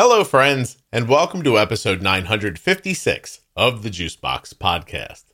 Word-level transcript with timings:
Hello, 0.00 0.22
friends, 0.22 0.78
and 0.92 1.08
welcome 1.08 1.42
to 1.42 1.58
episode 1.58 2.00
956 2.00 3.40
of 3.56 3.82
the 3.82 3.90
Juicebox 3.90 4.54
Podcast. 4.54 5.24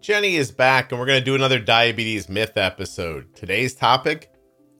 Jenny 0.00 0.34
is 0.34 0.50
back, 0.50 0.90
and 0.90 0.98
we're 0.98 1.06
going 1.06 1.20
to 1.20 1.24
do 1.24 1.36
another 1.36 1.60
diabetes 1.60 2.28
myth 2.28 2.56
episode. 2.56 3.32
Today's 3.36 3.76
topic 3.76 4.32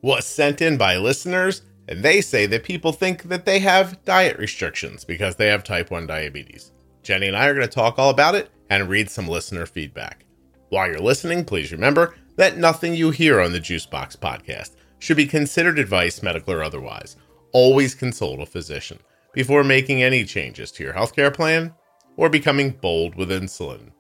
was 0.03 0.25
sent 0.25 0.61
in 0.61 0.77
by 0.77 0.97
listeners, 0.97 1.63
and 1.87 2.03
they 2.03 2.21
say 2.21 2.47
that 2.47 2.65
people 2.65 2.91
think 2.91 3.23
that 3.29 3.45
they 3.45 3.61
have 3.61 4.05
diet 4.05 4.39
restrictions 4.39 5.05
because 5.05 5.37
they 5.37 5.47
have 5.47 5.63
type 5.63 5.93
1 5.93 6.09
diabetes. 6.09 6.73
Jenny 7.05 7.29
and 7.29 7.37
I 7.37 7.47
are 7.47 7.55
going 7.55 7.67
to 7.67 7.73
talk 7.73 7.99
all 7.99 8.11
about 8.11 8.35
it 8.35 8.51
and 8.71 8.89
read 8.89 9.11
some 9.11 9.29
listener 9.29 9.67
feedback. 9.67 10.25
While 10.71 10.89
you're 10.89 10.99
listening, 10.99 11.45
please 11.45 11.71
remember 11.71 12.17
that 12.37 12.57
nothing 12.57 12.95
you 12.95 13.11
hear 13.11 13.41
on 13.41 13.53
the 13.53 13.61
Juicebox 13.61 14.17
podcast 14.17 14.71
should 14.99 15.17
be 15.17 15.27
considered 15.27 15.79
advice, 15.79 16.23
medical 16.23 16.55
or 16.55 16.65
otherwise. 16.65 17.17
Always 17.53 17.95
consult 17.95 18.41
a 18.41 18.47
physician 18.47 18.99
before 19.33 19.63
making 19.63 20.03
any 20.03 20.25
changes 20.25 20.73
to 20.73 20.83
your 20.83 20.95
healthcare 20.95 21.33
plan 21.33 21.75
or 22.17 22.29
becoming 22.29 22.71
bold 22.71 23.15
with 23.15 23.31
insulin. 23.31 23.91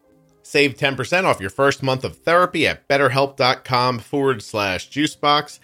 Save 0.43 0.77
10% 0.77 1.25
off 1.25 1.41
your 1.41 1.51
first 1.51 1.83
month 1.83 2.05
of 2.05 2.19
therapy 2.19 2.67
at 2.67 2.89
betterhelp.com 2.89 3.99
forward 3.99 4.43
slash 4.43 4.91
juicebox. 4.91 5.59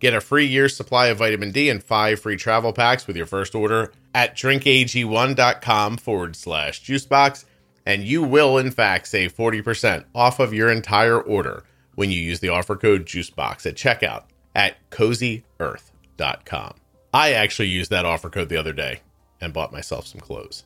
Get 0.00 0.14
a 0.14 0.20
free 0.20 0.46
year's 0.46 0.76
supply 0.76 1.06
of 1.06 1.18
vitamin 1.18 1.50
D 1.50 1.70
and 1.70 1.82
five 1.82 2.20
free 2.20 2.36
travel 2.36 2.72
packs 2.72 3.06
with 3.06 3.16
your 3.16 3.26
first 3.26 3.54
order 3.54 3.92
at 4.14 4.36
drinkag1.com 4.36 5.96
forward 5.96 6.36
slash 6.36 6.82
juicebox. 6.82 7.44
And 7.86 8.02
you 8.02 8.22
will, 8.22 8.58
in 8.58 8.70
fact, 8.70 9.08
save 9.08 9.36
40% 9.36 10.04
off 10.14 10.40
of 10.40 10.54
your 10.54 10.70
entire 10.70 11.20
order 11.20 11.64
when 11.94 12.10
you 12.10 12.18
use 12.18 12.40
the 12.40 12.48
offer 12.48 12.76
code 12.76 13.06
juicebox 13.06 13.66
at 13.66 13.76
checkout 13.76 14.24
at 14.54 14.76
cozyearth.com. 14.90 16.74
I 17.12 17.32
actually 17.32 17.68
used 17.68 17.90
that 17.90 18.06
offer 18.06 18.30
code 18.30 18.48
the 18.48 18.56
other 18.56 18.72
day 18.72 19.00
and 19.40 19.52
bought 19.52 19.72
myself 19.72 20.06
some 20.06 20.20
clothes. 20.20 20.64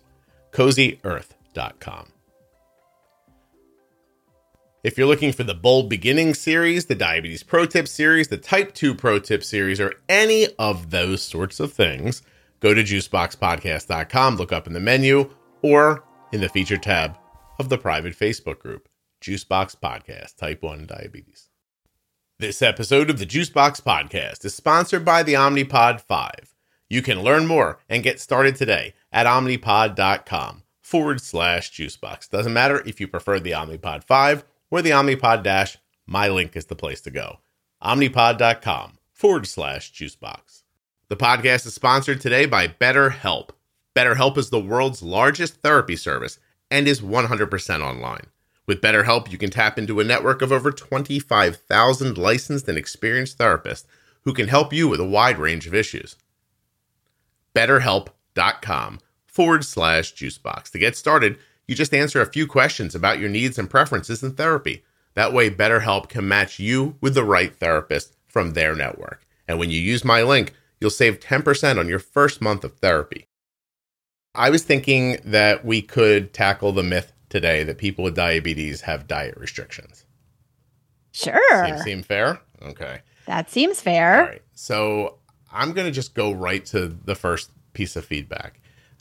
cozyearth.com. 0.52 2.12
If 4.84 4.96
you're 4.96 5.08
looking 5.08 5.32
for 5.32 5.42
the 5.42 5.56
Bold 5.56 5.90
Beginning 5.90 6.34
series, 6.34 6.86
the 6.86 6.94
Diabetes 6.94 7.42
Pro 7.42 7.66
Tip 7.66 7.88
series, 7.88 8.28
the 8.28 8.36
Type 8.36 8.72
2 8.74 8.94
Pro 8.94 9.18
Tip 9.18 9.42
series, 9.42 9.80
or 9.80 9.94
any 10.08 10.46
of 10.56 10.90
those 10.90 11.20
sorts 11.20 11.58
of 11.58 11.72
things, 11.72 12.22
go 12.60 12.74
to 12.74 12.84
juiceboxpodcast.com, 12.84 14.36
look 14.36 14.52
up 14.52 14.68
in 14.68 14.74
the 14.74 14.80
menu, 14.80 15.34
or 15.62 16.04
in 16.32 16.40
the 16.40 16.48
feature 16.48 16.76
tab 16.76 17.18
of 17.58 17.70
the 17.70 17.78
private 17.78 18.16
Facebook 18.16 18.60
group, 18.60 18.88
Juicebox 19.20 19.74
Podcast 19.80 20.36
Type 20.36 20.62
1 20.62 20.86
Diabetes. 20.86 21.48
This 22.38 22.62
episode 22.62 23.10
of 23.10 23.18
the 23.18 23.26
Juicebox 23.26 23.82
Podcast 23.82 24.44
is 24.44 24.54
sponsored 24.54 25.04
by 25.04 25.24
the 25.24 25.34
Omnipod 25.34 26.00
5. 26.02 26.54
You 26.88 27.02
can 27.02 27.24
learn 27.24 27.48
more 27.48 27.80
and 27.88 28.04
get 28.04 28.20
started 28.20 28.54
today 28.54 28.94
at 29.10 29.26
omnipod.com 29.26 30.62
forward 30.80 31.20
slash 31.20 31.72
juicebox. 31.72 32.30
Doesn't 32.30 32.52
matter 32.52 32.80
if 32.86 33.00
you 33.00 33.08
prefer 33.08 33.40
the 33.40 33.50
Omnipod 33.50 34.04
5 34.04 34.44
or 34.70 34.82
the 34.82 34.90
Omnipod 34.90 35.42
Dash, 35.42 35.78
my 36.06 36.28
link 36.28 36.56
is 36.56 36.66
the 36.66 36.76
place 36.76 37.00
to 37.02 37.10
go. 37.10 37.38
Omnipod.com 37.82 38.98
forward 39.12 39.46
slash 39.46 39.92
juicebox. 39.92 40.62
The 41.08 41.16
podcast 41.16 41.66
is 41.66 41.74
sponsored 41.74 42.20
today 42.20 42.46
by 42.46 42.68
BetterHelp. 42.68 43.50
BetterHelp 43.96 44.36
is 44.36 44.50
the 44.50 44.60
world's 44.60 45.02
largest 45.02 45.56
therapy 45.62 45.96
service 45.96 46.38
and 46.70 46.86
is 46.86 47.00
100% 47.00 47.80
online. 47.80 48.26
With 48.66 48.82
BetterHelp, 48.82 49.32
you 49.32 49.38
can 49.38 49.50
tap 49.50 49.78
into 49.78 50.00
a 50.00 50.04
network 50.04 50.42
of 50.42 50.52
over 50.52 50.70
25,000 50.70 52.18
licensed 52.18 52.68
and 52.68 52.76
experienced 52.76 53.38
therapists 53.38 53.86
who 54.24 54.34
can 54.34 54.48
help 54.48 54.72
you 54.72 54.88
with 54.88 55.00
a 55.00 55.08
wide 55.08 55.38
range 55.38 55.66
of 55.66 55.74
issues. 55.74 56.16
BetterHelp.com 57.54 59.00
forward 59.24 59.64
slash 59.64 60.14
juicebox. 60.14 60.70
To 60.72 60.78
get 60.78 60.96
started, 60.96 61.38
you 61.68 61.74
just 61.74 61.94
answer 61.94 62.20
a 62.20 62.32
few 62.32 62.46
questions 62.46 62.94
about 62.94 63.20
your 63.20 63.28
needs 63.28 63.58
and 63.58 63.70
preferences 63.70 64.22
in 64.22 64.32
therapy. 64.32 64.82
That 65.14 65.32
way, 65.32 65.50
BetterHelp 65.50 66.08
can 66.08 66.26
match 66.26 66.58
you 66.58 66.96
with 67.00 67.14
the 67.14 67.24
right 67.24 67.54
therapist 67.54 68.16
from 68.26 68.52
their 68.52 68.74
network. 68.74 69.26
And 69.46 69.58
when 69.58 69.70
you 69.70 69.80
use 69.80 70.04
my 70.04 70.22
link, 70.22 70.54
you'll 70.80 70.90
save 70.90 71.20
10% 71.20 71.78
on 71.78 71.88
your 71.88 71.98
first 71.98 72.40
month 72.40 72.64
of 72.64 72.76
therapy. 72.78 73.26
I 74.34 74.50
was 74.50 74.62
thinking 74.62 75.18
that 75.24 75.64
we 75.64 75.82
could 75.82 76.32
tackle 76.32 76.72
the 76.72 76.82
myth 76.82 77.12
today 77.28 77.64
that 77.64 77.78
people 77.78 78.04
with 78.04 78.14
diabetes 78.14 78.82
have 78.82 79.06
diet 79.06 79.36
restrictions. 79.36 80.04
Sure. 81.12 81.66
Seem, 81.66 81.78
seem 81.78 82.02
fair? 82.02 82.40
Okay. 82.62 83.00
That 83.26 83.50
seems 83.50 83.80
fair. 83.80 84.20
All 84.20 84.26
right. 84.28 84.42
So 84.54 85.18
I'm 85.52 85.72
going 85.72 85.86
to 85.86 85.92
just 85.92 86.14
go 86.14 86.32
right 86.32 86.64
to 86.66 86.88
the 86.88 87.14
first 87.14 87.50
piece 87.72 87.96
of 87.96 88.04
feedback. 88.04 88.60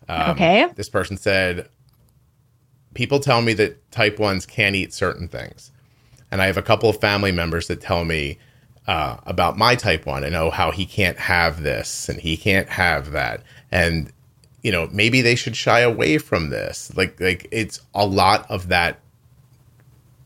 Um, 0.09 0.31
okay. 0.31 0.67
This 0.75 0.89
person 0.89 1.17
said, 1.17 1.69
People 2.97 3.19
tell 3.19 3.43
me 3.43 3.53
that 3.53 3.91
type 3.91 4.17
1s 4.17 4.47
can't 4.47 4.75
eat 4.75 4.91
certain 4.91 5.27
things. 5.27 5.71
And 6.31 6.41
I 6.41 6.47
have 6.47 6.57
a 6.57 6.63
couple 6.63 6.89
of 6.89 6.99
family 6.99 7.31
members 7.31 7.67
that 7.67 7.79
tell 7.79 8.03
me 8.03 8.39
uh, 8.87 9.17
about 9.27 9.55
my 9.55 9.75
type 9.75 10.07
1 10.07 10.23
and 10.23 10.35
oh, 10.35 10.49
how 10.49 10.71
he 10.71 10.83
can't 10.83 11.19
have 11.19 11.61
this 11.61 12.09
and 12.09 12.19
he 12.19 12.35
can't 12.35 12.67
have 12.69 13.11
that. 13.11 13.43
And 13.71 14.11
you 14.67 14.71
know 14.71 14.89
maybe 14.91 15.21
they 15.21 15.35
should 15.35 15.55
shy 15.55 15.79
away 15.79 16.17
from 16.17 16.49
this 16.49 16.91
like 16.97 17.17
like 17.21 17.47
it's 17.51 17.79
a 17.93 18.05
lot 18.05 18.49
of 18.49 18.67
that 18.67 18.99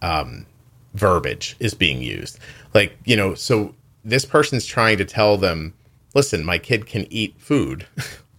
um 0.01 0.47
verbiage 0.95 1.55
is 1.59 1.75
being 1.75 2.01
used 2.01 2.39
like 2.73 2.97
you 3.05 3.15
know 3.15 3.35
so 3.35 3.75
this 4.03 4.25
person's 4.25 4.65
trying 4.65 4.97
to 4.97 5.05
tell 5.05 5.37
them 5.37 5.73
listen 6.15 6.43
my 6.43 6.57
kid 6.57 6.87
can 6.87 7.05
eat 7.11 7.35
food 7.37 7.85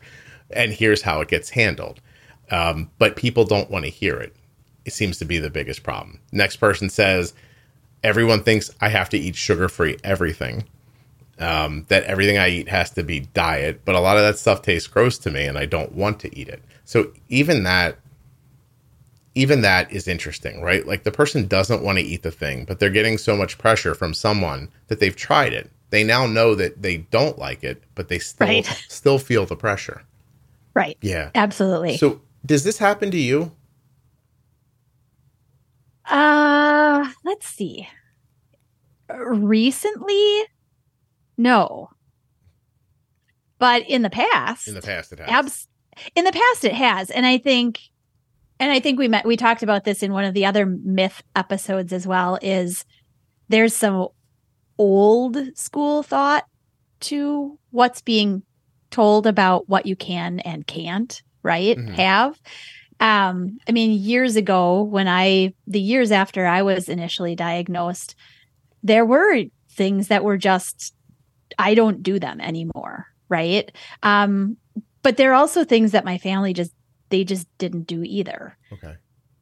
and 0.51 0.73
here's 0.73 1.03
how 1.03 1.21
it 1.21 1.29
gets 1.29 1.51
handled 1.51 2.01
um, 2.53 2.91
but 2.99 3.17
people 3.17 3.45
don't 3.45 3.71
want 3.71 3.85
to 3.85 3.91
hear 3.91 4.19
it 4.19 4.35
it 4.85 4.93
seems 4.93 5.19
to 5.19 5.25
be 5.25 5.39
the 5.39 5.51
biggest 5.51 5.83
problem 5.83 6.21
next 6.31 6.57
person 6.57 6.89
says 6.89 7.35
everyone 8.05 8.43
thinks 8.43 8.71
i 8.81 8.89
have 8.89 9.09
to 9.09 9.19
eat 9.19 9.35
sugar 9.35 9.69
free 9.69 9.97
everything 10.05 10.65
um, 11.39 11.85
that 11.89 12.05
everything 12.05 12.39
I 12.39 12.49
eat 12.49 12.69
has 12.69 12.91
to 12.91 13.03
be 13.03 13.21
diet, 13.21 13.85
but 13.85 13.95
a 13.95 14.01
lot 14.01 14.17
of 14.17 14.23
that 14.23 14.39
stuff 14.39 14.63
tastes 14.63 14.87
gross 14.87 15.19
to 15.19 15.31
me 15.31 15.45
and 15.45 15.59
I 15.59 15.67
don't 15.67 15.93
want 15.93 16.21
to 16.21 16.39
eat 16.39 16.49
it. 16.49 16.63
So 16.85 17.13
even 17.29 17.65
that 17.65 17.99
even 19.35 19.63
that 19.63 19.91
is 19.91 20.07
interesting, 20.07 20.61
right? 20.61 20.87
Like 20.87 21.05
the 21.05 21.11
person 21.11 21.47
doesn't 21.47 21.83
want 21.83 21.97
to 21.97 22.05
eat 22.05 22.23
the 22.23 22.31
thing, 22.31 22.67
but 22.67 22.79
they're 22.79 22.91
getting 22.91 23.17
so 23.17 23.35
much 23.35 23.57
pressure 23.57 23.95
from 23.95 24.13
someone 24.13 24.69
that 24.89 25.01
they've 25.01 25.17
tried 25.17 25.55
it. 25.55 25.71
They 25.89 26.05
now 26.05 26.27
know 26.27 26.55
that 26.55 26.83
they 26.83 26.99
don't 26.99 27.39
like 27.39 27.65
it, 27.65 27.83
but 27.95 28.09
they 28.09 28.19
still 28.19 28.47
right. 28.47 28.67
still 28.89 29.19
feel 29.19 29.47
the 29.47 29.57
pressure. 29.57 30.03
Right. 30.75 30.99
Yeah. 31.01 31.31
Absolutely. 31.35 31.97
So 31.97 32.21
does 32.45 32.65
this 32.65 32.79
happen 32.79 33.11
to 33.11 33.19
you? 33.19 33.53
Uh, 36.05 37.09
let's 37.25 37.47
see. 37.47 37.89
Recently, 39.09 40.43
no. 41.37 41.91
But 43.59 43.89
in 43.89 44.03
the 44.03 44.11
past, 44.11 44.67
in 44.67 44.75
the 44.75 44.83
past, 44.83 45.13
it 45.13 45.21
has. 45.21 45.29
Abs- 45.29 45.69
in 46.17 46.25
the 46.25 46.33
past, 46.33 46.65
it 46.65 46.73
has, 46.73 47.11
and 47.11 47.25
I 47.25 47.39
think, 47.39 47.79
and 48.59 48.73
I 48.73 48.81
think 48.81 48.99
we 48.99 49.09
met. 49.09 49.25
We 49.25 49.37
talked 49.37 49.63
about 49.63 49.85
this 49.85 50.03
in 50.03 50.13
one 50.13 50.25
of 50.25 50.35
the 50.35 50.47
other 50.47 50.67
myth 50.67 51.23
episodes 51.37 51.93
as 51.93 52.07
well. 52.07 52.39
Is 52.43 52.85
there's 53.49 53.75
some 53.75 54.09
old 54.79 55.39
school 55.57 56.03
thought 56.03 56.45
to 57.01 57.59
what's 57.71 58.01
being 58.01 58.43
told 58.91 59.27
about 59.27 59.69
what 59.69 59.87
you 59.87 59.95
can 59.95 60.41
and 60.41 60.67
can't 60.67 61.23
right 61.43 61.77
mm-hmm. 61.77 61.95
have 61.95 62.41
um 63.01 63.59
i 63.69 63.73
mean 63.73 63.93
years 63.93 64.37
ago 64.37 64.83
when 64.83 65.09
i 65.09 65.53
the 65.67 65.81
years 65.81 66.11
after 66.13 66.47
i 66.47 66.63
was 66.63 66.89
initially 66.89 67.35
diagnosed 67.35 68.15
there 68.83 69.05
were 69.05 69.45
things 69.71 70.09
that 70.09 70.25
were 70.25 70.37
just 70.37 70.95
I 71.59 71.75
don't 71.75 72.03
do 72.03 72.19
them 72.19 72.41
anymore, 72.41 73.07
right? 73.29 73.71
Um, 74.03 74.57
but 75.03 75.17
there 75.17 75.33
are 75.33 75.35
also 75.35 75.65
things 75.65 75.93
that 75.93 76.05
my 76.05 76.19
family 76.19 76.53
just 76.53 76.73
they 77.11 77.25
just 77.25 77.47
didn't 77.59 77.83
do 77.83 78.03
either. 78.03 78.57
Okay. 78.73 78.95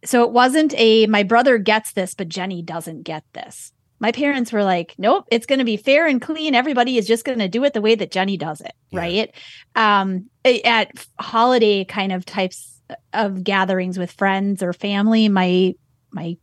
So 0.04 0.25
it 0.25 0.32
wasn't 0.32 0.75
a 0.76 1.06
my 1.06 1.22
brother 1.22 1.58
gets 1.58 1.92
this, 1.92 2.14
but 2.14 2.28
Jenny 2.28 2.62
doesn't 2.62 3.02
get 3.02 3.25
this. 3.32 3.72
My 4.00 4.12
parents 4.12 4.52
were 4.52 4.64
like, 4.64 4.94
nope, 4.99 5.26
it's 5.31 5.47
going 5.47 5.58
to 5.58 5.64
be 5.64 5.76
fair 5.76 6.06
and 6.06 6.20
clean. 6.20 6.55
Everybody 6.55 6.97
is 6.97 7.06
just 7.06 7.25
going 7.25 7.38
to 7.38 7.49
do 7.49 7.62
it 7.64 7.75
the 7.75 7.82
way 7.82 7.94
that 7.94 8.11
Jenny 8.11 8.37
does 8.37 8.61
it, 8.61 8.73
yeah. 8.91 9.00
right? 9.00 9.35
Um, 9.76 10.31
at 10.44 11.06
holiday 11.20 11.85
kind 11.85 12.11
of 12.12 12.25
types 12.25 12.81
of 13.12 13.44
gatherings 13.44 13.99
with 13.99 14.11
friends 14.11 14.62
or 14.62 14.73
family, 14.73 15.29
my 15.29 15.75
my 16.12 16.37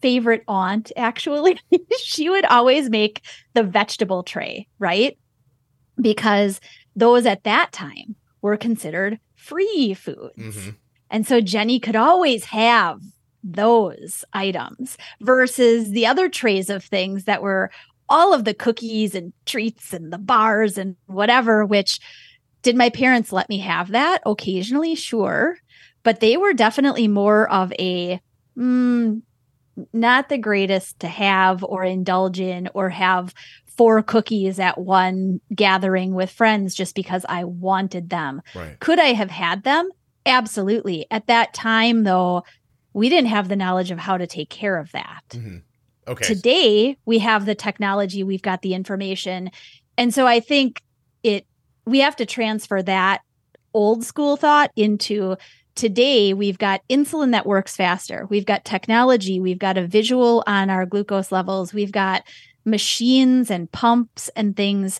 favorite 0.00 0.42
aunt, 0.48 0.92
actually. 0.96 1.58
she 1.98 2.28
would 2.28 2.44
always 2.46 2.90
make 2.90 3.22
the 3.54 3.62
vegetable 3.62 4.22
tray, 4.22 4.66
right? 4.78 5.16
Because 6.00 6.60
those 6.94 7.26
at 7.26 7.44
that 7.44 7.72
time 7.72 8.16
were 8.42 8.56
considered 8.56 9.18
free 9.34 9.94
foods. 9.94 10.36
Mm-hmm. 10.36 10.70
And 11.10 11.26
so 11.26 11.40
Jenny 11.40 11.78
could 11.78 11.96
always 11.96 12.46
have 12.46 13.00
those 13.42 14.24
items 14.32 14.96
versus 15.20 15.90
the 15.90 16.06
other 16.06 16.28
trays 16.28 16.70
of 16.70 16.84
things 16.84 17.24
that 17.24 17.42
were 17.42 17.70
all 18.08 18.32
of 18.32 18.44
the 18.44 18.54
cookies 18.54 19.14
and 19.14 19.32
treats 19.46 19.92
and 19.92 20.12
the 20.12 20.18
bars 20.18 20.78
and 20.78 20.96
whatever, 21.06 21.64
which 21.64 22.00
did 22.62 22.76
my 22.76 22.90
parents 22.90 23.32
let 23.32 23.48
me 23.48 23.58
have 23.58 23.90
that 23.92 24.22
occasionally? 24.26 24.94
Sure. 24.94 25.56
But 26.02 26.20
they 26.20 26.36
were 26.36 26.52
definitely 26.52 27.08
more 27.08 27.50
of 27.50 27.72
a 27.78 28.20
mm, 28.56 29.22
not 29.92 30.28
the 30.28 30.38
greatest 30.38 31.00
to 31.00 31.08
have 31.08 31.62
or 31.64 31.84
indulge 31.84 32.40
in 32.40 32.68
or 32.74 32.90
have 32.90 33.34
four 33.76 34.02
cookies 34.02 34.58
at 34.58 34.78
one 34.78 35.40
gathering 35.54 36.14
with 36.14 36.30
friends 36.30 36.74
just 36.74 36.94
because 36.94 37.26
I 37.28 37.44
wanted 37.44 38.08
them. 38.08 38.40
Right. 38.54 38.78
Could 38.80 38.98
I 38.98 39.12
have 39.12 39.30
had 39.30 39.64
them? 39.64 39.90
Absolutely. 40.24 41.06
At 41.10 41.26
that 41.26 41.54
time, 41.54 42.04
though, 42.04 42.42
we 42.96 43.10
didn't 43.10 43.28
have 43.28 43.50
the 43.50 43.56
knowledge 43.56 43.90
of 43.90 43.98
how 43.98 44.16
to 44.16 44.26
take 44.26 44.48
care 44.48 44.78
of 44.78 44.90
that. 44.92 45.22
Mhm. 45.28 45.60
Okay. 46.08 46.24
Today, 46.24 46.96
we 47.04 47.18
have 47.18 47.44
the 47.44 47.54
technology, 47.54 48.22
we've 48.22 48.40
got 48.40 48.62
the 48.62 48.72
information. 48.72 49.50
And 49.98 50.14
so 50.14 50.26
I 50.26 50.40
think 50.40 50.80
it, 51.22 51.44
we 51.84 51.98
have 51.98 52.16
to 52.16 52.24
transfer 52.24 52.82
that 52.82 53.20
old 53.74 54.02
school 54.02 54.38
thought 54.38 54.70
into 54.76 55.36
today 55.74 56.32
we've 56.32 56.56
got 56.56 56.80
insulin 56.88 57.32
that 57.32 57.44
works 57.44 57.76
faster 57.76 58.26
we've 58.30 58.46
got 58.46 58.64
technology 58.64 59.38
we've 59.38 59.58
got 59.58 59.76
a 59.76 59.86
visual 59.86 60.42
on 60.46 60.70
our 60.70 60.86
glucose 60.86 61.30
levels 61.30 61.74
we've 61.74 61.92
got 61.92 62.22
machines 62.64 63.50
and 63.50 63.70
pumps 63.72 64.30
and 64.34 64.56
things 64.56 64.98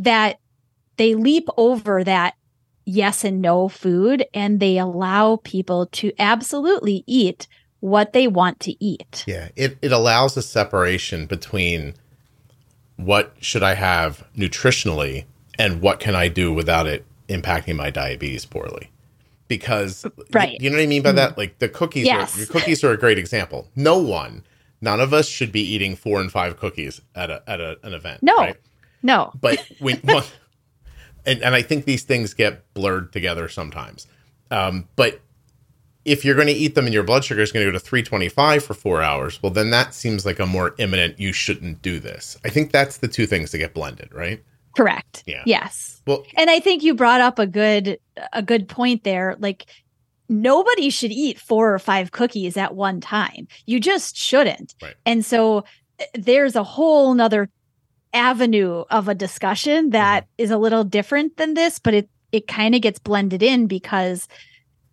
that 0.00 0.38
they 0.96 1.14
leap 1.14 1.48
over 1.56 2.02
that 2.02 2.34
yes 2.84 3.24
and 3.24 3.40
no 3.40 3.68
food 3.68 4.24
and 4.34 4.60
they 4.60 4.78
allow 4.78 5.36
people 5.36 5.86
to 5.86 6.12
absolutely 6.18 7.04
eat 7.06 7.46
what 7.80 8.12
they 8.12 8.26
want 8.28 8.60
to 8.60 8.84
eat 8.84 9.24
Yeah, 9.26 9.48
it, 9.56 9.78
it 9.82 9.92
allows 9.92 10.36
a 10.36 10.42
separation 10.42 11.26
between 11.26 11.94
what 12.96 13.34
should 13.40 13.62
I 13.62 13.74
have 13.74 14.24
nutritionally 14.36 15.24
and 15.58 15.80
what 15.80 16.00
can 16.00 16.14
I 16.14 16.28
do 16.28 16.52
without 16.52 16.86
it 16.86 17.04
impacting 17.28 17.76
my 17.76 17.90
diabetes 17.90 18.44
poorly. 18.44 18.90
Because 19.48 20.06
Right. 20.32 20.60
you 20.60 20.70
know 20.70 20.76
what 20.76 20.82
I 20.82 20.86
mean 20.86 21.02
by 21.02 21.12
that? 21.12 21.30
Mm-hmm. 21.30 21.40
Like 21.40 21.58
the 21.58 21.68
cookies 21.68 22.06
Yes. 22.06 22.34
are, 22.36 22.38
your 22.38 22.46
cookies 22.48 22.84
are 22.84 22.92
a 22.92 22.96
great 22.98 23.18
example. 23.18 23.66
No 23.74 23.98
one, 23.98 24.44
none 24.80 25.00
of 25.00 25.12
us 25.14 25.26
should 25.26 25.50
be 25.50 25.60
eating 25.62 25.96
four 25.96 26.20
and 26.20 26.30
five 26.30 26.56
cookies 26.58 27.00
at 27.14 27.30
a 27.30 27.42
at 27.46 27.60
a, 27.60 27.78
an 27.82 27.94
event. 27.94 28.22
No. 28.22 28.36
right? 28.36 28.56
no 29.02 29.32
but 29.40 29.58
when 29.78 30.00
and, 31.30 31.42
and 31.42 31.54
i 31.54 31.62
think 31.62 31.84
these 31.84 32.02
things 32.02 32.34
get 32.34 32.72
blurred 32.74 33.12
together 33.12 33.48
sometimes. 33.48 34.06
Um, 34.50 34.88
but 34.96 35.20
if 36.04 36.24
you're 36.24 36.34
going 36.34 36.48
to 36.48 36.52
eat 36.52 36.74
them 36.74 36.86
and 36.86 36.94
your 36.94 37.04
blood 37.04 37.24
sugar 37.24 37.40
is 37.42 37.52
going 37.52 37.64
to 37.64 37.70
go 37.70 37.78
to 37.78 37.84
325 37.84 38.64
for 38.64 38.74
four 38.74 39.02
hours 39.02 39.40
well 39.42 39.52
then 39.52 39.70
that 39.70 39.94
seems 39.94 40.26
like 40.26 40.40
a 40.40 40.46
more 40.46 40.74
imminent 40.78 41.20
you 41.20 41.32
shouldn't 41.32 41.82
do 41.82 42.00
this. 42.00 42.36
I 42.44 42.48
think 42.48 42.72
that's 42.72 42.98
the 42.98 43.08
two 43.08 43.26
things 43.26 43.52
that 43.52 43.58
get 43.58 43.74
blended 43.74 44.12
right? 44.12 44.42
Correct. 44.76 45.24
Yeah. 45.26 45.42
yes. 45.46 46.02
Well 46.06 46.24
and 46.36 46.50
i 46.50 46.58
think 46.60 46.82
you 46.82 46.94
brought 46.94 47.20
up 47.20 47.38
a 47.38 47.46
good 47.46 47.98
a 48.32 48.42
good 48.42 48.68
point 48.68 49.04
there. 49.04 49.36
Like 49.38 49.66
nobody 50.28 50.90
should 50.90 51.10
eat 51.10 51.38
four 51.38 51.74
or 51.74 51.78
five 51.78 52.12
cookies 52.12 52.56
at 52.56 52.74
one 52.74 53.00
time. 53.00 53.48
You 53.66 53.80
just 53.80 54.16
shouldn't. 54.16 54.74
Right. 54.80 54.94
and 55.04 55.24
so 55.24 55.58
uh, 56.00 56.04
there's 56.14 56.56
a 56.56 56.62
whole 56.62 57.12
nother 57.14 57.50
avenue 58.12 58.84
of 58.90 59.08
a 59.08 59.14
discussion 59.14 59.90
that 59.90 60.24
mm-hmm. 60.24 60.42
is 60.42 60.50
a 60.50 60.58
little 60.58 60.84
different 60.84 61.36
than 61.36 61.54
this 61.54 61.78
but 61.78 61.94
it 61.94 62.08
it 62.32 62.46
kind 62.46 62.74
of 62.74 62.80
gets 62.80 62.98
blended 62.98 63.42
in 63.42 63.66
because 63.66 64.28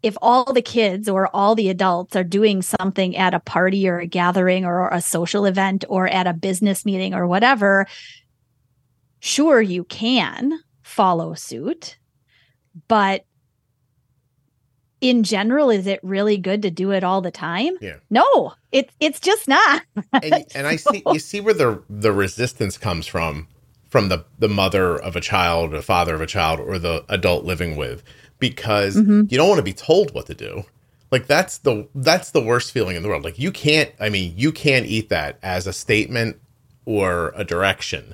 if 0.04 0.16
all 0.22 0.54
the 0.54 0.62
kids 0.62 1.10
or 1.10 1.28
all 1.36 1.56
the 1.56 1.70
adults 1.70 2.16
are 2.16 2.24
doing 2.24 2.62
something 2.62 3.16
at 3.18 3.34
a 3.34 3.40
party 3.40 3.88
or 3.88 4.00
a 4.00 4.08
gathering 4.08 4.66
or 4.66 4.90
a 4.90 5.02
social 5.02 5.46
event 5.46 5.84
or 5.90 6.08
at 6.08 6.28
a 6.28 6.34
business 6.34 6.86
meeting 6.86 7.14
or 7.14 7.28
whatever 7.28 7.88
sure 9.20 9.62
you 9.62 9.84
can 9.84 10.60
follow 10.84 11.34
suit 11.34 11.98
but 12.88 13.26
in 15.02 15.24
general 15.24 15.70
is 15.70 15.86
it 15.88 16.00
really 16.04 16.38
good 16.38 16.62
to 16.64 16.72
do 16.72 16.92
it 16.92 17.04
all 17.04 17.22
the 17.22 17.32
time 17.32 17.74
Yeah. 17.82 17.98
no 18.10 18.54
it, 18.72 18.90
it's 19.00 19.20
just 19.20 19.48
not 19.48 19.84
and, 20.14 20.46
and 20.56 20.68
i 20.74 20.76
see 20.76 21.04
you 21.12 21.20
see 21.20 21.40
where 21.40 21.54
the 21.54 21.82
the 21.90 22.12
resistance 22.12 22.78
comes 22.78 23.06
from 23.08 23.48
from 23.90 24.10
the 24.10 24.26
the 24.40 24.50
mother 24.50 24.98
of 24.98 25.16
a 25.16 25.22
child 25.22 25.74
or 25.74 25.82
father 25.82 26.16
of 26.16 26.22
a 26.22 26.28
child 26.28 26.60
or 26.60 26.80
the 26.80 27.06
adult 27.10 27.46
living 27.46 27.76
with 27.76 28.04
because 28.40 28.96
Mhm. 28.98 29.32
you 29.32 29.38
don't 29.38 29.48
want 29.50 29.60
to 29.60 29.64
be 29.64 29.74
told 29.74 30.14
what 30.14 30.26
to 30.28 30.34
do 30.34 30.64
like 31.12 31.28
that's 31.28 31.60
the 31.60 31.88
that's 31.96 32.32
the 32.32 32.42
worst 32.42 32.72
feeling 32.72 32.96
in 32.96 33.04
the 33.04 33.10
world 33.10 33.24
like 33.24 33.38
you 33.40 33.52
can't 33.52 33.92
i 34.00 34.10
mean 34.10 34.34
you 34.36 34.52
can't 34.52 34.86
eat 34.88 35.10
that 35.10 35.38
as 35.44 35.68
a 35.68 35.74
statement 35.74 36.38
or 36.86 37.34
a 37.36 37.44
direction 37.44 38.14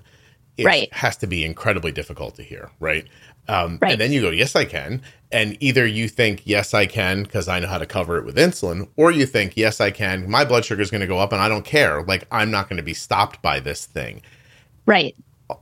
it 0.58 0.66
Right. 0.66 0.94
has 0.94 1.18
to 1.18 1.28
be 1.28 1.44
incredibly 1.44 1.92
difficult 1.92 2.36
to 2.36 2.44
hear 2.44 2.70
right 2.80 3.08
um, 3.48 3.80
Right. 3.82 3.94
and 3.94 4.02
then 4.02 4.12
you 4.12 4.22
go 4.22 4.30
yes 4.30 4.56
i 4.56 4.64
can 4.66 5.02
and 5.34 5.58
either 5.60 5.86
you 5.86 6.08
think 6.08 6.42
yes 6.46 6.74
i 6.74 6.86
can 6.86 7.24
because 7.24 7.48
i 7.48 7.60
know 7.60 7.68
how 7.68 7.78
to 7.78 7.86
cover 7.86 8.18
it 8.18 8.24
with 8.24 8.38
insulin 8.38 8.88
or 8.96 9.12
you 9.12 9.26
think 9.26 9.58
yes 9.58 9.82
i 9.82 9.92
can 9.92 10.30
my 10.30 10.46
blood 10.46 10.64
sugar 10.64 10.82
is 10.82 10.92
going 10.92 11.02
to 11.02 11.08
go 11.08 11.20
up 11.20 11.34
and 11.34 11.42
i 11.42 11.50
don't 11.50 11.66
care. 11.66 12.04
Like 12.04 12.26
i'm 12.32 12.52
not 12.52 12.70
going 12.70 12.78
to 12.78 12.84
be 12.84 12.94
stopped 12.94 13.42
by 13.42 13.60
this 13.60 13.86
thing. 13.86 14.22
Right. 14.86 15.16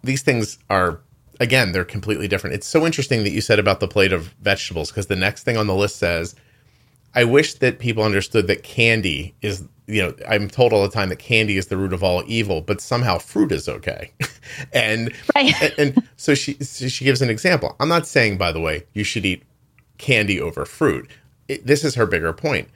These 0.03 0.21
things 0.21 0.59
are 0.69 0.99
again 1.39 1.71
they're 1.71 1.85
completely 1.85 2.27
different. 2.27 2.55
It's 2.55 2.67
so 2.67 2.85
interesting 2.85 3.23
that 3.23 3.31
you 3.31 3.41
said 3.41 3.59
about 3.59 3.79
the 3.79 3.87
plate 3.87 4.13
of 4.13 4.27
vegetables 4.41 4.91
because 4.91 5.07
the 5.07 5.15
next 5.15 5.43
thing 5.43 5.57
on 5.57 5.67
the 5.67 5.75
list 5.75 5.95
says 5.95 6.35
i 7.15 7.23
wish 7.23 7.55
that 7.55 7.79
people 7.79 8.03
understood 8.03 8.47
that 8.47 8.63
candy 8.63 9.35
is 9.41 9.65
you 9.87 10.01
know 10.01 10.13
i'm 10.29 10.47
told 10.49 10.71
all 10.71 10.81
the 10.81 10.89
time 10.89 11.09
that 11.09 11.19
candy 11.19 11.57
is 11.57 11.67
the 11.67 11.75
root 11.75 11.91
of 11.91 12.03
all 12.03 12.23
evil 12.25 12.61
but 12.61 12.79
somehow 12.79 13.17
fruit 13.17 13.51
is 13.51 13.67
okay. 13.69 14.11
And 14.73 15.13
right. 15.33 15.53
and, 15.61 15.73
and 15.77 16.07
so 16.17 16.35
she 16.35 16.55
so 16.55 16.87
she 16.87 17.05
gives 17.05 17.21
an 17.21 17.29
example. 17.29 17.75
I'm 17.79 17.87
not 17.87 18.05
saying 18.05 18.37
by 18.37 18.51
the 18.51 18.59
way 18.59 18.83
you 18.93 19.03
should 19.03 19.25
eat 19.25 19.43
candy 20.01 20.41
over 20.41 20.65
fruit 20.65 21.09
it, 21.47 21.65
this 21.65 21.83
is 21.85 21.95
her 21.95 22.05
bigger 22.07 22.33
point 22.33 22.67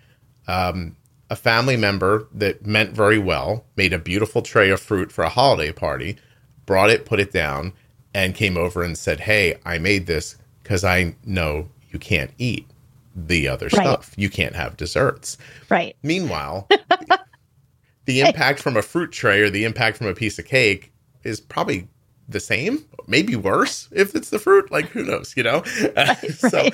um, 0.47 0.95
a 1.29 1.35
family 1.35 1.75
member 1.75 2.27
that 2.33 2.65
meant 2.65 2.91
very 2.91 3.17
well 3.19 3.65
made 3.75 3.93
a 3.93 3.99
beautiful 3.99 4.41
tray 4.43 4.69
of 4.69 4.79
fruit 4.79 5.11
for 5.11 5.23
a 5.23 5.29
holiday 5.29 5.71
party 5.71 6.17
brought 6.65 6.89
it 6.91 7.05
put 7.05 7.19
it 7.19 7.31
down 7.33 7.73
and 8.13 8.35
came 8.35 8.57
over 8.57 8.83
and 8.83 8.97
said 8.97 9.21
hey 9.21 9.55
i 9.65 9.77
made 9.77 10.05
this 10.07 10.37
because 10.63 10.83
i 10.83 11.15
know 11.25 11.67
you 11.91 11.99
can't 11.99 12.31
eat 12.37 12.67
the 13.15 13.47
other 13.47 13.65
Right. 13.67 13.73
stuff 13.73 14.13
you 14.17 14.29
can't 14.29 14.55
have 14.55 14.77
desserts 14.77 15.37
right 15.69 15.95
Meanwhile, 16.03 16.67
the 18.05 18.21
impact 18.21 18.59
from 18.59 18.77
a 18.77 18.81
fruit 18.83 19.11
tray 19.11 19.41
or 19.41 19.49
the 19.49 19.63
impact 19.63 19.97
from 19.97 20.07
a 20.07 20.13
piece 20.13 20.37
of 20.37 20.45
cake 20.45 20.91
is 21.23 21.39
probably 21.39 21.87
the 22.29 22.39
same, 22.39 22.85
maybe 23.07 23.35
worse 23.35 23.87
if 23.91 24.15
it's 24.15 24.29
the 24.29 24.39
fruit. 24.39 24.71
Like 24.71 24.87
who 24.89 25.03
knows, 25.03 25.33
you 25.37 25.43
know? 25.43 25.63
so, 26.37 26.63
right. 26.63 26.73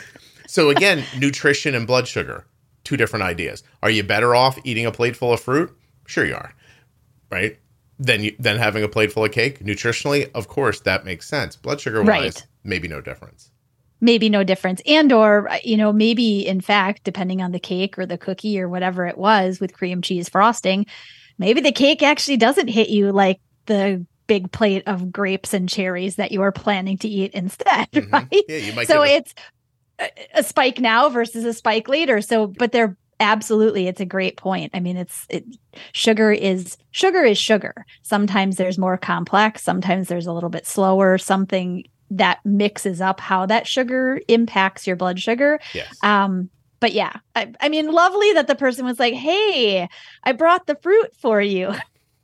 So 0.51 0.69
again, 0.69 1.03
nutrition 1.17 1.73
and 1.75 1.85
blood 1.87 2.07
sugar, 2.07 2.45
two 2.83 2.97
different 2.97 3.23
ideas. 3.23 3.63
Are 3.81 3.89
you 3.89 4.03
better 4.03 4.35
off 4.35 4.57
eating 4.63 4.85
a 4.85 4.91
plate 4.91 5.15
full 5.15 5.33
of 5.33 5.39
fruit? 5.39 5.69
Sure, 6.07 6.25
you 6.25 6.35
are. 6.35 6.53
Right? 7.29 7.57
Then 7.99 8.23
you 8.23 8.35
than 8.39 8.57
having 8.57 8.83
a 8.83 8.87
plate 8.87 9.11
full 9.11 9.25
of 9.25 9.31
cake. 9.31 9.59
Nutritionally, 9.59 10.29
of 10.33 10.47
course, 10.47 10.79
that 10.81 11.05
makes 11.05 11.27
sense. 11.27 11.55
Blood 11.55 11.79
sugar 11.79 12.01
wise, 12.03 12.07
Right. 12.09 12.45
maybe 12.63 12.87
no 12.87 12.99
difference. 13.01 13.51
maybe 14.03 14.29
no 14.29 14.43
difference 14.43 14.81
and 14.87 15.11
or 15.13 15.47
you 15.63 15.77
know 15.77 15.93
maybe 15.93 16.45
in 16.47 16.59
fact 16.59 17.03
depending 17.03 17.39
on 17.39 17.51
the 17.51 17.59
cake 17.59 17.99
or 17.99 18.05
the 18.07 18.17
cookie 18.17 18.59
or 18.59 18.67
whatever 18.67 19.05
it 19.05 19.15
was 19.15 19.59
with 19.59 19.73
cream 19.77 20.01
cheese 20.01 20.27
frosting 20.27 20.87
maybe 21.37 21.61
the 21.61 21.71
cake 21.71 22.01
actually 22.01 22.35
doesn't 22.37 22.67
hit 22.67 22.89
you 22.89 23.11
like 23.11 23.39
the 23.67 24.03
big 24.25 24.51
plate 24.51 24.81
of 24.87 25.11
grapes 25.11 25.53
and 25.53 25.69
cherries 25.69 26.15
that 26.15 26.31
you 26.31 26.41
are 26.41 26.51
planning 26.51 26.97
to 26.97 27.07
eat 27.07 27.31
instead 27.35 27.87
Mhm. 27.93 28.11
right 28.11 28.43
Yeah, 28.49 28.57
you 28.57 28.73
might 28.73 28.87
so 28.87 29.03
a- 29.03 29.07
it's 29.17 29.35
a- 30.35 30.43
spike 30.43 30.79
now 30.79 31.09
versus 31.09 31.45
a 31.45 31.53
spike 31.53 31.87
later. 31.87 32.21
So 32.21 32.47
but 32.47 32.71
they're 32.71 32.97
absolutely 33.19 33.87
it's 33.87 34.01
a 34.01 34.05
great 34.05 34.37
point. 34.37 34.71
I 34.73 34.79
mean 34.79 34.97
it's 34.97 35.25
it, 35.29 35.45
sugar 35.93 36.31
is 36.31 36.77
sugar 36.91 37.23
is 37.23 37.37
sugar. 37.37 37.85
Sometimes 38.01 38.57
there's 38.57 38.77
more 38.77 38.97
complex 38.97 39.61
sometimes 39.63 40.07
there's 40.07 40.27
a 40.27 40.33
little 40.33 40.49
bit 40.49 40.65
slower 40.65 41.17
something 41.17 41.83
that 42.09 42.39
mixes 42.43 42.99
up 42.99 43.19
how 43.19 43.45
that 43.45 43.65
sugar 43.67 44.19
impacts 44.27 44.85
your 44.85 44.95
blood 44.95 45.19
sugar. 45.19 45.59
Yes. 45.73 45.95
um 46.03 46.49
but 46.81 46.93
yeah 46.93 47.13
I, 47.35 47.53
I 47.61 47.69
mean 47.69 47.91
lovely 47.91 48.33
that 48.33 48.47
the 48.47 48.55
person 48.55 48.85
was 48.85 48.99
like 48.99 49.13
hey 49.13 49.87
i 50.23 50.31
brought 50.31 50.65
the 50.65 50.75
fruit 50.81 51.15
for 51.15 51.39
you 51.39 51.73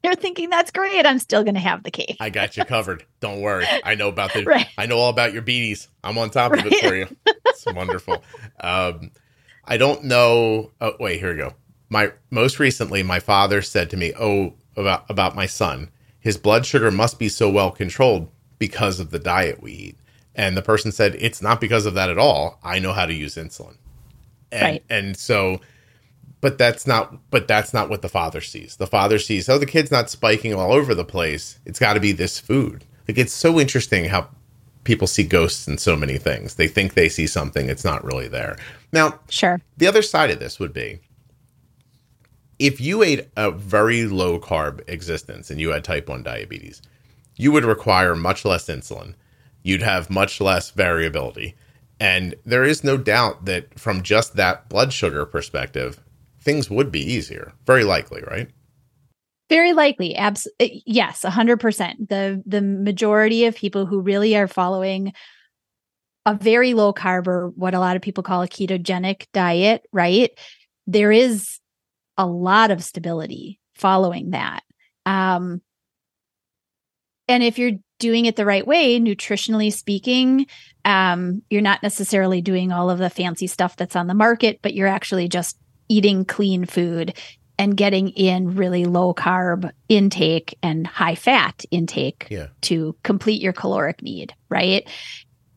you're 0.04 0.16
thinking 0.16 0.50
that's 0.50 0.72
great 0.72 1.06
i'm 1.06 1.20
still 1.20 1.44
gonna 1.44 1.60
have 1.60 1.84
the 1.84 1.92
cake 1.92 2.18
I 2.20 2.30
got 2.30 2.58
you 2.58 2.66
covered. 2.66 3.04
Don't 3.20 3.42
worry. 3.42 3.66
I 3.84 3.96
know 3.96 4.08
about 4.10 4.34
the 4.34 4.44
Right. 4.44 4.68
I 4.78 4.86
know 4.86 4.98
all 4.98 5.10
about 5.10 5.34
your 5.34 5.42
beaties. 5.42 5.88
I'm 6.04 6.18
on 6.18 6.30
top 6.30 6.54
of 6.54 6.66
it 6.66 6.76
for 6.80 6.96
you. 6.96 7.08
It's 7.46 7.66
wonderful. 7.66 8.24
Um, 8.60 9.12
I 9.66 9.78
don't 9.78 10.06
know. 10.06 10.72
Oh, 10.80 10.94
wait, 11.00 11.20
here 11.20 11.32
we 11.32 11.38
go. 11.38 11.54
My 11.90 12.12
most 12.30 12.60
recently, 12.60 13.04
my 13.04 13.20
father 13.20 13.62
said 13.62 13.90
to 13.90 13.98
me, 13.98 14.14
"Oh, 14.18 14.54
about 14.76 15.10
about 15.10 15.36
my 15.36 15.46
son, 15.46 15.90
his 16.20 16.38
blood 16.38 16.66
sugar 16.66 16.92
must 16.92 17.20
be 17.20 17.30
so 17.30 17.50
well 17.50 17.72
controlled 17.72 18.30
because 18.60 19.00
of 19.00 19.12
the 19.12 19.20
diet 19.20 19.62
we 19.62 19.72
eat." 19.74 19.98
And 20.36 20.56
the 20.56 20.62
person 20.62 20.92
said, 20.92 21.16
"It's 21.20 21.42
not 21.42 21.60
because 21.60 21.86
of 21.86 21.94
that 21.96 22.10
at 22.10 22.18
all. 22.18 22.60
I 22.64 22.80
know 22.80 22.94
how 22.94 23.06
to 23.06 23.14
use 23.14 23.36
insulin." 23.36 23.78
And, 24.52 24.62
Right. 24.62 24.84
And 24.90 25.18
so, 25.18 25.60
but 26.42 26.58
that's 26.58 26.86
not, 26.86 27.30
but 27.32 27.48
that's 27.48 27.74
not 27.74 27.90
what 27.90 28.02
the 28.02 28.10
father 28.10 28.42
sees. 28.42 28.76
The 28.76 28.88
father 28.88 29.20
sees, 29.20 29.50
oh, 29.50 29.58
the 29.58 29.66
kid's 29.66 29.92
not 29.92 30.10
spiking 30.10 30.54
all 30.54 30.72
over 30.72 30.94
the 30.94 31.06
place. 31.06 31.60
It's 31.66 31.80
got 31.80 31.94
to 31.94 32.00
be 32.00 32.12
this 32.12 32.40
food. 32.40 32.84
Like 33.08 33.18
it's 33.18 33.34
so 33.34 33.60
interesting 33.60 34.06
how 34.06 34.30
people 34.84 35.08
see 35.08 35.24
ghosts 35.24 35.68
in 35.68 35.78
so 35.78 35.96
many 35.96 36.18
things. 36.18 36.56
They 36.56 36.68
think 36.68 36.94
they 36.94 37.10
see 37.10 37.28
something, 37.28 37.70
it's 37.70 37.84
not 37.84 38.04
really 38.04 38.28
there. 38.28 38.58
Now, 38.94 39.20
Sure. 39.30 39.60
the 39.78 39.88
other 39.88 40.02
side 40.02 40.30
of 40.30 40.40
this 40.40 40.60
would 40.60 40.74
be 40.74 41.00
if 42.60 42.82
you 42.82 43.04
ate 43.04 43.28
a 43.36 43.52
very 43.52 44.06
low 44.06 44.40
carb 44.40 44.82
existence 44.88 45.52
and 45.52 45.60
you 45.60 45.70
had 45.70 45.84
type 45.84 46.10
1 46.10 46.24
diabetes, 46.24 46.82
you 47.36 47.52
would 47.52 47.66
require 47.66 48.16
much 48.16 48.46
less 48.46 48.66
insulin. 48.68 49.14
You'd 49.62 49.84
have 49.84 50.10
much 50.10 50.42
less 50.42 50.72
variability. 50.72 51.56
And 52.00 52.36
there 52.46 52.64
is 52.64 52.84
no 52.84 52.98
doubt 52.98 53.46
that 53.46 53.80
from 53.80 54.02
just 54.02 54.36
that 54.36 54.70
blood 54.70 54.94
sugar 54.94 55.26
perspective, 55.26 56.00
things 56.48 56.70
would 56.70 56.94
be 56.94 57.02
easier. 57.02 57.52
Very 57.66 57.84
likely, 57.84 58.22
right? 58.22 58.48
Very 59.50 59.74
likely. 59.74 60.16
Abs- 60.16 60.48
uh, 60.62 60.68
yes, 60.86 61.24
100%. 61.24 62.08
The 62.08 62.42
the 62.46 62.62
majority 62.62 63.46
of 63.46 63.56
people 63.56 63.86
who 63.86 64.00
really 64.00 64.34
are 64.38 64.48
following 64.48 65.12
a 66.26 66.36
very 66.36 66.74
low 66.74 66.94
carb 66.94 67.28
or 67.28 67.50
what 67.50 67.74
a 67.74 67.80
lot 67.80 67.98
of 67.98 68.02
people 68.02 68.24
call 68.24 68.44
a 68.44 68.48
ketogenic 68.48 69.26
diet, 69.34 69.86
right? 69.92 70.32
There 70.86 71.12
is 71.12 71.60
a 72.18 72.26
lot 72.26 72.72
of 72.72 72.82
stability 72.82 73.60
following 73.76 74.32
that. 74.32 74.64
Um 75.06 75.62
and 77.28 77.44
if 77.44 77.60
you're 77.60 77.74
doing 78.00 78.26
it 78.26 78.38
the 78.38 78.46
right 78.46 78.66
way, 78.66 79.02
nutritionally 79.02 79.74
speaking, 79.74 80.48
um, 80.86 81.42
you're 81.50 81.62
not 81.62 81.84
necessarily 81.84 82.42
doing 82.42 82.72
all 82.72 82.90
of 82.90 83.00
the 83.00 83.10
fancy 83.10 83.48
stuff 83.48 83.76
that's 83.76 83.98
on 83.98 84.08
the 84.08 84.14
market, 84.14 84.60
but 84.62 84.74
you're 84.74 84.88
actually 84.88 85.28
just 85.28 85.58
eating 85.90 86.26
clean 86.26 86.66
food 86.66 87.16
and 87.60 87.76
getting 87.76 88.10
in 88.10 88.56
really 88.56 88.86
low 88.86 89.14
carb 89.14 89.72
intake 89.90 90.58
and 90.62 90.86
high 90.86 91.16
fat 91.16 91.66
intake 91.72 92.28
Yeah. 92.30 92.48
to 92.62 92.96
complete 93.04 93.42
your 93.42 93.54
caloric 93.54 94.02
need, 94.04 94.34
right? 94.50 94.88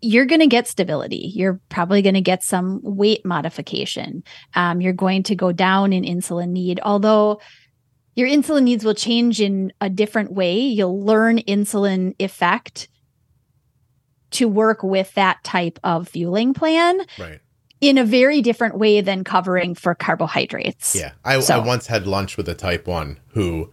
You're 0.00 0.25
going 0.25 0.40
to 0.40 0.46
get 0.46 0.66
stability. 0.66 1.30
You're 1.34 1.60
probably 1.68 2.00
going 2.00 2.14
to 2.14 2.22
get 2.22 2.42
some 2.42 2.80
weight 2.82 3.26
modification. 3.26 4.22
Um, 4.54 4.80
you're 4.80 4.94
going 4.94 5.25
to 5.25 5.34
go 5.34 5.52
down 5.52 5.92
in 5.92 6.04
insulin 6.04 6.49
need, 6.50 6.80
although 6.82 7.40
your 8.14 8.28
insulin 8.28 8.62
needs 8.62 8.82
will 8.82 8.94
change 8.94 9.42
in 9.42 9.72
a 9.80 9.90
different 9.90 10.32
way. 10.32 10.58
You'll 10.58 11.04
learn 11.04 11.37
insulin 11.40 12.14
effect 12.18 12.88
to 14.32 14.49
work 14.49 14.82
with 14.82 15.12
that 15.14 15.42
type 15.44 15.78
of 15.84 16.08
fueling 16.08 16.54
plan 16.54 17.00
Right. 17.18 17.40
In 17.80 17.96
a 17.99 18.04
very 18.04 18.42
different 18.42 18.76
way 18.78 19.00
than 19.00 19.25
covering 19.25 19.75
for 19.75 19.94
carbohydrates. 19.94 20.94
Yeah. 20.94 21.12
I, 21.25 21.37
I 21.37 21.58
once 21.58 21.87
had 21.87 22.06
lunch 22.06 22.37
with 22.37 22.49
a 22.49 22.54
type 22.54 22.87
1 22.87 23.18
who 23.28 23.72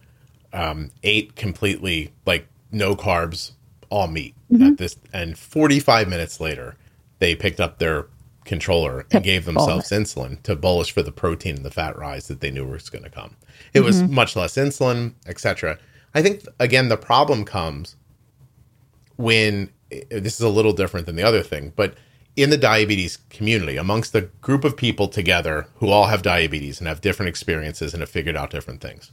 um, 0.52 0.90
ate 1.02 1.36
completely 1.36 2.12
like 2.24 2.46
no 2.72 2.94
carbs, 2.96 3.52
all 3.90 4.06
meat 4.06 4.34
Mm-hmm. 4.50 4.62
at 4.66 4.78
this 4.78 4.96
and 5.12 5.38
45 5.38 6.08
minutes 6.08 6.40
later 6.40 6.74
they 7.18 7.34
picked 7.34 7.60
up 7.60 7.78
their 7.78 8.06
controller 8.46 9.04
and 9.10 9.22
gave 9.22 9.44
themselves 9.44 9.90
insulin 9.90 10.42
to 10.42 10.56
bolus 10.56 10.88
for 10.88 11.02
the 11.02 11.12
protein 11.12 11.56
and 11.56 11.66
the 11.66 11.70
fat 11.70 11.98
rise 11.98 12.28
that 12.28 12.40
they 12.40 12.50
knew 12.50 12.64
was 12.66 12.88
going 12.88 13.04
to 13.04 13.10
come. 13.10 13.36
It 13.74 13.80
was 13.80 14.00
Mm-hmm. 14.02 14.14
much 14.14 14.36
less 14.36 14.54
insulin, 14.54 15.12
etc. 15.26 15.78
I 16.14 16.22
think 16.22 16.44
again 16.58 16.88
the 16.88 16.96
problem 16.96 17.44
comes 17.44 17.96
when 19.16 19.68
this 20.10 20.34
is 20.34 20.40
a 20.40 20.48
little 20.48 20.72
different 20.72 21.04
than 21.06 21.16
the 21.16 21.22
other 21.24 21.42
thing, 21.42 21.72
but 21.76 21.94
in 22.38 22.50
the 22.50 22.56
diabetes 22.56 23.18
community, 23.30 23.76
amongst 23.76 24.12
the 24.12 24.30
group 24.40 24.62
of 24.62 24.76
people 24.76 25.08
together 25.08 25.66
who 25.78 25.88
all 25.88 26.06
have 26.06 26.22
diabetes 26.22 26.78
and 26.78 26.86
have 26.86 27.00
different 27.00 27.28
experiences 27.28 27.92
and 27.92 28.00
have 28.00 28.08
figured 28.08 28.36
out 28.36 28.50
different 28.50 28.80
things. 28.80 29.10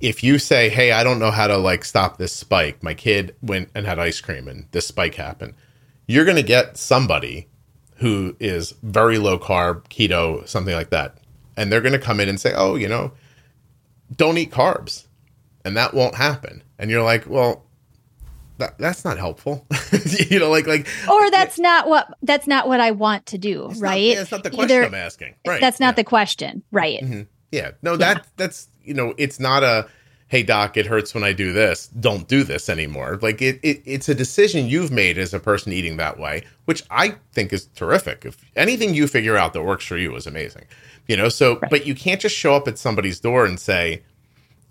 If 0.00 0.22
you 0.22 0.38
say, 0.38 0.68
"Hey, 0.68 0.92
I 0.92 1.02
don't 1.02 1.18
know 1.18 1.32
how 1.32 1.48
to 1.48 1.56
like 1.56 1.84
stop 1.84 2.18
this 2.18 2.32
spike. 2.32 2.80
My 2.80 2.94
kid 2.94 3.34
went 3.42 3.70
and 3.74 3.86
had 3.86 3.98
ice 3.98 4.20
cream 4.20 4.46
and 4.46 4.66
this 4.70 4.86
spike 4.86 5.16
happened." 5.16 5.54
You're 6.06 6.24
going 6.24 6.36
to 6.36 6.44
get 6.44 6.76
somebody 6.76 7.48
who 7.96 8.36
is 8.38 8.74
very 8.84 9.18
low 9.18 9.36
carb, 9.36 9.88
keto, 9.88 10.46
something 10.46 10.74
like 10.74 10.90
that. 10.90 11.18
And 11.56 11.72
they're 11.72 11.80
going 11.80 11.92
to 11.92 11.98
come 11.98 12.20
in 12.20 12.28
and 12.28 12.40
say, 12.40 12.52
"Oh, 12.54 12.76
you 12.76 12.88
know, 12.88 13.12
don't 14.16 14.38
eat 14.38 14.52
carbs." 14.52 15.06
And 15.64 15.76
that 15.76 15.92
won't 15.92 16.14
happen. 16.14 16.62
And 16.78 16.88
you're 16.88 17.02
like, 17.02 17.28
"Well, 17.28 17.64
that, 18.62 18.78
that's 18.78 19.04
not 19.04 19.18
helpful." 19.18 19.66
you 20.30 20.38
know, 20.38 20.50
like 20.50 20.66
like 20.66 20.86
Or 21.10 21.30
that's 21.30 21.58
not 21.58 21.88
what 21.88 22.12
that's 22.22 22.46
not 22.46 22.68
what 22.68 22.80
I 22.80 22.90
want 22.92 23.26
to 23.26 23.38
do, 23.38 23.68
right? 23.78 24.00
yeah, 24.00 24.20
it's 24.22 24.30
not 24.30 24.42
the 24.44 24.50
question 24.50 24.76
Either- 24.78 24.84
I'm 24.86 24.94
asking. 24.94 25.34
Right. 25.46 25.60
That's 25.60 25.78
not 25.80 25.92
yeah. 25.92 25.96
the 25.96 26.04
question, 26.04 26.62
right? 26.70 27.00
Mm-hmm. 27.02 27.22
Yeah. 27.50 27.72
No, 27.82 27.96
that 27.96 28.26
that's 28.36 28.68
you 28.84 28.94
know, 28.94 29.14
it's 29.18 29.38
not 29.38 29.62
a 29.62 29.86
hey 30.28 30.42
doc, 30.42 30.78
it 30.78 30.86
hurts 30.86 31.12
when 31.14 31.22
I 31.22 31.34
do 31.34 31.52
this. 31.52 31.88
Don't 31.88 32.26
do 32.26 32.42
this 32.42 32.68
anymore. 32.70 33.18
Like 33.20 33.42
it, 33.42 33.60
it 33.62 33.82
it's 33.84 34.08
a 34.08 34.14
decision 34.14 34.66
you've 34.66 34.90
made 34.90 35.18
as 35.18 35.34
a 35.34 35.38
person 35.38 35.72
eating 35.72 35.98
that 35.98 36.18
way, 36.18 36.44
which 36.64 36.82
I 36.90 37.16
think 37.32 37.52
is 37.52 37.66
terrific. 37.74 38.24
If 38.24 38.38
anything 38.56 38.94
you 38.94 39.06
figure 39.06 39.36
out 39.36 39.52
that 39.52 39.62
works 39.62 39.84
for 39.84 39.98
you 39.98 40.14
is 40.16 40.26
amazing. 40.26 40.64
You 41.08 41.16
know, 41.16 41.28
so 41.28 41.58
Right. 41.58 41.70
but 41.70 41.86
you 41.86 41.94
can't 41.94 42.20
just 42.20 42.34
show 42.36 42.54
up 42.54 42.66
at 42.68 42.78
somebody's 42.78 43.20
door 43.20 43.44
and 43.44 43.58
say, 43.60 44.02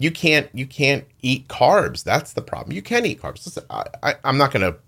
you 0.01 0.09
can't 0.09 0.49
you 0.51 0.65
can't 0.65 1.05
eat 1.21 1.47
carbs. 1.47 2.03
That's 2.03 2.33
the 2.33 2.41
problem. 2.41 2.75
You 2.75 2.81
can 2.81 3.05
eat 3.05 3.21
carbs. 3.21 3.45
Listen, 3.45 3.63
I, 3.69 3.85
I, 4.01 4.15
I'm 4.23 4.37
not 4.37 4.51
going 4.51 4.63
to 4.63 4.79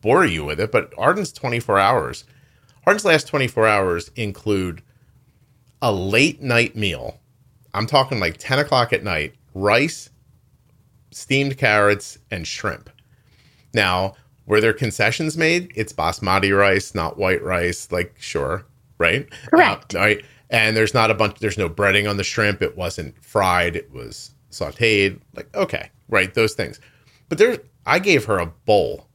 bore 0.00 0.26
you 0.26 0.44
with 0.44 0.58
it, 0.58 0.72
but 0.72 0.92
Arden's 0.98 1.32
24 1.32 1.78
hours. 1.78 2.24
Arden's 2.84 3.04
last 3.04 3.28
24 3.28 3.66
hours 3.68 4.10
include 4.16 4.82
a 5.80 5.92
late 5.92 6.42
night 6.42 6.74
meal. 6.74 7.20
I'm 7.74 7.86
talking 7.86 8.18
like 8.18 8.38
10 8.38 8.58
o'clock 8.58 8.92
at 8.92 9.04
night, 9.04 9.34
rice, 9.54 10.10
steamed 11.12 11.58
carrots, 11.58 12.18
and 12.32 12.44
shrimp. 12.44 12.90
Now, 13.72 14.14
were 14.46 14.60
there 14.60 14.72
concessions 14.72 15.36
made? 15.36 15.70
It's 15.76 15.92
basmati 15.92 16.56
rice, 16.56 16.92
not 16.94 17.18
white 17.18 17.42
rice. 17.42 17.92
Like, 17.92 18.14
sure, 18.18 18.66
right? 18.98 19.28
Correct. 19.50 19.94
Uh, 19.94 19.98
right. 19.98 20.24
And 20.50 20.76
there's 20.76 20.94
not 20.94 21.10
a 21.10 21.14
bunch, 21.14 21.38
there's 21.38 21.58
no 21.58 21.68
breading 21.68 22.08
on 22.08 22.16
the 22.16 22.24
shrimp. 22.24 22.62
It 22.62 22.76
wasn't 22.76 23.22
fried, 23.22 23.76
it 23.76 23.92
was 23.92 24.32
sauteed. 24.58 25.20
Like, 25.34 25.54
okay, 25.54 25.90
right, 26.08 26.32
those 26.34 26.54
things. 26.54 26.80
But 27.28 27.38
there, 27.38 27.58
I 27.86 27.98
gave 27.98 28.24
her 28.26 28.38
a 28.38 28.46
bowl. 28.46 29.06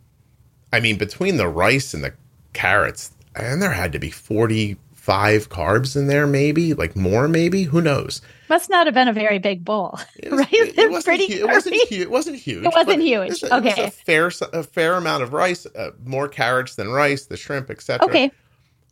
I 0.73 0.79
mean, 0.79 0.97
between 0.97 1.37
the 1.37 1.47
rice 1.47 1.93
and 1.93 2.03
the 2.03 2.13
carrots, 2.53 3.11
and 3.35 3.61
there 3.61 3.71
had 3.71 3.91
to 3.93 3.99
be 3.99 4.09
45 4.09 5.49
carbs 5.49 5.95
in 5.95 6.07
there, 6.07 6.27
maybe, 6.27 6.73
like 6.73 6.95
more, 6.95 7.27
maybe. 7.27 7.63
Who 7.63 7.81
knows? 7.81 8.21
Must 8.49 8.69
not 8.69 8.85
have 8.87 8.93
been 8.93 9.07
a 9.07 9.13
very 9.13 9.39
big 9.39 9.63
bowl, 9.63 9.97
It 10.17 10.31
right? 10.31 10.47
It, 10.51 10.77
it 10.77 10.91
wasn't 10.91 11.05
pretty 11.17 11.33
hu- 11.33 11.39
it 11.39 11.47
wasn't 11.47 11.75
huge. 11.75 12.01
It 12.01 12.11
wasn't 12.11 12.35
huge. 12.37 12.65
It 12.65 12.73
wasn't 12.73 13.01
huge. 13.01 13.27
It 13.27 13.29
was, 13.29 13.43
a, 13.43 13.45
it 13.47 13.63
was 13.63 13.73
Okay. 13.73 13.83
a 13.85 13.91
fair 13.91 14.31
a 14.53 14.63
fair 14.63 14.93
amount 14.95 15.23
of 15.23 15.31
rice, 15.33 15.65
uh, 15.65 15.91
more 16.03 16.27
carrots 16.27 16.75
than 16.75 16.89
rice, 16.89 17.25
the 17.25 17.37
shrimp, 17.37 17.69
etc. 17.69 18.05
Okay, 18.07 18.31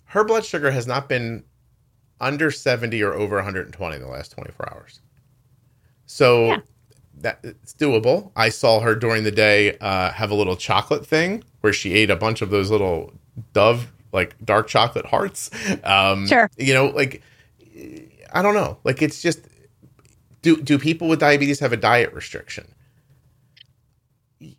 Her 0.05 0.23
blood 0.23 0.45
sugar 0.45 0.71
has 0.71 0.87
not 0.87 1.09
been 1.09 1.43
under 2.21 2.51
70 2.51 3.01
or 3.03 3.13
over 3.13 3.35
120 3.37 3.95
in 3.95 4.01
the 4.01 4.07
last 4.07 4.31
24 4.31 4.73
hours. 4.73 5.01
So 6.11 6.47
Yeah. 6.47 6.57
that 7.21 7.39
it's 7.43 7.73
doable. 7.75 8.31
I 8.35 8.49
saw 8.49 8.79
her 8.79 8.95
during 8.95 9.23
the 9.23 9.31
day 9.31 9.77
uh, 9.77 10.09
have 10.11 10.31
a 10.31 10.35
little 10.35 10.55
chocolate 10.55 11.05
thing 11.05 11.43
where 11.61 11.71
she 11.71 11.93
ate 11.93 12.09
a 12.09 12.15
bunch 12.15 12.41
of 12.41 12.49
those 12.49 12.71
little 12.71 13.13
Dove 13.53 13.91
like 14.11 14.35
dark 14.43 14.67
chocolate 14.67 15.05
hearts. 15.05 15.51
Um, 15.83 16.27
Sure. 16.27 16.49
You 16.57 16.73
know, 16.73 16.87
like 16.87 17.21
I 18.33 18.41
don't 18.41 18.55
know. 18.55 18.79
Like 18.83 19.01
it's 19.03 19.21
just 19.21 19.39
do 20.41 20.59
do 20.61 20.79
people 20.79 21.07
with 21.07 21.19
diabetes 21.19 21.59
have 21.59 21.71
a 21.73 21.77
diet 21.77 22.11
restriction? 22.13 22.65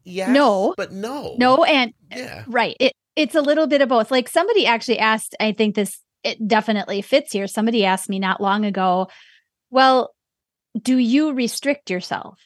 Yes. 0.05 0.29
No. 0.31 0.75
but 0.77 0.93
no. 0.93 1.35
no, 1.39 1.65
and 1.65 1.93
Yeah. 2.15 2.45
right, 2.47 2.77
it 2.79 2.93
it's 3.17 3.35
a 3.35 3.41
little 3.43 3.67
bit 3.67 3.83
of 3.83 3.89
both. 3.89 4.11
Like 4.13 4.29
somebody 4.29 4.67
actually 4.67 4.99
asked, 5.01 5.35
I 5.41 5.51
think 5.53 5.75
this 5.75 6.01
it 6.23 6.47
definitely 6.47 7.03
fits 7.03 7.33
here. 7.33 7.49
Somebody 7.49 7.85
asked 7.85 8.09
me 8.09 8.19
not 8.21 8.41
long 8.41 8.65
ago, 8.65 9.09
well, 9.71 10.15
do 10.81 10.97
you 10.97 11.33
restrict 11.33 11.91
yourself? 11.91 12.39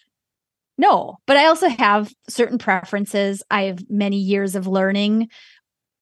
No, 0.77 1.19
but 1.27 1.37
I 1.37 1.47
also 1.47 1.69
have 1.69 2.13
certain 2.29 2.59
preferences. 2.59 3.43
I 3.51 3.65
have 3.65 3.89
many 3.89 4.17
years 4.17 4.57
of 4.57 4.67
learning 4.67 5.29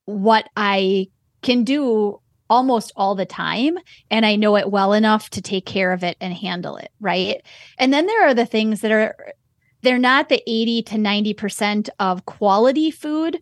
what 0.07 0.49
I 0.57 1.09
can 1.43 1.64
do 1.64 2.21
almost 2.49 2.93
all 2.97 3.14
the 3.14 3.26
time 3.26 3.79
and 4.11 4.26
I 4.26 4.37
know 4.37 4.57
it 4.57 4.71
well 4.71 4.93
enough 4.93 5.31
to 5.31 5.43
take 5.43 5.64
care 5.64 5.93
of 5.93 6.05
it 6.05 6.17
and 6.21 6.35
handle 6.35 6.76
it, 6.76 6.91
right? 7.00 7.43
And 7.79 7.93
then 7.93 8.07
there 8.07 8.26
are 8.26 8.35
the 8.35 8.47
things 8.47 8.83
that 8.83 8.93
are 8.93 9.17
they're 9.83 9.99
not 9.99 10.29
the 10.29 10.43
80 10.47 10.83
to 10.83 10.95
90% 10.97 11.88
of 11.99 12.25
quality 12.25 12.91
food 12.91 13.41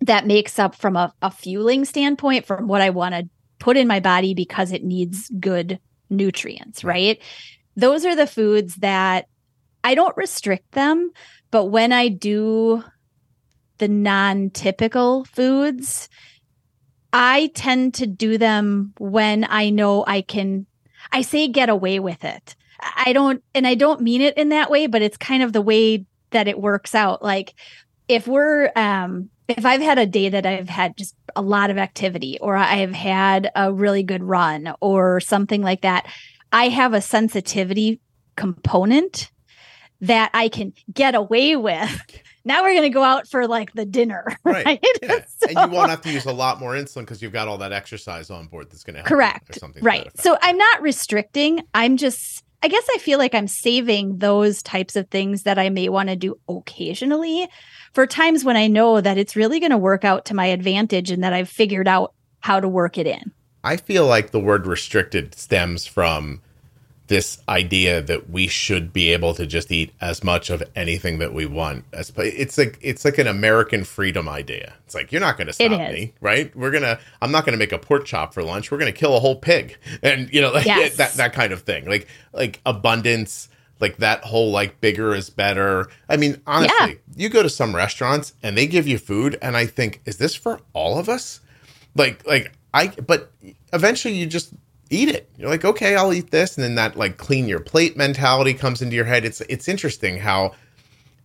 that 0.00 0.26
makes 0.26 0.58
up 0.58 0.74
from 0.74 0.96
a, 0.96 1.12
a 1.22 1.30
fueling 1.30 1.84
standpoint 1.84 2.46
from 2.46 2.66
what 2.66 2.80
I 2.80 2.90
want 2.90 3.14
to 3.14 3.28
put 3.60 3.76
in 3.76 3.86
my 3.86 4.00
body 4.00 4.34
because 4.34 4.72
it 4.72 4.82
needs 4.82 5.30
good 5.38 5.78
nutrients, 6.10 6.82
right? 6.82 7.20
Those 7.76 8.04
are 8.04 8.16
the 8.16 8.26
foods 8.26 8.76
that 8.76 9.26
I 9.84 9.94
don't 9.94 10.16
restrict 10.16 10.72
them, 10.72 11.10
but 11.50 11.66
when 11.66 11.92
I 11.92 12.08
do 12.08 12.84
the 13.78 13.88
non 13.88 14.50
typical 14.50 15.24
foods, 15.24 16.08
I 17.12 17.50
tend 17.54 17.94
to 17.94 18.06
do 18.06 18.38
them 18.38 18.92
when 18.98 19.44
I 19.48 19.70
know 19.70 20.04
I 20.06 20.22
can, 20.22 20.66
I 21.10 21.22
say 21.22 21.48
get 21.48 21.68
away 21.68 21.98
with 21.98 22.24
it. 22.24 22.56
I 22.80 23.12
don't, 23.12 23.42
and 23.54 23.66
I 23.66 23.74
don't 23.74 24.00
mean 24.00 24.22
it 24.22 24.36
in 24.36 24.48
that 24.50 24.70
way, 24.70 24.86
but 24.86 25.02
it's 25.02 25.16
kind 25.16 25.42
of 25.42 25.52
the 25.52 25.62
way 25.62 26.06
that 26.30 26.48
it 26.48 26.60
works 26.60 26.94
out. 26.94 27.22
Like 27.22 27.54
if 28.08 28.26
we're, 28.26 28.70
um, 28.76 29.30
if 29.48 29.66
I've 29.66 29.82
had 29.82 29.98
a 29.98 30.06
day 30.06 30.28
that 30.30 30.46
I've 30.46 30.68
had 30.68 30.96
just 30.96 31.14
a 31.36 31.42
lot 31.42 31.70
of 31.70 31.78
activity 31.78 32.38
or 32.40 32.56
I've 32.56 32.92
had 32.94 33.50
a 33.54 33.72
really 33.72 34.02
good 34.02 34.22
run 34.22 34.74
or 34.80 35.20
something 35.20 35.62
like 35.62 35.82
that, 35.82 36.06
I 36.52 36.68
have 36.68 36.92
a 36.92 37.00
sensitivity 37.00 38.00
component 38.36 39.30
that 40.00 40.30
I 40.34 40.48
can 40.48 40.72
get 40.92 41.14
away 41.14 41.56
with. 41.56 42.00
Now 42.44 42.62
we're 42.62 42.72
going 42.72 42.82
to 42.82 42.88
go 42.88 43.04
out 43.04 43.28
for 43.28 43.46
like 43.46 43.72
the 43.72 43.84
dinner, 43.84 44.26
right? 44.44 44.66
right? 44.66 44.84
Yeah. 45.00 45.24
so, 45.28 45.46
and 45.48 45.70
you 45.70 45.76
won't 45.76 45.90
have 45.90 46.00
to 46.00 46.10
use 46.10 46.24
a 46.24 46.32
lot 46.32 46.58
more 46.58 46.72
insulin 46.72 47.02
because 47.02 47.22
you've 47.22 47.32
got 47.32 47.46
all 47.46 47.58
that 47.58 47.72
exercise 47.72 48.30
on 48.30 48.48
board 48.48 48.68
that's 48.68 48.82
going 48.82 48.94
to 48.94 49.00
help. 49.00 49.08
Correct. 49.08 49.58
right. 49.80 50.10
So 50.20 50.36
I'm 50.42 50.58
not 50.58 50.82
restricting. 50.82 51.62
I'm 51.72 51.96
just, 51.96 52.42
I 52.60 52.66
guess 52.66 52.84
I 52.94 52.98
feel 52.98 53.20
like 53.20 53.32
I'm 53.32 53.46
saving 53.46 54.18
those 54.18 54.60
types 54.60 54.96
of 54.96 55.08
things 55.08 55.44
that 55.44 55.56
I 55.56 55.70
may 55.70 55.88
want 55.88 56.08
to 56.08 56.16
do 56.16 56.36
occasionally 56.48 57.48
for 57.92 58.08
times 58.08 58.44
when 58.44 58.56
I 58.56 58.66
know 58.66 59.00
that 59.00 59.18
it's 59.18 59.36
really 59.36 59.60
going 59.60 59.70
to 59.70 59.78
work 59.78 60.04
out 60.04 60.24
to 60.24 60.34
my 60.34 60.46
advantage 60.46 61.12
and 61.12 61.22
that 61.22 61.32
I've 61.32 61.48
figured 61.48 61.86
out 61.86 62.12
how 62.40 62.58
to 62.58 62.68
work 62.68 62.98
it 62.98 63.06
in. 63.06 63.32
I 63.64 63.76
feel 63.76 64.06
like 64.06 64.30
the 64.30 64.40
word 64.40 64.66
restricted 64.66 65.34
stems 65.34 65.86
from 65.86 66.40
this 67.12 67.42
idea 67.46 68.00
that 68.00 68.30
we 68.30 68.46
should 68.46 68.90
be 68.90 69.12
able 69.12 69.34
to 69.34 69.44
just 69.44 69.70
eat 69.70 69.92
as 70.00 70.24
much 70.24 70.48
of 70.48 70.62
anything 70.74 71.18
that 71.18 71.34
we 71.34 71.44
want. 71.44 71.84
It's 71.92 72.56
like 72.56 72.78
it's 72.80 73.04
like 73.04 73.18
an 73.18 73.26
American 73.26 73.84
freedom 73.84 74.28
idea. 74.28 74.72
It's 74.86 74.94
like 74.94 75.12
you're 75.12 75.20
not 75.20 75.36
going 75.36 75.48
to 75.48 75.52
stop 75.52 75.72
me, 75.72 76.14
right? 76.22 76.54
We're 76.56 76.70
gonna. 76.70 76.98
I'm 77.20 77.30
not 77.30 77.44
going 77.44 77.52
to 77.52 77.58
make 77.58 77.72
a 77.72 77.78
pork 77.78 78.06
chop 78.06 78.32
for 78.32 78.42
lunch. 78.42 78.70
We're 78.70 78.78
going 78.78 78.92
to 78.92 78.98
kill 78.98 79.14
a 79.14 79.20
whole 79.20 79.36
pig, 79.36 79.76
and 80.02 80.32
you 80.32 80.40
know, 80.40 80.52
like 80.52 80.64
yes. 80.64 80.96
that 80.96 81.12
that 81.14 81.32
kind 81.34 81.52
of 81.52 81.62
thing. 81.62 81.86
Like 81.86 82.08
like 82.32 82.60
abundance, 82.64 83.48
like 83.78 83.98
that 83.98 84.24
whole 84.24 84.50
like 84.50 84.80
bigger 84.80 85.14
is 85.14 85.28
better. 85.28 85.88
I 86.08 86.16
mean, 86.16 86.40
honestly, 86.46 86.92
yeah. 86.92 86.94
you 87.14 87.28
go 87.28 87.42
to 87.42 87.50
some 87.50 87.76
restaurants 87.76 88.32
and 88.42 88.56
they 88.56 88.66
give 88.66 88.88
you 88.88 88.96
food, 88.96 89.38
and 89.42 89.54
I 89.54 89.66
think, 89.66 90.00
is 90.06 90.16
this 90.16 90.34
for 90.34 90.60
all 90.72 90.98
of 90.98 91.10
us? 91.10 91.40
Like 91.94 92.26
like 92.26 92.52
I, 92.74 92.88
but 92.88 93.32
eventually 93.72 94.14
you 94.14 94.26
just 94.26 94.52
eat 94.90 95.08
it. 95.08 95.28
You're 95.36 95.48
like, 95.48 95.64
okay, 95.64 95.96
I'll 95.96 96.12
eat 96.12 96.30
this, 96.30 96.56
and 96.56 96.64
then 96.64 96.74
that 96.76 96.96
like 96.96 97.16
clean 97.16 97.48
your 97.48 97.60
plate 97.60 97.96
mentality 97.96 98.54
comes 98.54 98.82
into 98.82 98.96
your 98.96 99.04
head. 99.04 99.24
It's 99.24 99.40
it's 99.42 99.68
interesting 99.68 100.18
how 100.18 100.54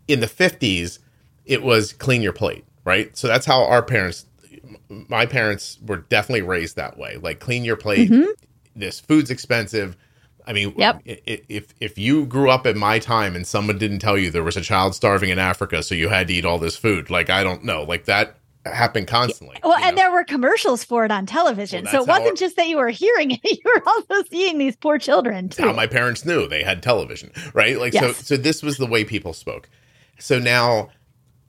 in 0.07 0.19
the 0.19 0.27
50s 0.27 0.99
it 1.45 1.61
was 1.61 1.93
clean 1.93 2.21
your 2.21 2.33
plate, 2.33 2.65
right? 2.83 3.15
So 3.17 3.27
that's 3.27 3.45
how 3.45 3.63
our 3.65 3.81
parents, 3.81 4.25
my 4.89 5.25
parents, 5.25 5.77
were 5.85 5.97
definitely 5.97 6.41
raised 6.41 6.75
that 6.75 6.97
way. 6.97 7.17
Like 7.17 7.39
clean 7.39 7.63
your 7.63 7.77
plate. 7.77 8.09
Mm-hmm. 8.09 8.31
This 8.75 8.99
food's 8.99 9.31
expensive. 9.31 9.97
I 10.45 10.53
mean, 10.53 10.73
yep. 10.77 11.01
if 11.05 11.73
if 11.81 11.97
you 11.97 12.25
grew 12.25 12.49
up 12.49 12.65
in 12.65 12.77
my 12.77 12.99
time 12.99 13.35
and 13.35 13.45
someone 13.45 13.77
didn't 13.77 13.99
tell 13.99 14.17
you 14.17 14.31
there 14.31 14.43
was 14.43 14.55
a 14.55 14.61
child 14.61 14.95
starving 14.95 15.29
in 15.29 15.39
Africa, 15.39 15.83
so 15.83 15.93
you 15.93 16.07
had 16.07 16.27
to 16.27 16.33
eat 16.33 16.45
all 16.45 16.57
this 16.57 16.77
food, 16.77 17.09
like 17.09 17.29
I 17.29 17.43
don't 17.43 17.65
know, 17.65 17.83
like 17.83 18.05
that 18.05 18.37
happen 18.73 19.05
constantly. 19.05 19.57
Well, 19.63 19.75
and 19.75 19.95
know? 19.95 20.03
there 20.03 20.11
were 20.11 20.23
commercials 20.23 20.83
for 20.83 21.05
it 21.05 21.11
on 21.11 21.25
television. 21.25 21.85
Well, 21.85 21.93
so 21.93 22.01
it 22.01 22.07
wasn't 22.07 22.37
just 22.37 22.55
that 22.55 22.67
you 22.67 22.77
were 22.77 22.89
hearing 22.89 23.31
it, 23.31 23.39
you 23.43 23.61
were 23.65 23.83
also 23.85 24.23
seeing 24.29 24.57
these 24.57 24.75
poor 24.75 24.97
children 24.97 25.49
too. 25.49 25.63
How 25.63 25.73
my 25.73 25.87
parents 25.87 26.25
knew 26.25 26.47
they 26.47 26.63
had 26.63 26.83
television, 26.83 27.31
right? 27.53 27.79
Like 27.79 27.93
yes. 27.93 28.17
so 28.17 28.35
so 28.35 28.37
this 28.37 28.63
was 28.63 28.77
the 28.77 28.87
way 28.87 29.03
people 29.03 29.33
spoke. 29.33 29.69
So 30.19 30.39
now 30.39 30.89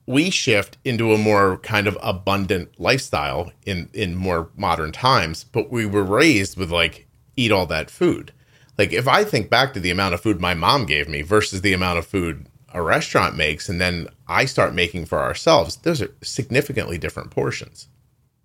we 0.05 0.31
shift 0.31 0.77
into 0.83 1.13
a 1.13 1.17
more 1.17 1.57
kind 1.59 1.87
of 1.87 1.97
abundant 2.01 2.79
lifestyle 2.79 3.51
in 3.65 3.89
in 3.93 4.15
more 4.15 4.49
modern 4.57 4.91
times, 4.91 5.43
but 5.43 5.71
we 5.71 5.85
were 5.85 6.03
raised 6.03 6.57
with 6.57 6.71
like 6.71 7.07
eat 7.35 7.51
all 7.51 7.65
that 7.67 7.91
food. 7.91 8.33
Like 8.77 8.91
if 8.91 9.07
I 9.07 9.23
think 9.23 9.49
back 9.49 9.73
to 9.73 9.79
the 9.79 9.91
amount 9.91 10.13
of 10.13 10.21
food 10.21 10.41
my 10.41 10.53
mom 10.53 10.85
gave 10.85 11.07
me 11.07 11.21
versus 11.21 11.61
the 11.61 11.73
amount 11.73 11.99
of 11.99 12.07
food 12.07 12.47
a 12.73 12.81
restaurant 12.81 13.35
makes 13.35 13.69
and 13.69 13.79
then 13.79 14.07
I 14.27 14.45
start 14.45 14.73
making 14.73 15.05
for 15.05 15.19
ourselves, 15.19 15.77
those 15.77 16.01
are 16.01 16.13
significantly 16.21 16.97
different 16.97 17.31
portions. 17.31 17.87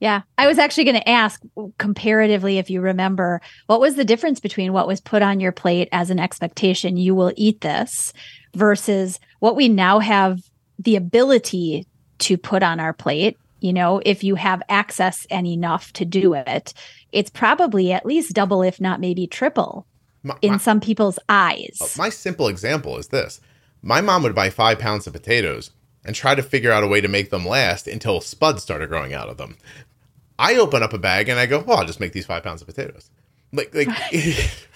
Yeah. 0.01 0.23
I 0.37 0.47
was 0.47 0.59
actually 0.59 0.85
going 0.85 1.01
to 1.01 1.09
ask 1.09 1.41
comparatively, 1.79 2.59
if 2.59 2.69
you 2.69 2.81
remember, 2.81 3.41
what 3.67 3.81
was 3.81 3.95
the 3.95 4.05
difference 4.05 4.41
between 4.41 4.73
what 4.73 4.87
was 4.87 5.01
put 5.01 5.23
on 5.23 5.41
your 5.41 5.53
plate 5.53 5.89
as 5.93 6.11
an 6.11 6.19
expectation, 6.19 6.97
you 6.97 7.15
will 7.15 7.33
eat 7.37 7.61
this, 7.61 8.13
versus 8.55 9.19
what 9.39 9.57
we 9.57 9.69
now 9.69 10.01
have 10.01 10.41
the 10.79 10.97
ability 10.97 11.87
to 12.19 12.37
put 12.37 12.63
on 12.63 12.81
our 12.81 12.93
plate? 12.93 13.39
You 13.61 13.73
know, 13.73 14.03
if 14.05 14.23
you 14.23 14.35
have 14.35 14.63
access 14.69 15.27
and 15.31 15.47
enough 15.47 15.91
to 15.95 16.05
do 16.05 16.35
it, 16.35 16.75
it's 17.13 17.31
probably 17.31 17.93
at 17.93 18.05
least 18.05 18.35
double, 18.35 18.63
if 18.63 18.81
not 18.81 19.01
maybe 19.01 19.27
triple 19.27 19.87
my, 20.23 20.37
in 20.43 20.53
my, 20.53 20.59
some 20.59 20.81
people's 20.81 21.19
eyes. 21.31 21.95
My 21.97 22.11
simple 22.11 22.49
example 22.49 22.99
is 22.99 23.09
this 23.09 23.41
my 23.85 24.01
mom 24.01 24.23
would 24.23 24.35
buy 24.35 24.49
five 24.51 24.79
pounds 24.79 25.07
of 25.07 25.13
potatoes 25.13 25.71
and 26.05 26.17
try 26.17 26.35
to 26.35 26.43
figure 26.43 26.73
out 26.73 26.83
a 26.83 26.87
way 26.89 27.01
to 27.01 27.09
make 27.09 27.31
them 27.31 27.47
last 27.47 27.87
until 27.87 28.21
spuds 28.21 28.63
started 28.63 28.89
growing 28.89 29.13
out 29.13 29.29
of 29.29 29.37
them. 29.37 29.57
I 30.39 30.57
open 30.57 30.83
up 30.83 30.93
a 30.93 30.99
bag 30.99 31.29
and 31.29 31.39
I 31.39 31.47
go, 31.47 31.61
"Well, 31.61 31.79
I'll 31.79 31.87
just 31.87 32.01
make 32.01 32.13
these 32.13 32.27
five 32.27 32.43
pounds 32.43 32.63
of 32.63 32.67
potatoes." 32.67 33.11
Like, 33.53 33.75
like, 33.75 33.89
yes. 34.13 34.67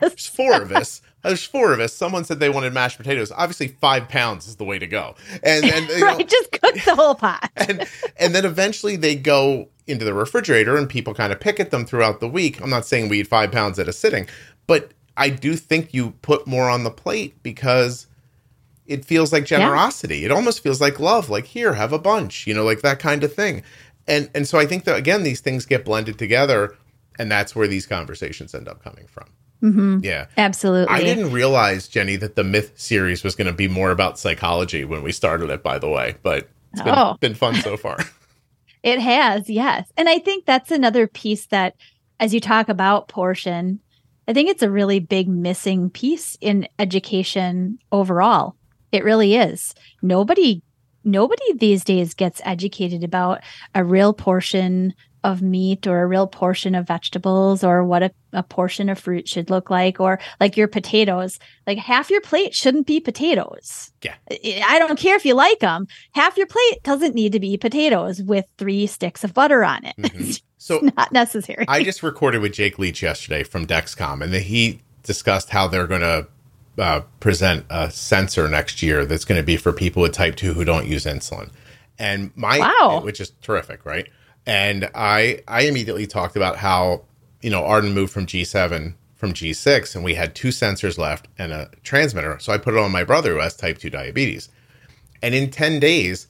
there's 0.00 0.26
four 0.26 0.60
of 0.60 0.70
us. 0.70 1.02
There's 1.22 1.44
four 1.44 1.72
of 1.72 1.80
us. 1.80 1.92
Someone 1.92 2.24
said 2.24 2.38
they 2.38 2.50
wanted 2.50 2.72
mashed 2.72 2.98
potatoes. 2.98 3.32
Obviously, 3.32 3.68
five 3.68 4.08
pounds 4.08 4.46
is 4.46 4.56
the 4.56 4.64
way 4.64 4.78
to 4.78 4.86
go. 4.86 5.16
And 5.42 5.64
then 5.64 5.88
right, 6.00 6.18
know, 6.18 6.24
just 6.24 6.52
cook 6.52 6.74
the 6.84 6.94
whole 6.94 7.16
pot. 7.16 7.50
and 7.56 7.88
and 8.18 8.34
then 8.34 8.44
eventually 8.44 8.96
they 8.96 9.16
go 9.16 9.68
into 9.86 10.04
the 10.04 10.14
refrigerator, 10.14 10.76
and 10.76 10.88
people 10.88 11.14
kind 11.14 11.32
of 11.32 11.40
pick 11.40 11.58
at 11.58 11.70
them 11.70 11.84
throughout 11.84 12.20
the 12.20 12.28
week. 12.28 12.60
I'm 12.60 12.70
not 12.70 12.86
saying 12.86 13.08
we 13.08 13.20
eat 13.20 13.28
five 13.28 13.50
pounds 13.50 13.78
at 13.78 13.88
a 13.88 13.92
sitting, 13.92 14.28
but 14.66 14.92
I 15.16 15.30
do 15.30 15.56
think 15.56 15.94
you 15.94 16.10
put 16.22 16.46
more 16.46 16.68
on 16.68 16.84
the 16.84 16.90
plate 16.90 17.42
because 17.42 18.06
it 18.86 19.04
feels 19.04 19.32
like 19.32 19.44
generosity. 19.44 20.18
Yeah. 20.18 20.26
It 20.26 20.32
almost 20.32 20.62
feels 20.62 20.80
like 20.80 21.00
love. 21.00 21.28
Like 21.28 21.46
here, 21.46 21.74
have 21.74 21.92
a 21.92 21.98
bunch, 21.98 22.46
you 22.46 22.54
know, 22.54 22.64
like 22.64 22.82
that 22.82 22.98
kind 22.98 23.24
of 23.24 23.32
thing. 23.34 23.62
And 24.06 24.30
and 24.34 24.46
so 24.46 24.58
I 24.58 24.66
think 24.66 24.84
that 24.84 24.96
again, 24.96 25.22
these 25.22 25.40
things 25.40 25.66
get 25.66 25.84
blended 25.84 26.18
together, 26.18 26.76
and 27.18 27.30
that's 27.30 27.56
where 27.56 27.66
these 27.66 27.86
conversations 27.86 28.54
end 28.54 28.68
up 28.68 28.82
coming 28.82 29.06
from. 29.06 29.26
Mm-hmm. 29.62 30.04
Yeah, 30.04 30.26
absolutely. 30.36 30.94
I 30.94 31.00
didn't 31.00 31.32
realize 31.32 31.88
Jenny 31.88 32.16
that 32.16 32.36
the 32.36 32.44
myth 32.44 32.72
series 32.76 33.24
was 33.24 33.34
going 33.34 33.46
to 33.46 33.52
be 33.52 33.68
more 33.68 33.90
about 33.90 34.18
psychology 34.18 34.84
when 34.84 35.02
we 35.02 35.12
started 35.12 35.50
it. 35.50 35.62
By 35.62 35.78
the 35.78 35.88
way, 35.88 36.16
but 36.22 36.48
it's 36.72 36.82
been, 36.82 36.94
oh. 36.96 37.16
been 37.20 37.34
fun 37.34 37.56
so 37.56 37.76
far. 37.76 37.98
it 38.82 39.00
has, 39.00 39.50
yes, 39.50 39.90
and 39.96 40.08
I 40.08 40.18
think 40.18 40.44
that's 40.44 40.70
another 40.70 41.06
piece 41.06 41.46
that, 41.46 41.74
as 42.20 42.32
you 42.32 42.40
talk 42.40 42.68
about 42.68 43.08
portion, 43.08 43.80
I 44.28 44.32
think 44.32 44.50
it's 44.50 44.62
a 44.62 44.70
really 44.70 45.00
big 45.00 45.26
missing 45.26 45.90
piece 45.90 46.36
in 46.40 46.68
education 46.78 47.78
overall 47.90 48.54
it 48.96 49.04
really 49.04 49.36
is. 49.36 49.74
Nobody 50.02 50.62
nobody 51.04 51.52
these 51.54 51.84
days 51.84 52.14
gets 52.14 52.40
educated 52.44 53.04
about 53.04 53.40
a 53.74 53.84
real 53.84 54.12
portion 54.12 54.92
of 55.26 55.42
meat 55.42 55.88
or 55.88 56.02
a 56.02 56.06
real 56.06 56.26
portion 56.26 56.76
of 56.76 56.86
vegetables 56.86 57.64
or 57.64 57.82
what 57.82 58.02
a, 58.02 58.10
a, 58.32 58.44
portion 58.44 58.88
of 58.88 58.96
fruit 58.96 59.26
should 59.26 59.50
look 59.50 59.70
like 59.70 59.98
or 59.98 60.20
like 60.38 60.56
your 60.56 60.68
potatoes. 60.68 61.40
Like 61.66 61.78
half 61.78 62.10
your 62.10 62.20
plate 62.20 62.54
shouldn't 62.54 62.86
be 62.86 63.00
potatoes. 63.00 63.90
Yeah. 64.02 64.14
I 64.30 64.78
don't 64.78 64.98
care 64.98 65.16
if 65.16 65.24
you 65.24 65.34
like 65.34 65.58
them 65.58 65.88
half 66.12 66.36
your 66.36 66.46
plate 66.46 66.82
doesn't 66.84 67.14
need 67.14 67.32
to 67.32 67.40
be 67.40 67.56
potatoes 67.56 68.22
with 68.22 68.46
three 68.56 68.86
sticks 68.86 69.24
of 69.24 69.34
butter 69.34 69.64
on 69.64 69.84
it. 69.84 69.96
Mm-hmm. 69.96 70.30
so 70.58 70.78
not 70.96 71.10
necessary. 71.10 71.64
I 71.66 71.82
just 71.82 72.04
recorded 72.04 72.40
with 72.40 72.52
jake 72.52 72.78
leach 72.78 73.02
yesterday 73.02 73.42
from 73.42 73.66
dexcom 73.66 74.22
and 74.22 74.32
he 74.32 74.80
discussed 75.02 75.50
how 75.50 75.66
they're 75.66 75.88
going 75.88 76.02
to 76.02 76.28
uh, 76.78 77.00
present 77.20 77.64
a 77.70 77.90
sensor 77.90 78.48
next 78.48 78.82
year 78.82 79.04
that's 79.04 79.24
going 79.24 79.40
to 79.40 79.46
be 79.46 79.56
for 79.56 79.72
people 79.72 80.02
with 80.02 80.12
type 80.12 80.36
2 80.36 80.54
who 80.54 80.64
don't 80.64 80.86
use 80.86 81.04
insulin. 81.04 81.50
And 81.98 82.30
my 82.36 82.58
wow. 82.58 83.00
which 83.02 83.20
is 83.20 83.30
terrific 83.42 83.84
right? 83.84 84.08
And 84.44 84.90
i 84.94 85.42
i 85.48 85.62
immediately 85.62 86.06
talked 86.06 86.36
about 86.36 86.56
how 86.56 87.04
you 87.40 87.50
know 87.50 87.64
arden 87.64 87.92
moved 87.92 88.12
from 88.12 88.26
g7 88.26 88.94
from 89.14 89.32
g6 89.32 89.94
and 89.94 90.04
we 90.04 90.14
had 90.14 90.34
two 90.34 90.48
sensors 90.48 90.98
left 90.98 91.28
and 91.38 91.52
a 91.52 91.70
transmitter. 91.82 92.38
So 92.38 92.52
i 92.52 92.58
put 92.58 92.74
it 92.74 92.80
on 92.80 92.92
my 92.92 93.04
brother 93.04 93.34
who 93.34 93.40
has 93.40 93.56
type 93.56 93.78
2 93.78 93.90
diabetes. 93.90 94.48
And 95.22 95.34
in 95.34 95.50
10 95.50 95.80
days 95.80 96.28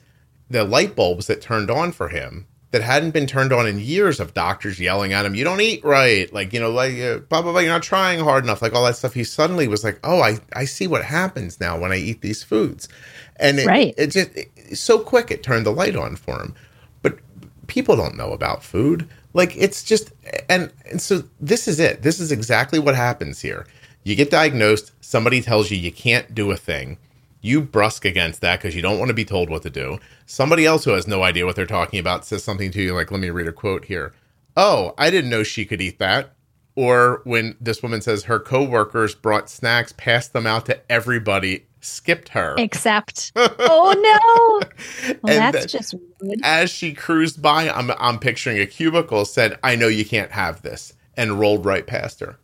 the 0.49 0.63
light 0.63 0.95
bulbs 0.95 1.27
that 1.27 1.41
turned 1.41 1.69
on 1.69 1.91
for 1.91 2.07
him 2.07 2.47
that 2.71 2.81
hadn't 2.81 3.11
been 3.11 3.27
turned 3.27 3.53
on 3.53 3.65
in 3.65 3.79
years 3.79 4.19
of 4.19 4.33
doctors 4.33 4.79
yelling 4.79 5.13
at 5.13 5.25
him, 5.25 5.35
you 5.35 5.43
don't 5.43 5.61
eat 5.61 5.83
right, 5.85 6.31
like, 6.33 6.51
you 6.51 6.59
know, 6.59 6.69
like, 6.69 6.97
uh, 6.99 7.19
blah, 7.19 7.41
blah, 7.41 7.53
blah, 7.53 7.61
you're 7.61 7.71
not 7.71 7.83
trying 7.83 8.19
hard 8.19 8.43
enough, 8.43 8.61
like 8.61 8.73
all 8.73 8.83
that 8.83 8.97
stuff. 8.97 9.13
He 9.13 9.23
suddenly 9.23 9.67
was 9.67 9.83
like, 9.83 9.99
oh, 10.03 10.19
I, 10.19 10.39
I 10.53 10.65
see 10.65 10.85
what 10.85 11.05
happens 11.05 11.61
now 11.61 11.79
when 11.79 11.93
I 11.93 11.97
eat 11.97 12.21
these 12.21 12.43
foods. 12.43 12.89
And 13.37 13.59
it, 13.59 13.67
right. 13.67 13.93
it 13.97 14.07
just, 14.07 14.35
it, 14.35 14.77
so 14.77 14.99
quick, 14.99 15.31
it 15.31 15.43
turned 15.43 15.65
the 15.65 15.71
light 15.71 15.95
on 15.95 16.17
for 16.17 16.41
him. 16.41 16.55
But 17.03 17.19
people 17.67 17.95
don't 17.95 18.17
know 18.17 18.33
about 18.33 18.63
food. 18.63 19.07
Like, 19.33 19.55
it's 19.55 19.81
just, 19.81 20.11
and, 20.49 20.71
and 20.89 21.01
so 21.01 21.23
this 21.39 21.69
is 21.69 21.79
it. 21.79 22.01
This 22.01 22.19
is 22.19 22.33
exactly 22.33 22.79
what 22.79 22.95
happens 22.95 23.39
here. 23.39 23.65
You 24.03 24.15
get 24.15 24.29
diagnosed, 24.29 24.91
somebody 24.99 25.41
tells 25.41 25.71
you 25.71 25.77
you 25.77 25.91
can't 25.91 26.35
do 26.35 26.51
a 26.51 26.57
thing. 26.57 26.97
You 27.41 27.61
brusque 27.61 28.05
against 28.05 28.41
that 28.41 28.59
because 28.59 28.75
you 28.75 28.81
don't 28.81 28.99
want 28.99 29.09
to 29.09 29.13
be 29.13 29.25
told 29.25 29.49
what 29.49 29.61
to 29.63 29.69
do. 29.69 29.99
Somebody 30.25 30.65
else 30.65 30.85
who 30.85 30.91
has 30.91 31.07
no 31.07 31.23
idea 31.23 31.45
what 31.45 31.55
they're 31.55 31.65
talking 31.65 31.99
about 31.99 32.25
says 32.25 32.43
something 32.43 32.71
to 32.71 32.81
you 32.81 32.93
like, 32.93 33.11
let 33.11 33.19
me 33.19 33.29
read 33.29 33.47
a 33.47 33.53
quote 33.53 33.85
here. 33.85 34.13
Oh, 34.55 34.93
I 34.97 35.09
didn't 35.09 35.29
know 35.29 35.43
she 35.43 35.65
could 35.65 35.81
eat 35.81 35.99
that. 35.99 36.33
Or 36.75 37.21
when 37.23 37.55
this 37.59 37.81
woman 37.81 38.01
says 38.01 38.25
her 38.25 38.39
coworkers 38.39 39.15
brought 39.15 39.49
snacks, 39.49 39.93
passed 39.97 40.33
them 40.33 40.45
out 40.45 40.65
to 40.67 40.79
everybody, 40.91 41.65
skipped 41.81 42.29
her. 42.29 42.55
Except, 42.57 43.31
oh 43.35 43.93
no, 43.97 45.15
well, 45.23 45.39
that's 45.39 45.59
then- 45.59 45.67
just 45.67 45.95
rude. 46.21 46.39
As 46.43 46.69
she 46.69 46.93
cruised 46.93 47.41
by, 47.41 47.69
I'm, 47.69 47.91
I'm 47.97 48.19
picturing 48.19 48.59
a 48.59 48.65
cubicle, 48.67 49.25
said, 49.25 49.57
I 49.63 49.75
know 49.75 49.87
you 49.87 50.05
can't 50.05 50.31
have 50.31 50.61
this, 50.61 50.93
and 51.15 51.39
rolled 51.39 51.65
right 51.65 51.85
past 51.85 52.19
her. 52.19 52.37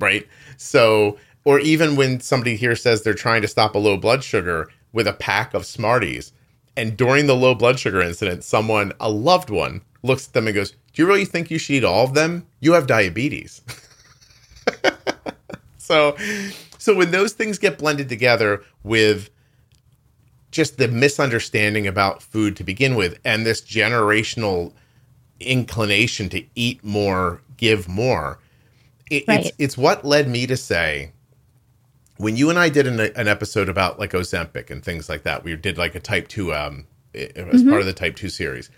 Right? 0.00 0.26
So, 0.56 1.16
or 1.44 1.58
even 1.58 1.96
when 1.96 2.20
somebody 2.20 2.56
here 2.56 2.76
says 2.76 3.02
they're 3.02 3.14
trying 3.14 3.42
to 3.42 3.48
stop 3.48 3.74
a 3.74 3.78
low 3.78 3.96
blood 3.96 4.22
sugar 4.22 4.68
with 4.92 5.06
a 5.06 5.12
pack 5.12 5.54
of 5.54 5.66
Smarties, 5.66 6.32
and 6.76 6.96
during 6.96 7.26
the 7.26 7.36
low 7.36 7.54
blood 7.54 7.78
sugar 7.78 8.00
incident, 8.00 8.44
someone, 8.44 8.92
a 9.00 9.10
loved 9.10 9.50
one, 9.50 9.82
looks 10.02 10.28
at 10.28 10.32
them 10.32 10.46
and 10.46 10.54
goes, 10.54 10.70
Do 10.70 11.02
you 11.02 11.06
really 11.06 11.24
think 11.24 11.50
you 11.50 11.58
should 11.58 11.74
eat 11.74 11.84
all 11.84 12.04
of 12.04 12.14
them? 12.14 12.46
You 12.60 12.72
have 12.72 12.86
diabetes. 12.86 13.62
so, 15.78 16.16
so 16.78 16.94
when 16.94 17.10
those 17.10 17.32
things 17.32 17.58
get 17.58 17.78
blended 17.78 18.08
together 18.08 18.62
with 18.82 19.30
just 20.50 20.76
the 20.76 20.88
misunderstanding 20.88 21.86
about 21.86 22.22
food 22.22 22.56
to 22.56 22.64
begin 22.64 22.94
with 22.94 23.18
and 23.24 23.44
this 23.44 23.60
generational 23.60 24.72
inclination 25.40 26.28
to 26.28 26.44
eat 26.54 26.82
more, 26.84 27.40
give 27.56 27.88
more, 27.88 28.38
it, 29.10 29.24
it's, 29.28 29.50
it's 29.58 29.78
what 29.78 30.04
led 30.04 30.28
me 30.28 30.46
to 30.46 30.56
say 30.56 31.12
when 32.22 32.36
you 32.36 32.50
and 32.50 32.58
I 32.58 32.68
did 32.68 32.86
an, 32.86 33.00
an 33.00 33.26
episode 33.26 33.68
about 33.68 33.98
like 33.98 34.12
Ozempic 34.12 34.70
and 34.70 34.82
things 34.84 35.08
like 35.08 35.24
that, 35.24 35.42
we 35.44 35.56
did 35.56 35.76
like 35.76 35.94
a 35.96 36.00
type 36.00 36.28
two, 36.28 36.54
um, 36.54 36.86
it- 37.12 37.36
as 37.36 37.62
part 37.64 37.80
of 37.80 37.86
the 37.86 37.92
type 37.92 38.14
two 38.16 38.28
series. 38.28 38.70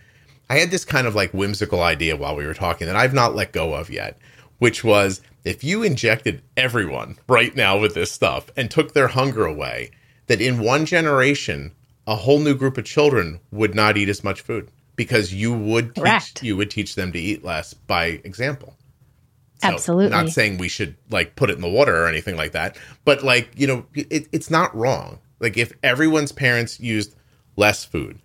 I 0.49 0.57
had 0.59 0.71
this 0.71 0.85
kind 0.85 1.07
of 1.07 1.15
like 1.15 1.33
whimsical 1.33 1.83
idea 1.83 2.17
while 2.17 2.37
we 2.37 2.47
were 2.47 2.55
talking 2.55 2.87
that 2.87 2.97
I've 2.97 3.15
not 3.15 3.35
let 3.35 3.53
go 3.53 3.75
of 3.75 3.91
yet, 3.91 4.19
which 4.59 4.83
was 4.83 5.21
if 5.45 5.63
you 5.63 5.83
injected 5.83 6.43
everyone 6.57 7.17
right 7.29 7.55
now 7.55 7.79
with 7.79 7.95
this 7.95 8.11
stuff 8.11 8.51
and 8.57 8.71
took 8.71 8.93
their 8.95 9.09
hunger 9.09 9.45
away, 9.45 9.91
that 10.27 10.41
in 10.41 10.59
one 10.63 10.87
generation, 10.87 11.73
a 12.07 12.17
whole 12.17 12.39
new 12.39 12.55
group 12.55 12.79
of 12.79 12.85
children 12.87 13.41
would 13.51 13.75
not 13.75 13.97
eat 13.99 14.09
as 14.09 14.25
much 14.25 14.41
food 14.41 14.69
because 14.97 15.35
you 15.35 15.53
would 15.53 15.95
teach, 15.95 16.05
you 16.43 16.57
would 16.57 16.71
teach 16.71 16.95
them 16.95 17.13
to 17.13 17.19
eat 17.19 17.45
less 17.45 17.75
by 17.75 18.21
example. 18.25 18.75
So, 19.63 19.69
Absolutely. 19.69 20.11
Not 20.11 20.29
saying 20.31 20.59
we 20.59 20.69
should 20.69 20.97
like 21.11 21.37
put 21.37 21.49
it 21.49 21.57
in 21.57 21.63
the 21.63 21.69
water 21.69 21.97
or 21.97 22.09
anything 22.09 22.37
like 22.37 22.53
that, 22.53 22.77
but 23.05 23.23
like, 23.23 23.51
you 23.57 23.67
know, 23.67 23.87
it, 23.95 24.29
it's 24.33 24.51
not 24.51 24.75
wrong. 24.75 25.21
Like 25.41 25.57
if 25.57 25.73
everyone's 25.83 26.33
parents 26.33 26.81
used 26.81 27.15
less 27.57 27.85
food, 27.85 28.19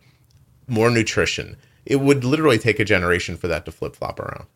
more 0.67 0.89
nutrition, 0.89 1.55
it 1.85 1.97
would 1.97 2.23
literally 2.23 2.57
take 2.57 2.79
a 2.79 2.85
generation 2.85 3.37
for 3.37 3.47
that 3.47 3.65
to 3.65 3.71
flip 3.71 3.95
flop 3.95 4.19
around. 4.19 4.47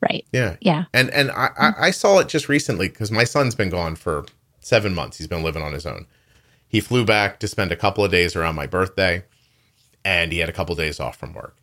Right. 0.00 0.24
Yeah. 0.32 0.56
Yeah. 0.60 0.84
And 0.94 1.10
and 1.10 1.30
I, 1.32 1.50
I, 1.58 1.72
I 1.78 1.90
saw 1.90 2.20
it 2.20 2.28
just 2.28 2.48
recently 2.48 2.88
because 2.88 3.10
my 3.10 3.24
son's 3.24 3.54
been 3.54 3.70
gone 3.70 3.96
for 3.96 4.24
seven 4.60 4.94
months. 4.94 5.18
He's 5.18 5.26
been 5.26 5.42
living 5.42 5.62
on 5.62 5.72
his 5.72 5.86
own. 5.86 6.06
He 6.68 6.80
flew 6.80 7.04
back 7.04 7.40
to 7.40 7.48
spend 7.48 7.72
a 7.72 7.76
couple 7.76 8.04
of 8.04 8.10
days 8.10 8.36
around 8.36 8.54
my 8.54 8.66
birthday, 8.66 9.24
and 10.04 10.30
he 10.30 10.38
had 10.38 10.48
a 10.48 10.52
couple 10.52 10.74
of 10.74 10.78
days 10.78 11.00
off 11.00 11.16
from 11.16 11.32
work. 11.32 11.56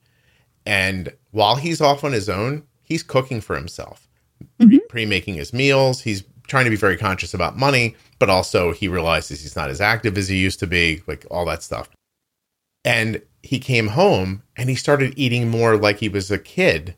And 0.65 1.13
while 1.31 1.57
he's 1.57 1.79
off 1.79 2.03
on 2.03 2.11
his 2.11 2.27
own, 2.27 2.63
he's 2.81 3.03
cooking 3.03 3.39
for 3.39 3.55
himself, 3.55 4.07
pre 4.95 5.05
making 5.05 5.33
his 5.35 5.51
meals. 5.51 6.01
He's 6.03 6.23
trying 6.47 6.63
to 6.63 6.69
be 6.69 6.77
very 6.77 6.95
conscious 6.95 7.33
about 7.33 7.57
money, 7.57 7.97
but 8.17 8.29
also 8.29 8.71
he 8.71 8.87
realizes 8.87 9.41
he's 9.41 9.55
not 9.57 9.69
as 9.69 9.81
active 9.81 10.17
as 10.17 10.29
he 10.29 10.37
used 10.37 10.57
to 10.59 10.67
be, 10.67 11.01
like 11.05 11.25
all 11.29 11.43
that 11.47 11.61
stuff. 11.61 11.89
And 12.85 13.21
he 13.43 13.59
came 13.59 13.87
home 13.87 14.43
and 14.55 14.69
he 14.69 14.75
started 14.75 15.13
eating 15.17 15.49
more 15.49 15.75
like 15.75 15.97
he 15.99 16.07
was 16.07 16.31
a 16.31 16.37
kid 16.39 16.95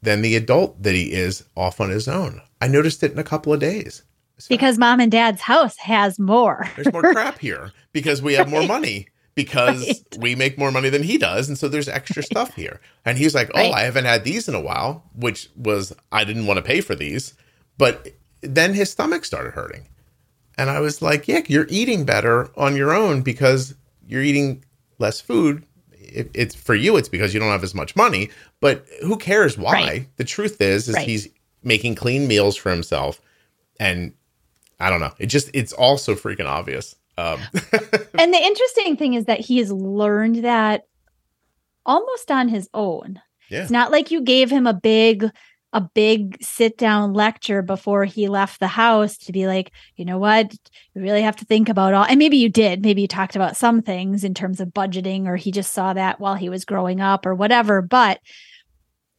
than 0.00 0.22
the 0.22 0.36
adult 0.36 0.80
that 0.84 0.94
he 0.94 1.12
is 1.12 1.42
off 1.56 1.80
on 1.80 1.90
his 1.90 2.06
own. 2.06 2.40
I 2.60 2.68
noticed 2.68 3.02
it 3.02 3.10
in 3.10 3.18
a 3.18 3.24
couple 3.24 3.52
of 3.52 3.58
days. 3.58 4.04
So 4.38 4.46
Because 4.48 4.78
mom 4.78 5.00
and 5.00 5.10
dad's 5.10 5.40
house 5.40 5.76
has 5.78 6.20
more. 6.20 6.68
there's 6.76 6.92
more 6.92 7.02
crap 7.02 7.40
here 7.40 7.72
because 7.92 8.22
we 8.22 8.34
have 8.34 8.48
more 8.48 8.62
money 8.76 9.08
because 9.38 9.86
Right. 9.86 10.18
we 10.18 10.34
make 10.34 10.58
more 10.58 10.70
money 10.72 10.90
than 10.90 11.02
he 11.04 11.16
does 11.16 11.48
and 11.48 11.56
so 11.56 11.68
there's 11.68 11.88
extra 11.88 12.22
stuff 12.22 12.54
here. 12.54 12.80
And 13.04 13.16
he's 13.16 13.34
like, 13.34 13.50
"Oh, 13.54 13.58
Right. 13.60 13.72
I 13.72 13.82
haven't 13.84 14.04
had 14.04 14.24
these 14.24 14.48
in 14.48 14.54
a 14.54 14.60
while," 14.60 15.04
which 15.14 15.48
was 15.56 15.94
I 16.12 16.24
didn't 16.24 16.46
want 16.46 16.58
to 16.58 16.62
pay 16.62 16.80
for 16.80 16.94
these, 16.96 17.34
but 17.78 18.08
then 18.42 18.74
his 18.74 18.90
stomach 18.90 19.24
started 19.24 19.52
hurting. 19.54 19.86
And 20.58 20.68
I 20.70 20.80
was 20.80 21.00
like, 21.00 21.28
"Yeah, 21.28 21.42
you're 21.46 21.66
eating 21.70 22.04
better 22.04 22.50
on 22.56 22.74
your 22.76 22.92
own 22.92 23.22
because 23.22 23.74
you're 24.06 24.22
eating 24.22 24.64
less 24.98 25.20
food. 25.20 25.64
It, 25.92 26.30
it's 26.34 26.54
for 26.54 26.74
you 26.74 26.96
it's 26.96 27.08
because 27.08 27.32
you 27.34 27.38
don't 27.40 27.50
have 27.50 27.62
as 27.64 27.74
much 27.74 27.94
money, 27.94 28.30
but 28.60 28.84
who 29.02 29.16
cares 29.16 29.56
why? 29.56 29.72
Right. 29.72 30.16
The 30.16 30.24
truth 30.24 30.60
is 30.60 30.88
is 30.88 30.94
Right. 30.96 31.06
he's 31.06 31.28
making 31.62 31.94
clean 31.94 32.26
meals 32.26 32.56
for 32.56 32.70
himself 32.70 33.20
and 33.78 34.12
I 34.80 34.90
don't 34.90 35.00
know. 35.00 35.12
It 35.18 35.26
just 35.26 35.50
it's 35.54 35.72
all 35.72 35.98
so 35.98 36.14
freaking 36.14 36.46
obvious. 36.46 36.94
Um, 37.18 37.40
and 38.18 38.32
the 38.32 38.40
interesting 38.40 38.96
thing 38.96 39.14
is 39.14 39.24
that 39.24 39.40
he 39.40 39.58
has 39.58 39.72
learned 39.72 40.44
that 40.44 40.84
almost 41.84 42.30
on 42.30 42.48
his 42.48 42.68
own. 42.72 43.20
Yeah. 43.50 43.62
It's 43.62 43.72
not 43.72 43.90
like 43.90 44.12
you 44.12 44.22
gave 44.22 44.50
him 44.50 44.66
a 44.66 44.74
big 44.74 45.28
a 45.74 45.82
big 45.82 46.38
sit 46.42 46.78
down 46.78 47.12
lecture 47.12 47.60
before 47.60 48.06
he 48.06 48.26
left 48.26 48.58
the 48.58 48.66
house 48.68 49.18
to 49.18 49.32
be 49.32 49.46
like, 49.46 49.70
you 49.96 50.04
know 50.04 50.16
what, 50.16 50.50
you 50.94 51.02
really 51.02 51.20
have 51.20 51.36
to 51.36 51.44
think 51.44 51.68
about 51.68 51.92
all 51.92 52.04
and 52.04 52.18
maybe 52.18 52.38
you 52.38 52.48
did, 52.48 52.82
maybe 52.82 53.02
you 53.02 53.08
talked 53.08 53.36
about 53.36 53.56
some 53.56 53.82
things 53.82 54.24
in 54.24 54.32
terms 54.32 54.60
of 54.60 54.68
budgeting 54.68 55.26
or 55.26 55.36
he 55.36 55.50
just 55.50 55.72
saw 55.72 55.92
that 55.92 56.20
while 56.20 56.36
he 56.36 56.48
was 56.48 56.64
growing 56.64 57.00
up 57.00 57.26
or 57.26 57.34
whatever, 57.34 57.82
but 57.82 58.20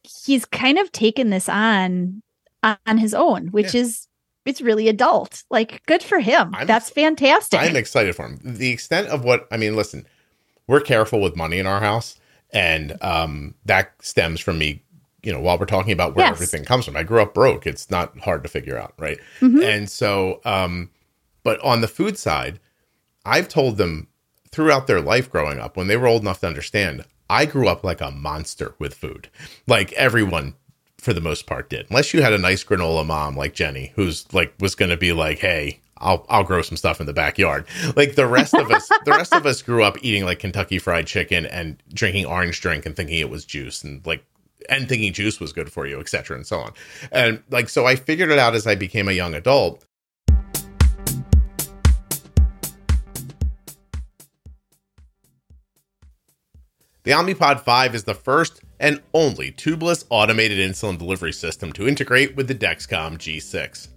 he's 0.02 0.44
kind 0.44 0.78
of 0.78 0.90
taken 0.90 1.30
this 1.30 1.48
on 1.48 2.22
on 2.62 2.98
his 2.98 3.14
own, 3.14 3.48
which 3.48 3.74
is 3.74 4.08
it's 4.46 4.60
really 4.60 4.88
adult. 4.88 5.42
Like 5.50 5.84
good 5.86 6.02
for 6.02 6.20
him. 6.20 6.54
I'm- 6.54 6.66
That's 6.66 6.90
fantastic. 6.90 7.60
I'm 7.60 7.76
excited 7.76 8.14
for 8.16 8.26
him. 8.26 8.38
The 8.42 8.70
extent 8.70 9.08
of 9.08 9.24
what 9.24 9.46
I 9.50 9.56
mean, 9.56 9.76
listen, 9.76 10.06
we're 10.66 10.80
careful 10.80 11.20
with 11.20 11.36
money 11.36 11.58
in 11.58 11.66
our 11.66 11.80
house, 11.80 12.18
and 12.52 12.96
um, 13.02 13.54
that 13.66 13.92
stems 14.00 14.40
from 14.40 14.58
me. 14.58 14.82
You 15.22 15.32
know, 15.34 15.40
while 15.40 15.58
we're 15.58 15.66
talking 15.66 15.92
about 15.92 16.16
where 16.16 16.24
Yes. 16.24 16.32
everything 16.36 16.64
comes 16.64 16.86
from, 16.86 16.96
I 16.96 17.02
grew 17.02 17.20
up 17.20 17.34
broke. 17.34 17.66
It's 17.66 17.90
not 17.90 18.18
hard 18.20 18.42
to 18.42 18.48
figure 18.48 18.78
out, 18.78 18.94
right? 18.98 19.18
Mhm. 19.40 19.62
And 19.62 19.90
so, 19.90 20.40
um, 20.46 20.88
but 21.42 21.60
on 21.60 21.82
the 21.82 21.88
food 21.88 22.16
side, 22.16 22.58
I've 23.26 23.46
told 23.48 23.76
them 23.76 24.08
throughout 24.50 24.86
their 24.86 25.00
life 25.02 25.30
growing 25.30 25.60
up, 25.60 25.76
when 25.76 25.88
they 25.88 25.96
were 25.98 26.06
old 26.06 26.22
enough 26.22 26.40
to 26.40 26.46
understand, 26.46 27.04
I 27.28 27.44
grew 27.44 27.68
up 27.68 27.84
like 27.84 28.00
a 28.00 28.10
monster 28.10 28.74
with 28.78 28.94
food. 28.94 29.28
Like 29.66 29.92
everyone, 29.92 30.54
for 31.00 31.12
the 31.12 31.20
most 31.20 31.46
part, 31.46 31.70
did. 31.70 31.86
Unless 31.90 32.14
you 32.14 32.22
had 32.22 32.32
a 32.32 32.38
nice 32.38 32.62
granola 32.62 33.04
mom 33.04 33.36
like 33.36 33.54
Jenny, 33.54 33.92
who's 33.96 34.32
like 34.32 34.54
was 34.60 34.74
going 34.74 34.90
to 34.90 34.96
be 34.96 35.12
like, 35.12 35.38
"Hey, 35.38 35.80
I'll 35.98 36.26
I'll 36.28 36.44
grow 36.44 36.62
some 36.62 36.76
stuff 36.76 37.00
in 37.00 37.06
the 37.06 37.12
backyard." 37.12 37.66
Like 37.96 38.14
the 38.14 38.26
rest 38.26 38.54
of 38.54 38.70
us, 38.70 38.88
the 39.04 39.12
rest 39.12 39.34
of 39.34 39.46
us 39.46 39.62
grew 39.62 39.82
up 39.82 39.98
eating 40.02 40.24
like 40.24 40.38
Kentucky 40.38 40.78
Fried 40.78 41.06
Chicken 41.06 41.46
and 41.46 41.82
drinking 41.92 42.26
orange 42.26 42.60
drink 42.60 42.86
and 42.86 42.94
thinking 42.94 43.18
it 43.18 43.30
was 43.30 43.44
juice 43.44 43.82
and 43.82 44.04
like 44.06 44.24
and 44.68 44.88
thinking 44.88 45.12
juice 45.12 45.40
was 45.40 45.52
good 45.52 45.72
for 45.72 45.86
you, 45.86 46.00
etc. 46.00 46.36
and 46.36 46.46
so 46.46 46.58
on. 46.58 46.72
And 47.10 47.42
like 47.50 47.68
so, 47.68 47.86
I 47.86 47.96
figured 47.96 48.30
it 48.30 48.38
out 48.38 48.54
as 48.54 48.66
I 48.66 48.74
became 48.74 49.08
a 49.08 49.12
young 49.12 49.34
adult. 49.34 49.84
The 57.02 57.12
Omnipod 57.12 57.60
5 57.60 57.94
is 57.94 58.04
the 58.04 58.14
first 58.14 58.62
and 58.80 59.00
only 59.14 59.52
tubeless 59.52 60.04
automated 60.08 60.58
insulin 60.58 60.98
delivery 60.98 61.32
system 61.32 61.72
to 61.74 61.86
integrate 61.86 62.34
with 62.34 62.48
the 62.48 62.54
Dexcom 62.54 63.18
G6. 63.18 63.88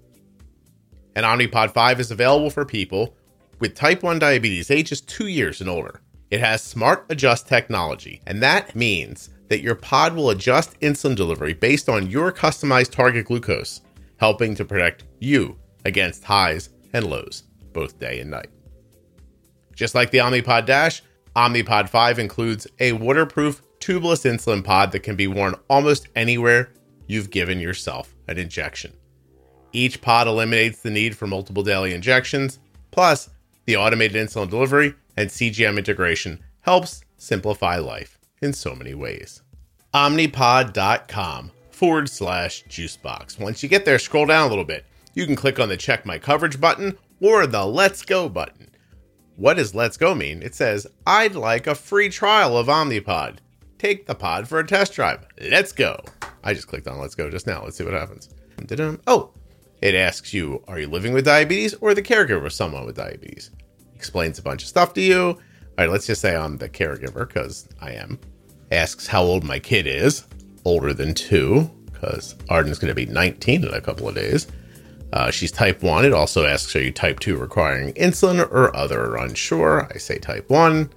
And 1.15 1.25
Omnipod 1.25 1.71
5 1.71 1.99
is 1.99 2.11
available 2.11 2.49
for 2.49 2.65
people 2.65 3.15
with 3.59 3.75
type 3.75 4.03
1 4.03 4.19
diabetes 4.19 4.69
ages 4.69 5.01
2 5.01 5.27
years 5.27 5.61
and 5.61 5.69
older. 5.69 6.01
It 6.29 6.39
has 6.39 6.61
smart 6.61 7.05
adjust 7.09 7.47
technology, 7.47 8.21
and 8.27 8.41
that 8.43 8.75
means 8.75 9.29
that 9.49 9.61
your 9.61 9.75
pod 9.75 10.15
will 10.15 10.31
adjust 10.31 10.79
insulin 10.79 11.15
delivery 11.15 11.53
based 11.53 11.87
on 11.87 12.09
your 12.09 12.31
customized 12.31 12.91
target 12.91 13.25
glucose, 13.25 13.81
helping 14.17 14.55
to 14.55 14.65
protect 14.65 15.03
you 15.19 15.57
against 15.85 16.23
highs 16.23 16.69
and 16.93 17.05
lows, 17.05 17.43
both 17.71 17.99
day 17.99 18.19
and 18.19 18.31
night. 18.31 18.49
Just 19.75 19.95
like 19.95 20.11
the 20.11 20.17
Omnipod 20.19 20.65
Dash, 20.65 21.03
Omnipod 21.35 21.89
5 21.89 22.19
includes 22.19 22.67
a 22.79 22.93
waterproof 22.93 23.61
tubeless 23.83 24.23
insulin 24.23 24.63
pod 24.63 24.91
that 24.91 25.01
can 25.01 25.15
be 25.15 25.27
worn 25.27 25.55
almost 25.69 26.07
anywhere 26.15 26.71
you've 27.07 27.29
given 27.29 27.59
yourself 27.59 28.15
an 28.27 28.37
injection. 28.37 28.93
Each 29.73 29.99
pod 30.01 30.27
eliminates 30.27 30.81
the 30.81 30.89
need 30.89 31.17
for 31.17 31.27
multiple 31.27 31.63
daily 31.63 31.93
injections, 31.93 32.59
plus, 32.91 33.29
the 33.65 33.75
automated 33.75 34.15
insulin 34.15 34.49
delivery 34.49 34.93
and 35.17 35.29
CGM 35.29 35.77
integration 35.77 36.41
helps 36.61 37.03
simplify 37.17 37.77
life 37.77 38.17
in 38.41 38.53
so 38.53 38.73
many 38.75 38.93
ways. 38.93 39.41
Omnipod.com 39.93 41.51
forward 41.71 42.09
slash 42.09 42.63
juicebox. 42.65 43.39
Once 43.39 43.63
you 43.63 43.69
get 43.69 43.83
there, 43.83 43.99
scroll 43.99 44.25
down 44.25 44.47
a 44.47 44.49
little 44.49 44.63
bit. 44.63 44.85
You 45.13 45.25
can 45.25 45.35
click 45.35 45.59
on 45.59 45.69
the 45.69 45.77
check 45.77 46.05
my 46.05 46.17
coverage 46.19 46.59
button 46.59 46.97
or 47.19 47.45
the 47.47 47.65
let's 47.65 48.01
go 48.03 48.29
button. 48.29 48.69
what 49.35 49.55
does 49.55 49.73
let's 49.75 49.97
go 49.97 50.13
mean? 50.13 50.41
It 50.43 50.55
says, 50.55 50.87
I'd 51.07 51.35
like 51.35 51.67
a 51.67 51.75
free 51.75 52.09
trial 52.09 52.57
of 52.57 52.67
Omnipod. 52.67 53.37
Take 53.83 54.05
the 54.05 54.15
pod 54.15 54.47
for 54.47 54.59
a 54.59 54.65
test 54.65 54.93
drive. 54.93 55.27
Let's 55.41 55.73
go. 55.73 55.99
I 56.41 56.53
just 56.53 56.69
clicked 56.69 56.87
on 56.87 56.99
let's 56.99 57.15
go 57.15 57.29
just 57.29 57.45
now. 57.45 57.65
Let's 57.65 57.75
see 57.75 57.83
what 57.83 57.91
happens. 57.91 58.29
Oh, 59.07 59.31
it 59.81 59.93
asks 59.93 60.33
you, 60.33 60.63
are 60.69 60.79
you 60.79 60.87
living 60.87 61.11
with 61.11 61.25
diabetes 61.25 61.73
or 61.73 61.93
the 61.93 62.01
caregiver 62.01 62.45
of 62.45 62.53
someone 62.53 62.85
with 62.85 62.95
diabetes? 62.95 63.51
Explains 63.93 64.39
a 64.39 64.41
bunch 64.41 64.61
of 64.61 64.69
stuff 64.69 64.93
to 64.93 65.01
you. 65.01 65.21
All 65.21 65.37
right, 65.77 65.89
let's 65.89 66.07
just 66.07 66.21
say 66.21 66.33
I'm 66.33 66.57
the 66.59 66.69
caregiver 66.69 67.27
because 67.27 67.67
I 67.81 67.91
am. 67.91 68.19
Asks 68.71 69.05
how 69.05 69.21
old 69.21 69.43
my 69.43 69.59
kid 69.59 69.85
is. 69.85 70.23
Older 70.63 70.93
than 70.93 71.13
two 71.13 71.69
because 71.91 72.35
Arden's 72.47 72.79
going 72.79 72.87
to 72.87 72.95
be 72.95 73.05
19 73.05 73.65
in 73.65 73.73
a 73.73 73.81
couple 73.81 74.07
of 74.07 74.15
days. 74.15 74.47
Uh, 75.11 75.29
she's 75.29 75.51
type 75.51 75.83
1. 75.83 76.05
It 76.05 76.13
also 76.13 76.45
asks, 76.45 76.73
Are 76.77 76.81
you 76.81 76.93
type 76.93 77.19
2 77.19 77.35
requiring 77.35 77.93
insulin 77.95 78.39
or 78.49 78.73
other 78.73 79.17
unsure? 79.17 79.89
I 79.93 79.97
say 79.97 80.19
type 80.19 80.49
1. 80.49 80.89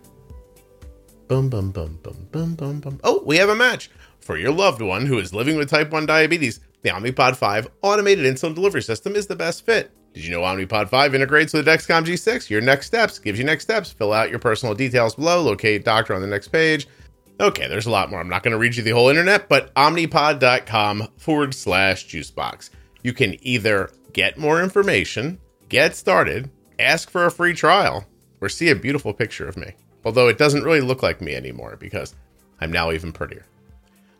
Boom, 1.29 1.49
boom, 1.49 1.73
boom, 1.73 1.99
boom, 2.03 2.29
boom, 2.31 2.55
boom, 2.55 2.81
boom. 2.81 3.01
Oh, 3.03 3.23
we 3.27 3.37
have 3.39 3.49
a 3.49 3.57
match. 3.57 3.91
For 4.21 4.37
your 4.37 4.53
loved 4.53 4.81
one 4.81 5.07
who 5.07 5.19
is 5.19 5.35
living 5.35 5.57
with 5.57 5.69
type 5.69 5.91
1 5.91 6.07
diabetes, 6.07 6.61
the 6.83 6.91
Omnipod 6.91 7.35
5 7.35 7.69
automated 7.83 8.33
insulin 8.33 8.55
delivery 8.55 8.83
system 8.83 9.17
is 9.17 9.27
the 9.27 9.35
best 9.35 9.67
fit. 9.67 9.91
Did 10.15 10.25
you 10.25 10.31
know 10.31 10.43
Omnipod 10.43 10.89
5 10.89 11.15
integrates 11.17 11.53
with 11.53 11.67
Dexcom 11.67 12.05
G6? 12.05 12.49
Your 12.49 12.61
next 12.61 12.87
steps 12.87 13.19
gives 13.19 13.41
you 13.41 13.45
next 13.45 13.65
steps. 13.65 13.91
Fill 13.91 14.12
out 14.12 14.31
your 14.31 14.39
personal 14.39 14.75
details 14.75 15.17
below, 15.17 15.43
locate 15.43 15.85
doctor 15.85 16.15
on 16.15 16.21
the 16.21 16.29
next 16.29 16.49
page. 16.49 16.87
Okay, 17.41 17.67
there's 17.67 17.87
a 17.87 17.91
lot 17.91 18.09
more. 18.09 18.21
I'm 18.21 18.29
not 18.29 18.45
going 18.45 18.53
to 18.53 18.59
read 18.59 18.77
you 18.77 18.85
the 18.85 18.91
whole 18.91 19.09
internet, 19.09 19.49
but 19.49 19.75
omnipod.com 19.75 21.09
forward 21.19 21.55
slash 21.55 22.07
juicebox. 22.07 22.71
You 23.03 23.12
can 23.12 23.37
either 23.45 23.91
get 24.12 24.39
more 24.39 24.62
information, 24.62 25.39
get 25.69 25.97
started, 25.97 26.51
ask 26.79 27.11
for 27.11 27.27
a 27.27 27.31
free 27.31 27.53
trial, 27.53 28.07
or 28.41 28.49
see 28.49 28.71
a 28.71 28.77
beautiful 28.77 29.12
picture 29.12 29.49
of 29.49 29.57
me. 29.57 29.75
Although 30.07 30.29
it 30.29 30.38
doesn't 30.38 30.62
really 30.62 30.81
look 30.81 31.03
like 31.03 31.21
me 31.21 31.35
anymore 31.35 31.77
because 31.81 32.14
I'm 32.61 32.71
now 32.71 32.92
even 32.92 33.12
prettier. 33.12 33.45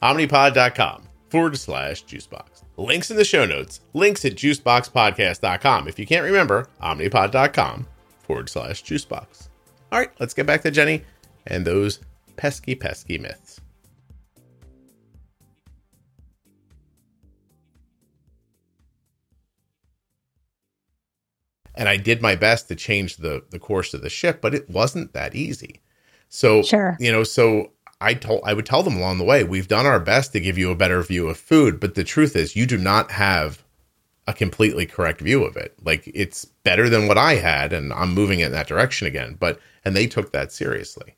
Omnipod.com 0.03 1.05
forward 1.29 1.57
slash 1.57 2.05
juicebox. 2.05 2.65
Links 2.77 3.13
in 3.13 3.17
the 3.17 3.25
show 3.25 3.47
notes, 3.47 3.81
links 3.95 4.25
at 4.25 4.35
juiceboxpodcast.com. 4.35 5.87
If 5.87 6.01
you 6.01 6.05
can't 6.05 6.25
remember, 6.25 6.67
omnipod.com 6.83 7.87
forward 8.25 8.49
slash 8.49 8.83
juicebox. 8.83 9.49
All 9.93 10.01
right, 10.01 10.11
let's 10.19 10.35
get 10.35 10.45
back 10.45 10.63
to 10.63 10.73
Jenny 10.73 11.05
and 11.47 11.65
those 11.65 12.01
pesky, 12.35 12.75
pesky 12.75 13.17
myths. 13.17 13.46
And 21.77 21.89
I 21.89 21.97
did 21.97 22.23
my 22.23 22.35
best 22.37 22.69
to 22.69 22.75
change 22.75 23.17
the 23.19 23.43
the 23.51 23.59
course 23.59 23.93
of 23.95 24.03
the 24.03 24.11
ship, 24.11 24.41
but 24.41 24.55
it 24.55 24.69
wasn't 24.71 25.13
that 25.13 25.35
easy. 25.35 25.81
So, 26.29 26.63
Sure. 26.63 26.97
you 26.99 27.13
know, 27.13 27.23
so 27.23 27.73
I 28.01 28.15
told 28.15 28.41
I 28.45 28.53
would 28.55 28.67
tell 28.67 28.83
them 28.83 28.97
along 28.97 29.19
the 29.19 29.25
way, 29.25 29.45
we've 29.45 29.69
done 29.69 29.87
our 29.87 30.01
best 30.01 30.33
to 30.33 30.41
give 30.41 30.59
you 30.59 30.71
a 30.71 30.75
better 30.77 31.03
view 31.03 31.29
of 31.29 31.37
food, 31.39 31.79
but 31.81 31.95
the 31.95 32.05
truth 32.05 32.35
is 32.37 32.57
you 32.57 32.67
do 32.67 32.77
not 32.79 33.11
have 33.13 33.63
a 34.27 34.33
completely 34.35 34.87
correct 34.87 35.21
view 35.21 35.45
of 35.45 35.57
it. 35.57 35.75
Like 35.85 36.11
it's 36.13 36.45
better 36.45 36.89
than 36.89 37.07
what 37.07 37.17
I 37.17 37.35
had 37.37 37.73
and 37.73 37.93
I'm 37.93 38.13
moving 38.13 38.41
in 38.41 38.51
that 38.53 38.67
direction 38.67 39.07
again, 39.07 39.37
but 39.39 39.61
and 39.85 39.95
they 39.95 40.07
took 40.09 40.33
that 40.33 40.51
seriously. 40.53 41.15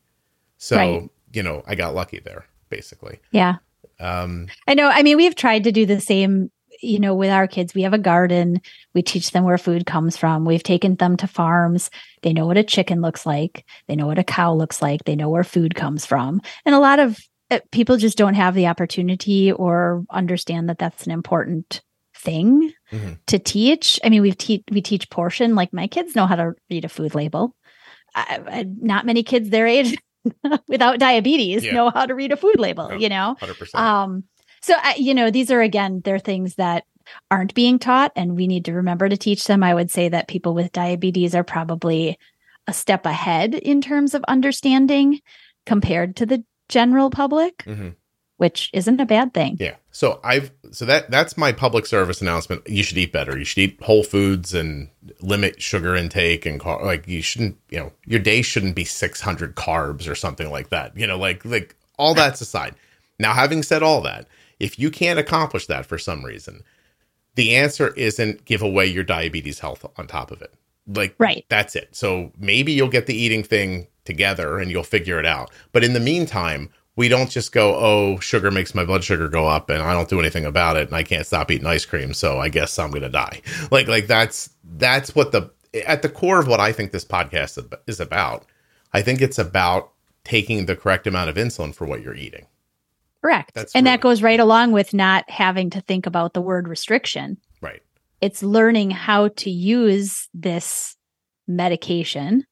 So, 0.59 0.77
Right. 0.77 1.09
you 1.33 1.43
know, 1.43 1.63
I 1.67 1.75
got 1.75 1.95
lucky 1.95 2.21
there 2.21 2.45
basically. 2.69 3.19
Yeah. 3.33 3.57
Um 3.99 4.49
I 4.67 4.75
know. 4.75 4.89
I 4.89 5.03
mean, 5.03 5.17
we've 5.17 5.35
tried 5.35 5.65
to 5.65 5.73
do 5.73 5.87
the 5.87 6.01
same, 6.01 6.51
you 6.81 6.99
know, 6.99 7.15
with 7.15 7.31
our 7.31 7.47
kids. 7.47 7.75
We 7.75 7.83
have 7.83 7.95
a 7.95 7.99
garden. 7.99 8.61
We 8.95 9.03
teach 9.03 9.31
them 9.33 9.45
where 9.45 9.59
food 9.59 9.87
comes 9.87 10.17
from. 10.17 10.45
We've 10.45 10.63
taken 10.63 10.97
them 10.97 11.17
to 11.19 11.27
farms. 11.27 11.91
They 12.23 12.33
know 12.33 12.47
what 12.47 12.57
a 12.59 12.63
chicken 12.65 13.01
looks 13.01 13.27
like. 13.27 13.65
They 13.87 13.97
know 13.97 14.07
what 14.07 14.19
a 14.19 14.25
cow 14.25 14.55
looks 14.55 14.81
like. 14.83 15.05
They 15.05 15.17
know 15.17 15.29
where 15.29 15.45
food 15.45 15.75
comes 15.75 16.07
from. 16.07 16.41
And 16.65 16.75
a 16.75 16.81
lot 16.81 16.99
of 16.99 17.19
uh, 17.51 17.61
people 17.73 17.97
just 17.97 18.19
don't 18.19 18.35
have 18.35 18.55
the 18.55 18.67
opportunity 18.67 19.51
or 19.53 20.05
understand 20.11 20.69
that 20.69 20.79
that's 20.79 21.07
an 21.07 21.13
important 21.13 21.81
thing 22.15 22.73
Mhm. 22.93 23.19
to 23.27 23.39
teach. 23.39 24.01
I 24.05 24.09
mean, 24.09 24.23
we've 24.23 24.37
te- 24.37 24.65
we 24.71 24.83
teach 24.83 25.09
portion. 25.11 25.55
Like 25.55 25.73
my 25.73 25.87
kids 25.87 26.15
know 26.17 26.27
how 26.27 26.37
to 26.37 26.53
read 26.69 26.85
a 26.85 26.89
food 26.89 27.15
label. 27.15 27.55
I, 28.15 28.41
I, 28.47 28.67
not 28.81 29.07
many 29.07 29.23
kids 29.23 29.51
their 29.51 29.67
age 29.67 29.97
without 30.69 30.99
diabetes 30.99 31.65
Yeah. 31.65 31.73
know 31.75 31.91
how 31.91 32.07
to 32.07 32.15
read 32.15 32.33
a 32.33 32.37
food 32.37 32.59
label. 32.59 32.89
No. 32.89 32.97
You 32.97 33.09
know, 33.09 33.37
100%. 33.41 33.75
um, 33.75 34.25
so 34.61 34.75
I, 34.77 34.95
you 34.97 35.15
know, 35.15 35.31
these 35.31 35.51
are 35.51 35.61
again, 35.61 36.03
they're 36.05 36.19
things 36.19 36.57
that 36.57 36.85
aren't 37.31 37.55
being 37.55 37.79
taught, 37.79 38.13
and 38.17 38.37
we 38.37 38.47
need 38.47 38.67
to 38.67 38.75
remember 38.75 39.09
to 39.09 39.17
teach 39.17 39.47
them. 39.47 39.63
I 39.63 39.75
would 39.75 39.91
say 39.91 40.09
that 40.11 40.29
people 40.29 40.55
with 40.55 40.73
diabetes 40.73 41.35
are 41.35 41.45
probably 41.45 42.19
a 42.67 42.73
step 42.73 43.07
ahead 43.07 43.55
in 43.55 43.81
terms 43.81 44.15
of 44.15 44.23
understanding 44.29 45.21
compared 45.65 46.17
to 46.17 46.27
the 46.27 46.45
general 46.69 47.09
public, 47.09 47.59
Mhm. 47.67 47.95
which 48.37 48.69
isn't 48.75 49.01
a 49.01 49.07
bad 49.07 49.33
thing. 49.33 49.57
Yeah. 49.59 49.77
So 49.91 50.21
I've 50.23 50.51
so 50.71 50.85
that 50.85 51.11
that's 51.11 51.39
my 51.39 51.51
public 51.51 51.87
service 51.87 52.21
announcement. 52.21 52.69
You 52.69 52.83
should 52.83 52.99
eat 52.99 53.11
better. 53.11 53.39
You 53.39 53.45
should 53.45 53.59
eat 53.59 53.83
whole 53.83 54.05
foods 54.05 54.53
and 54.53 54.89
limit 55.23 55.63
sugar 55.63 55.97
intake 55.97 56.45
and 56.45 56.61
car 56.61 56.85
like 56.85 57.09
you 57.09 57.23
shouldn't, 57.23 57.57
you 57.71 57.79
know, 57.79 57.93
your 58.07 58.21
day 58.21 58.43
shouldn't 58.43 58.77
be 58.77 58.85
600 58.85 59.57
carbs 59.57 60.09
or 60.09 60.15
something 60.15 60.51
like 60.51 60.69
that. 60.69 60.95
You 60.95 61.07
know, 61.07 61.17
like 61.19 61.43
like 61.47 61.75
all 61.99 62.13
that's 62.15 62.43
aside. 62.43 62.75
Now 63.19 63.33
having 63.33 63.63
said 63.63 63.83
all 63.83 64.03
that, 64.03 64.29
if 64.61 64.79
you 64.79 64.91
can't 64.91 65.19
accomplish 65.19 65.67
that 65.67 65.87
for 65.87 65.99
some 65.99 66.25
reason, 66.25 66.63
the 67.35 67.55
answer 67.57 67.89
isn't 67.95 68.45
give 68.45 68.63
away 68.63 68.87
your 68.87 69.05
diabetes 69.05 69.61
health 69.61 69.85
on 69.97 70.07
top 70.07 70.31
of 70.31 70.43
it. 70.43 70.53
Like 70.87 71.15
Right. 71.19 71.45
that's 71.49 71.77
it. 71.77 71.89
So 71.95 72.33
maybe 72.39 72.73
you'll 72.73 72.89
get 72.89 73.07
the 73.07 73.15
eating 73.15 73.43
thing 73.43 73.87
together 74.05 74.59
and 74.59 74.71
you'll 74.71 74.83
figure 74.83 75.19
it 75.21 75.27
out. 75.27 75.51
But 75.73 75.85
in 75.85 75.93
the 75.93 76.01
meantime, 76.01 76.71
we 76.97 77.09
don't 77.09 77.31
just 77.31 77.53
go, 77.53 77.77
oh, 77.77 78.19
sugar 78.19 78.51
makes 78.51 78.75
my 78.75 78.85
blood 78.85 79.05
sugar 79.05 79.29
go 79.29 79.47
up 79.47 79.71
and 79.71 79.83
I 79.83 79.93
don't 79.93 80.09
do 80.09 80.19
anything 80.19 80.45
about 80.45 80.77
it 80.77 80.89
and 80.89 80.97
I 80.97 81.03
can't 81.05 81.27
stop 81.27 81.51
eating 81.51 81.67
ice 81.67 81.85
cream, 81.85 82.13
so 82.15 82.41
I 82.41 82.49
guess 82.49 82.77
I'm 82.79 82.91
gonna 82.91 83.09
die. 83.09 83.43
Like 83.71 83.87
like 83.87 84.07
that's 84.09 84.51
that's 84.65 85.15
what 85.15 85.31
the 85.31 85.51
at 85.87 86.03
the 86.03 86.09
core 86.09 86.41
of 86.41 86.49
what 86.49 86.59
I 86.61 86.73
think 86.73 86.91
this 86.91 87.05
podcast 87.05 87.63
is 87.87 88.01
about. 88.01 88.47
I 88.93 89.03
think 89.03 89.21
it's 89.21 89.39
about 89.39 89.93
taking 90.25 90.67
the 90.67 90.75
correct 90.75 91.07
amount 91.07 91.29
of 91.31 91.37
insulin 91.37 91.75
for 91.75 91.87
what 91.87 92.03
you're 92.03 92.15
eating. 92.17 92.47
Correct. 93.23 93.53
That's 93.55 93.75
and 93.75 93.85
really- 93.85 93.97
that 93.97 94.03
goes 94.03 94.23
right 94.23 94.41
along 94.41 94.73
with 94.73 94.95
not 94.95 95.29
having 95.31 95.71
to 95.71 95.81
think 95.81 96.07
about 96.07 96.35
the 96.35 96.41
word 96.41 96.69
restriction. 96.69 97.39
Right. 97.61 97.83
It's 98.21 98.43
learning 98.43 98.91
how 98.91 99.29
to 99.29 99.51
use 99.51 100.29
this 100.35 100.97
medication 101.47 102.45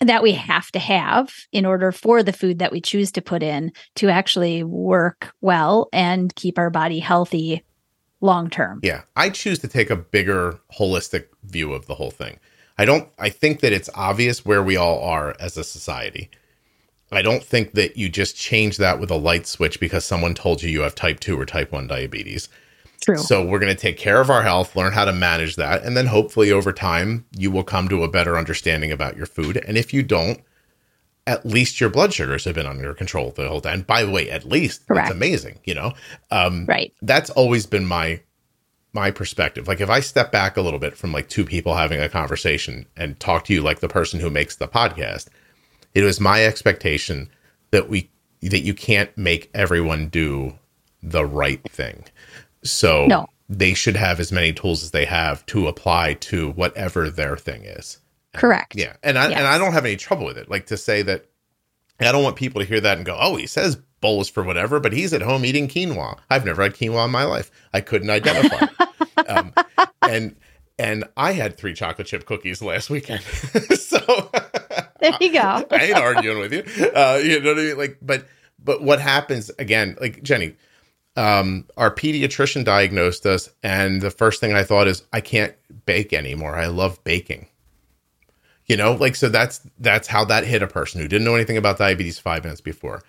that 0.00 0.22
we 0.22 0.32
have 0.32 0.70
to 0.72 0.78
have 0.78 1.32
in 1.52 1.64
order 1.64 1.92
for 1.92 2.22
the 2.22 2.32
food 2.32 2.58
that 2.58 2.72
we 2.72 2.80
choose 2.80 3.12
to 3.12 3.22
put 3.22 3.42
in 3.42 3.72
to 3.96 4.08
actually 4.08 4.62
work 4.62 5.32
well 5.40 5.88
and 5.92 6.34
keep 6.34 6.58
our 6.58 6.70
body 6.70 6.98
healthy 6.98 7.62
long 8.20 8.50
term. 8.50 8.80
Yeah, 8.82 9.02
I 9.16 9.30
choose 9.30 9.58
to 9.60 9.68
take 9.68 9.90
a 9.90 9.96
bigger 9.96 10.58
holistic 10.78 11.26
view 11.44 11.72
of 11.72 11.86
the 11.86 11.94
whole 11.94 12.10
thing. 12.10 12.38
I 12.76 12.84
don't 12.84 13.08
I 13.18 13.30
think 13.30 13.60
that 13.60 13.72
it's 13.72 13.90
obvious 13.94 14.44
where 14.44 14.62
we 14.62 14.76
all 14.76 15.00
are 15.02 15.34
as 15.38 15.56
a 15.56 15.64
society. 15.64 16.30
I 17.12 17.22
don't 17.22 17.44
think 17.44 17.72
that 17.72 17.96
you 17.96 18.08
just 18.08 18.36
change 18.36 18.78
that 18.78 18.98
with 18.98 19.10
a 19.10 19.16
light 19.16 19.46
switch 19.46 19.78
because 19.78 20.04
someone 20.04 20.34
told 20.34 20.62
you 20.62 20.70
you 20.70 20.80
have 20.80 20.94
type 20.94 21.20
2 21.20 21.38
or 21.38 21.46
type 21.46 21.72
1 21.72 21.86
diabetes. 21.86 22.48
True. 23.00 23.18
So 23.18 23.44
we're 23.44 23.58
going 23.58 23.74
to 23.74 23.80
take 23.80 23.98
care 23.98 24.20
of 24.20 24.30
our 24.30 24.42
health, 24.42 24.74
learn 24.74 24.92
how 24.92 25.04
to 25.04 25.12
manage 25.12 25.56
that, 25.56 25.84
and 25.84 25.96
then 25.96 26.06
hopefully 26.06 26.50
over 26.50 26.72
time 26.72 27.26
you 27.36 27.50
will 27.50 27.62
come 27.64 27.88
to 27.88 28.02
a 28.02 28.08
better 28.08 28.38
understanding 28.38 28.90
about 28.90 29.16
your 29.16 29.26
food. 29.26 29.58
And 29.58 29.76
if 29.76 29.92
you 29.92 30.02
don't, 30.02 30.40
at 31.26 31.44
least 31.44 31.80
your 31.80 31.90
blood 31.90 32.12
sugars 32.12 32.44
have 32.44 32.54
been 32.54 32.66
under 32.66 32.94
control 32.94 33.30
the 33.30 33.48
whole 33.48 33.60
time. 33.60 33.74
And 33.74 33.86
by 33.86 34.04
the 34.04 34.10
way, 34.10 34.30
at 34.30 34.44
least 34.44 34.86
Correct. 34.86 35.08
it's 35.08 35.14
amazing, 35.14 35.58
you 35.64 35.74
know. 35.74 35.92
Um, 36.30 36.66
right. 36.66 36.92
that's 37.02 37.30
always 37.30 37.66
been 37.66 37.86
my 37.86 38.20
my 38.94 39.10
perspective. 39.10 39.66
Like 39.66 39.80
if 39.80 39.90
I 39.90 40.00
step 40.00 40.30
back 40.30 40.56
a 40.56 40.62
little 40.62 40.78
bit 40.78 40.96
from 40.96 41.12
like 41.12 41.28
two 41.28 41.44
people 41.44 41.74
having 41.74 42.00
a 42.00 42.08
conversation 42.08 42.86
and 42.96 43.18
talk 43.18 43.44
to 43.46 43.52
you 43.52 43.60
like 43.60 43.80
the 43.80 43.88
person 43.88 44.20
who 44.20 44.30
makes 44.30 44.56
the 44.56 44.68
podcast, 44.68 45.26
it 45.94 46.02
was 46.02 46.20
my 46.20 46.44
expectation 46.44 47.28
that 47.70 47.88
we 47.88 48.10
that 48.42 48.60
you 48.60 48.74
can't 48.74 49.16
make 49.16 49.50
everyone 49.54 50.08
do 50.08 50.54
the 51.02 51.24
right 51.24 51.62
thing. 51.70 52.04
So 52.62 53.06
No. 53.06 53.26
they 53.48 53.74
should 53.74 53.96
have 53.96 54.20
as 54.20 54.30
many 54.32 54.52
tools 54.52 54.82
as 54.82 54.90
they 54.90 55.04
have 55.06 55.44
to 55.46 55.66
apply 55.68 56.14
to 56.14 56.50
whatever 56.52 57.08
their 57.10 57.36
thing 57.36 57.64
is. 57.64 57.98
Correct. 58.34 58.74
Yeah. 58.76 58.94
And 59.02 59.16
I 59.18 59.26
and 59.26 59.46
I 59.46 59.58
don't 59.58 59.72
have 59.72 59.84
any 59.86 59.96
trouble 59.96 60.26
with 60.26 60.36
it. 60.38 60.50
Like 60.50 60.66
to 60.66 60.76
say 60.76 61.02
that 61.02 61.26
I 62.00 62.10
don't 62.12 62.24
want 62.24 62.36
people 62.36 62.60
to 62.60 62.66
hear 62.66 62.80
that 62.80 62.96
and 62.96 63.06
go, 63.06 63.16
"Oh, 63.18 63.36
he 63.36 63.46
says 63.46 63.76
bolus 64.00 64.28
for 64.28 64.42
whatever, 64.42 64.80
but 64.80 64.92
he's 64.92 65.12
at 65.12 65.22
home 65.22 65.44
eating 65.44 65.68
quinoa." 65.68 66.18
I've 66.28 66.44
never 66.44 66.62
had 66.62 66.74
quinoa 66.74 67.04
in 67.04 67.12
my 67.12 67.24
life. 67.24 67.50
I 67.72 67.80
couldn't 67.80 68.10
identify. 68.10 68.66
it. 68.66 69.28
um, 69.30 69.54
and 70.02 70.34
and 70.78 71.04
I 71.16 71.32
had 71.32 71.56
three 71.56 71.72
chocolate 71.74 72.08
chip 72.08 72.26
cookies 72.26 72.60
last 72.60 72.90
weekend. 72.90 73.22
so 73.78 74.30
There 75.10 75.18
you 75.20 75.32
go. 75.32 75.66
I 75.70 75.84
ain't 75.84 75.96
arguing 75.96 76.38
with 76.38 76.52
you. 76.52 76.62
Uh, 76.90 77.20
you 77.22 77.40
know 77.40 77.50
what 77.50 77.58
I 77.58 77.62
mean? 77.62 77.78
Like, 77.78 77.98
but 78.00 78.26
but 78.62 78.82
what 78.82 79.00
happens 79.00 79.50
again? 79.58 79.96
Like 80.00 80.22
Jenny, 80.22 80.56
um, 81.16 81.66
our 81.76 81.94
pediatrician 81.94 82.64
diagnosed 82.64 83.26
us, 83.26 83.50
and 83.62 84.00
the 84.00 84.10
first 84.10 84.40
thing 84.40 84.54
I 84.54 84.64
thought 84.64 84.88
is, 84.88 85.04
I 85.12 85.20
can't 85.20 85.54
bake 85.86 86.12
anymore. 86.12 86.56
I 86.56 86.66
love 86.66 87.02
baking. 87.04 87.48
You 88.66 88.78
know, 88.78 88.92
like 88.94 89.14
so 89.14 89.28
that's 89.28 89.60
that's 89.78 90.08
how 90.08 90.24
that 90.24 90.44
hit 90.44 90.62
a 90.62 90.66
person 90.66 91.00
who 91.00 91.08
didn't 91.08 91.24
know 91.24 91.34
anything 91.34 91.58
about 91.58 91.78
diabetes 91.78 92.18
five 92.18 92.44
minutes 92.44 92.62
before. 92.62 93.02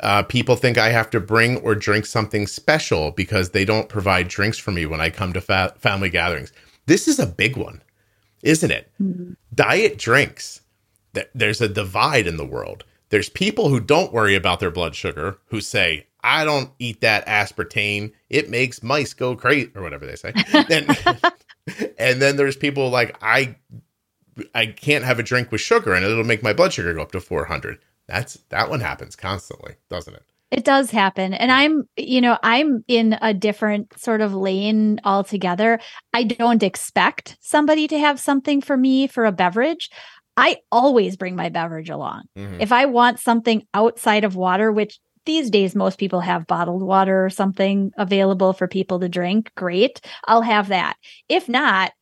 Uh, 0.00 0.22
people 0.22 0.56
think 0.56 0.78
I 0.78 0.90
have 0.90 1.10
to 1.10 1.20
bring 1.20 1.58
or 1.58 1.74
drink 1.74 2.06
something 2.06 2.46
special 2.46 3.10
because 3.10 3.50
they 3.50 3.64
don't 3.64 3.88
provide 3.88 4.28
drinks 4.28 4.58
for 4.58 4.70
me 4.70 4.86
when 4.86 5.00
I 5.00 5.10
come 5.10 5.32
to 5.34 5.40
fa- 5.40 5.74
family 5.78 6.08
gatherings. 6.08 6.52
This 6.86 7.06
is 7.06 7.18
a 7.18 7.26
big 7.26 7.56
one, 7.56 7.82
isn't 8.42 8.70
it? 8.70 8.90
Mm-hmm. 9.00 9.32
Diet 9.54 9.98
drinks. 9.98 10.62
There's 11.34 11.60
a 11.60 11.68
divide 11.68 12.26
in 12.26 12.36
the 12.36 12.46
world. 12.46 12.84
There's 13.10 13.28
people 13.28 13.68
who 13.68 13.80
don't 13.80 14.12
worry 14.12 14.34
about 14.34 14.60
their 14.60 14.70
blood 14.70 14.94
sugar 14.94 15.38
who 15.46 15.60
say, 15.60 16.06
I 16.22 16.44
don't 16.44 16.70
eat 16.78 17.00
that 17.00 17.26
aspartame. 17.26 18.12
It 18.28 18.50
makes 18.50 18.82
mice 18.82 19.14
go 19.14 19.34
crazy, 19.34 19.72
or 19.74 19.82
whatever 19.82 20.06
they 20.06 20.16
say. 20.16 20.32
and, 20.52 20.96
and 21.98 22.22
then 22.22 22.36
there's 22.36 22.56
people 22.56 22.90
like, 22.90 23.16
I 23.20 23.56
I 24.54 24.66
can't 24.66 25.04
have 25.04 25.18
a 25.18 25.24
drink 25.24 25.50
with 25.52 25.60
sugar 25.60 25.92
and 25.92 26.04
it'll 26.04 26.24
make 26.24 26.42
my 26.42 26.52
blood 26.52 26.72
sugar 26.72 26.94
go 26.94 27.02
up 27.02 27.12
to 27.12 27.20
400 27.20 27.78
that's 28.10 28.38
that 28.48 28.68
one 28.68 28.80
happens 28.80 29.16
constantly, 29.16 29.76
doesn't 29.88 30.14
it? 30.14 30.24
It 30.50 30.64
does 30.64 30.90
happen. 30.90 31.32
And 31.32 31.52
I'm, 31.52 31.84
you 31.96 32.20
know, 32.20 32.36
I'm 32.42 32.84
in 32.88 33.16
a 33.22 33.32
different 33.32 33.96
sort 33.98 34.20
of 34.20 34.34
lane 34.34 35.00
altogether. 35.04 35.78
I 36.12 36.24
don't 36.24 36.64
expect 36.64 37.36
somebody 37.40 37.86
to 37.86 37.98
have 38.00 38.18
something 38.18 38.60
for 38.60 38.76
me 38.76 39.06
for 39.06 39.26
a 39.26 39.32
beverage. 39.32 39.90
I 40.36 40.58
always 40.70 41.16
bring 41.16 41.36
my 41.36 41.48
beverage 41.48 41.90
along. 41.90 42.24
Mm-hmm. 42.36 42.60
If 42.60 42.72
I 42.72 42.86
want 42.86 43.20
something 43.20 43.66
outside 43.74 44.24
of 44.24 44.36
water, 44.36 44.72
which 44.72 44.98
these 45.26 45.50
days 45.50 45.74
most 45.74 45.98
people 45.98 46.20
have 46.20 46.46
bottled 46.46 46.82
water 46.82 47.24
or 47.24 47.30
something 47.30 47.92
available 47.98 48.52
for 48.52 48.66
people 48.66 49.00
to 49.00 49.08
drink, 49.08 49.52
great. 49.54 50.00
I'll 50.26 50.42
have 50.42 50.68
that. 50.68 50.96
If 51.28 51.48
not, 51.48 51.92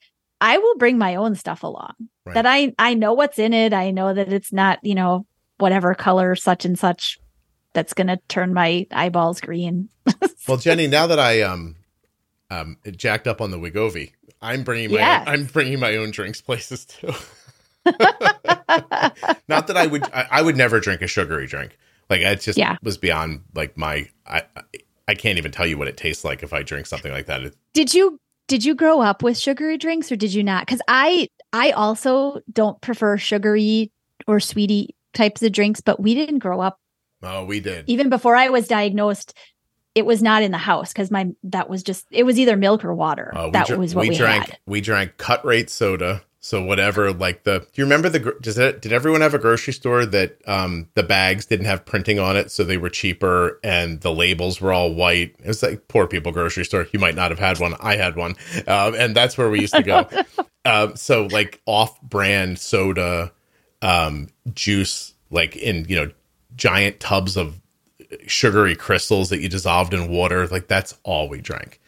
I 0.41 0.59
will 0.59 0.77
bring 0.77 0.99
my 0.99 1.17
own 1.17 1.35
stuff 1.35 1.63
along. 1.63 1.95
Right. 2.25 2.35
That 2.35 2.47
I 2.47 2.75
I 2.79 2.95
know 2.95 3.15
what's 3.15 3.39
in 3.39 3.53
it. 3.53 3.73
I 3.73 3.91
know 3.91 4.15
that 4.15 4.33
it's 4.33 4.53
not, 4.53 4.79
you 4.83 4.95
know, 4.95 5.27
whatever 5.59 5.95
color 5.95 6.37
such 6.37 6.65
and 6.65 6.79
such 6.79 7.19
that's 7.73 7.95
going 7.95 8.07
to 8.07 8.19
turn 8.29 8.55
my 8.55 8.87
eyeballs 8.91 9.41
green. 9.41 9.89
well, 10.49 10.57
Jenny, 10.57 10.87
now 10.87 11.07
that 11.07 11.19
I 11.19 11.43
um 11.43 11.77
um 12.51 12.77
jacked 12.97 13.27
up 13.27 13.41
on 13.41 13.51
the 13.51 13.59
Wegovy, 13.59 14.13
I'm 14.41 14.63
bringing 14.63 14.93
my 14.93 14.99
yes. 14.99 15.27
own, 15.27 15.35
I'm 15.35 15.45
bringing 15.47 15.81
my 15.81 15.97
own 15.97 16.11
drinks 16.11 16.41
places 16.41 16.85
too. 16.85 17.13
Not 19.49 19.67
that 19.67 19.77
I 19.77 19.87
would 19.87 20.05
I, 20.05 20.27
I, 20.31 20.43
would 20.43 20.57
never 20.57 20.81
drink 20.81 21.03
a 21.03 21.07
sugary 21.07 21.47
drink. 21.47 21.79
Like 22.11 22.21
it 22.21 22.41
just 22.41 22.59
yeah. 22.59 22.77
was 22.83 22.99
beyond 22.99 23.43
like 23.55 23.77
my 23.77 24.09
I 24.27 24.43
I 25.07 25.15
can't 25.15 25.39
even 25.39 25.53
tell 25.53 25.67
you 25.67 25.79
what 25.79 25.89
it 25.89 25.97
tastes 25.97 26.25
like 26.25 26.43
if 26.43 26.53
I 26.53 26.63
drink 26.63 26.87
something 26.87 27.13
like 27.13 27.27
that. 27.27 27.55
Did 27.73 27.95
you 27.95 28.21
did 28.47 28.65
you 28.65 28.75
grow 28.75 29.01
up 29.01 29.23
with 29.23 29.39
sugary 29.39 29.79
drinks 29.79 30.11
or 30.13 30.17
did 30.17 30.35
you 30.35 30.43
not? 30.43 30.67
Cuz 30.67 30.81
I 30.89 31.29
I 31.53 31.71
also 31.71 32.41
don't 32.53 32.81
prefer 32.81 33.17
sugary 33.17 33.91
or 34.27 34.41
sweetie 34.41 34.95
types 35.15 35.43
of 35.43 35.53
drinks, 35.53 35.81
but 35.81 36.01
we 36.01 36.15
didn't 36.15 36.41
grow 36.41 36.61
up. 36.61 36.79
Oh, 37.23 37.45
we 37.45 37.61
did. 37.61 37.85
Even 37.89 38.09
before 38.09 38.37
I 38.37 38.49
was 38.49 38.69
diagnosed, 38.69 39.35
it 39.95 40.07
was 40.07 40.23
not 40.23 40.43
in 40.43 40.53
the 40.53 40.59
house 40.59 40.93
because 40.93 41.11
my 41.11 41.29
that 41.43 41.69
was 41.69 41.83
just 41.83 42.07
it 42.11 42.25
was 42.25 42.39
either 42.39 42.57
milk 42.57 42.85
or 42.85 42.95
water. 42.95 43.33
Uh, 43.35 43.51
that 43.51 43.67
dr- 43.67 43.81
was 43.81 43.95
what 43.95 44.03
we, 44.03 44.11
we 44.11 44.17
drank. 44.17 44.47
Had. 44.47 44.59
We 44.67 44.81
drank 44.81 45.17
cut 45.17 45.45
rate 45.45 45.71
soda. 45.71 46.23
So 46.49 46.63
whatever, 46.63 47.13
like 47.13 47.45
the. 47.45 47.59
Do 47.59 47.67
you 47.75 47.85
remember 47.85 48.09
the? 48.09 48.35
Does 48.41 48.57
it? 48.57 48.81
Did 48.81 48.91
everyone 48.91 49.21
have 49.21 49.35
a 49.35 49.39
grocery 49.39 49.75
store 49.75 50.07
that 50.07 50.39
um 50.49 50.89
the 50.95 51.03
bags 51.03 51.45
didn't 51.45 51.67
have 51.67 51.85
printing 51.85 52.19
on 52.19 52.39
it, 52.39 52.51
so 52.51 52.65
they 52.65 52.79
were 52.79 52.89
cheaper, 52.89 53.61
and 53.63 54.01
the 54.01 54.15
labels 54.15 54.59
were 54.59 54.73
all 54.73 54.95
white? 54.95 55.37
It 55.41 55.47
was 55.47 55.63
like 55.63 55.89
poor 55.89 56.07
people 56.07 56.33
grocery 56.33 56.65
store. 56.65 56.87
You 56.91 57.01
might 57.01 57.15
not 57.15 57.31
have 57.31 57.39
had 57.39 57.61
one. 57.61 57.75
I 57.81 57.97
had 57.97 58.17
one, 58.17 58.35
um, 58.67 58.95
and 58.95 59.15
that's 59.15 59.37
where 59.37 59.51
we 59.51 59.61
used 59.61 59.75
to 59.75 59.83
go. 59.83 60.09
um, 60.65 60.97
so 60.97 61.27
like 61.27 61.61
off 61.67 62.01
brand 62.01 62.59
soda, 62.59 63.31
um, 63.83 64.29
juice 64.55 65.13
like 65.29 65.55
in 65.55 65.85
you 65.87 65.97
know 65.97 66.11
giant 66.57 66.99
tubs 66.99 67.37
of 67.37 67.61
sugary 68.27 68.75
crystals 68.75 69.29
that 69.29 69.43
you 69.43 69.51
dissolved 69.51 69.93
in 69.93 70.09
water 70.09 70.47
like 70.47 70.67
that's 70.67 70.97
all 71.03 71.29
we 71.29 71.43
drank 71.43 71.79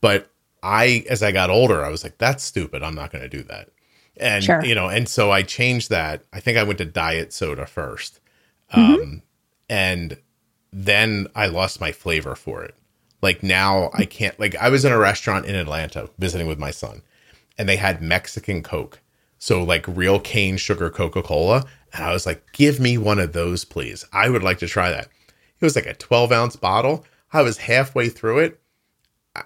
but 0.00 0.28
i 0.64 1.04
as 1.08 1.22
i 1.22 1.30
got 1.30 1.50
older 1.50 1.84
i 1.84 1.88
was 1.88 2.02
like 2.02 2.18
that's 2.18 2.42
stupid 2.42 2.82
i'm 2.82 2.96
not 2.96 3.12
going 3.12 3.22
to 3.22 3.28
do 3.28 3.44
that 3.44 3.68
and 4.20 4.44
sure. 4.44 4.64
you 4.64 4.74
know 4.74 4.88
and 4.88 5.08
so 5.08 5.30
i 5.30 5.42
changed 5.42 5.90
that 5.90 6.22
i 6.32 6.40
think 6.40 6.58
i 6.58 6.62
went 6.62 6.78
to 6.78 6.84
diet 6.84 7.32
soda 7.32 7.64
1st 7.64 8.20
mm-hmm. 8.74 9.02
um, 9.02 9.22
and 9.68 10.18
then 10.72 11.26
i 11.34 11.46
lost 11.46 11.80
my 11.80 11.92
flavor 11.92 12.34
for 12.34 12.62
it 12.62 12.74
like 13.22 13.42
now 13.42 13.90
i 13.94 14.04
can't 14.04 14.38
like 14.38 14.54
i 14.56 14.68
was 14.68 14.84
in 14.84 14.92
a 14.92 14.98
restaurant 14.98 15.46
in 15.46 15.54
atlanta 15.54 16.08
visiting 16.18 16.46
with 16.46 16.58
my 16.58 16.70
son 16.70 17.02
and 17.56 17.68
they 17.68 17.76
had 17.76 18.02
mexican 18.02 18.62
coke 18.62 19.00
so 19.38 19.62
like 19.62 19.86
real 19.88 20.18
cane 20.18 20.56
sugar 20.56 20.90
coca-cola 20.90 21.64
and 21.92 22.04
I 22.04 22.12
was 22.12 22.26
like, 22.26 22.52
give 22.52 22.80
me 22.80 22.98
one 22.98 23.18
of 23.18 23.32
those, 23.32 23.64
please. 23.64 24.04
I 24.12 24.28
would 24.28 24.42
like 24.42 24.58
to 24.58 24.66
try 24.66 24.90
that. 24.90 25.08
It 25.60 25.64
was 25.64 25.76
like 25.76 25.86
a 25.86 25.94
12 25.94 26.32
ounce 26.32 26.56
bottle. 26.56 27.04
I 27.32 27.42
was 27.42 27.58
halfway 27.58 28.08
through 28.08 28.40
it. 28.40 28.60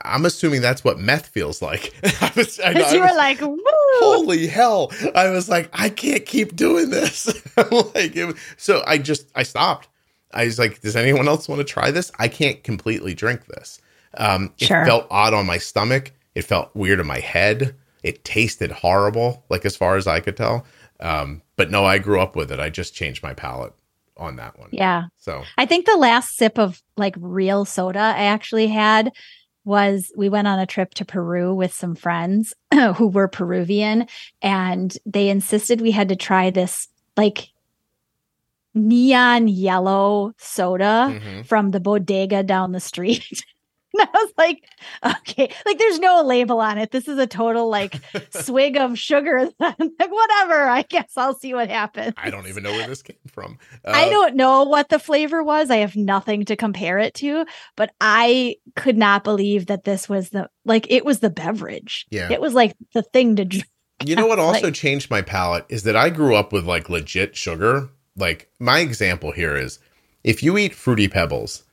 I'm 0.03 0.25
assuming 0.25 0.63
that's 0.63 0.85
what 0.85 0.99
meth 0.99 1.29
feels 1.29 1.63
like. 1.63 1.95
I 2.23 2.33
was, 2.35 2.59
I, 2.61 2.93
you 2.93 3.01
were 3.01 3.07
like, 3.07 3.41
Woo! 3.41 3.59
holy 4.01 4.47
hell! 4.47 4.91
I 5.15 5.31
was 5.31 5.49
like, 5.49 5.71
I 5.73 5.89
can't 5.89 6.25
keep 6.27 6.57
doing 6.57 6.91
this. 6.91 7.27
like, 7.57 8.17
it, 8.17 8.37
so 8.57 8.83
I 8.87 8.99
just 8.99 9.31
I 9.35 9.43
stopped. 9.43 9.89
I 10.35 10.45
was 10.47 10.59
like, 10.59 10.81
does 10.81 10.97
anyone 10.97 11.29
else 11.29 11.49
want 11.49 11.61
to 11.61 11.65
try 11.65 11.91
this? 11.91 12.11
I 12.19 12.29
can't 12.29 12.63
completely 12.65 13.15
drink 13.15 13.47
this. 13.47 13.81
Um, 14.17 14.53
it 14.59 14.69
sure. 14.69 14.85
felt 14.85 15.07
odd 15.11 15.35
on 15.35 15.47
my 15.47 15.59
stomach. 15.59 16.13
It 16.35 16.43
felt 16.43 16.75
weird 16.75 17.01
in 17.01 17.07
my 17.07 17.21
head. 17.21 17.75
It 18.03 18.25
tasted 18.25 18.71
horrible, 18.71 19.45
like 19.49 19.65
as 19.65 19.77
far 19.77 19.97
as 19.97 20.07
I 20.07 20.21
could 20.21 20.37
tell. 20.37 20.67
Um, 21.01 21.43
but 21.57 21.71
no, 21.71 21.85
I 21.85 21.99
grew 21.99 22.21
up 22.21 22.37
with 22.37 22.51
it. 22.51 22.61
I 22.61 22.71
just 22.71 22.95
changed 22.95 23.23
my 23.23 23.35
palate 23.35 23.75
on 24.17 24.37
that 24.37 24.59
one. 24.59 24.69
Yeah. 24.73 25.05
So 25.19 25.43
I 25.59 25.67
think 25.67 25.87
the 25.87 25.97
last 25.97 26.37
sip 26.37 26.59
of 26.59 26.83
like 26.97 27.15
real 27.19 27.65
soda 27.65 27.99
I 27.99 28.25
actually 28.25 28.69
had 28.69 29.13
was 29.65 30.13
we 30.17 30.29
went 30.29 30.49
on 30.49 30.59
a 30.59 30.67
trip 30.67 30.95
to 30.95 31.05
Peru 31.05 31.55
with 31.55 31.73
some 31.73 31.95
friends 31.95 32.55
who 32.97 33.09
were 33.09 33.29
Peruvian 33.29 34.07
and 34.41 34.97
they 35.07 35.29
insisted 35.29 35.81
we 35.81 35.93
had 35.93 36.09
to 36.09 36.17
try 36.17 36.51
this 36.51 36.89
like 37.17 37.51
neon 38.75 39.49
yellow 39.49 40.33
soda 40.39 41.09
mm-hmm. 41.11 41.43
from 41.43 41.71
the 41.71 41.81
bodega 41.81 42.43
down 42.43 42.73
the 42.73 42.81
street. 42.81 43.45
And 44.03 44.09
I 44.09 44.23
was 44.23 44.33
like, 44.39 44.65
okay, 45.05 45.53
like 45.67 45.79
there's 45.79 45.99
no 45.99 46.23
label 46.23 46.61
on 46.61 46.79
it. 46.79 46.91
This 46.91 47.09
is 47.09 47.19
a 47.19 47.27
total 47.27 47.69
like 47.69 48.01
swig 48.31 48.79
of 48.79 48.99
sugar. 48.99 49.51
like, 49.61 49.79
whatever. 49.79 50.63
I 50.63 50.83
guess 50.89 51.13
I'll 51.17 51.35
see 51.35 51.53
what 51.53 51.69
happens. 51.69 52.15
I 52.17 52.31
don't 52.31 52.47
even 52.47 52.63
know 52.63 52.73
where 52.73 52.89
this 52.89 53.03
came 53.03 53.17
from. 53.27 53.59
Uh, 53.85 53.93
I 53.95 54.09
don't 54.09 54.35
know 54.35 54.65
what 54.65 54.89
the 54.89 54.99
flavor 54.99 55.43
was. 55.43 55.71
I 55.71 55.79
have 55.79 55.95
nothing 55.95 56.47
to 56.47 56.57
compare 56.57 56.99
it 56.99 57.13
to, 57.15 57.45
but 57.77 57.91
I 58.01 58.57
could 58.77 58.97
not 58.97 59.25
believe 59.25 59.67
that 59.67 59.85
this 59.85 60.09
was 60.09 60.31
the 60.31 60.49
like 60.65 60.91
it 60.91 61.05
was 61.05 61.21
the 61.21 61.31
beverage. 61.31 62.07
Yeah. 62.11 62.33
It 62.33 62.41
was 62.41 62.55
like 62.55 62.75
the 62.95 63.03
thing 63.03 63.37
to 63.37 63.45
drink. 63.45 63.67
You 64.05 64.17
know 64.17 64.27
what 64.27 64.39
also 64.39 64.67
like, 64.67 64.75
changed 64.75 65.11
my 65.11 65.23
palate 65.23 65.67
is 65.69 65.83
that 65.85 65.97
I 65.97 66.09
grew 66.11 66.35
up 66.35 66.53
with 66.53 66.65
like 66.65 66.89
legit 66.89 67.37
sugar. 67.37 67.91
Like 68.17 68.51
my 68.59 68.81
example 68.81 69.33
here 69.33 69.55
is 69.55 69.79
if 70.25 70.43
you 70.43 70.57
eat 70.57 70.75
fruity 70.75 71.09
pebbles 71.09 71.65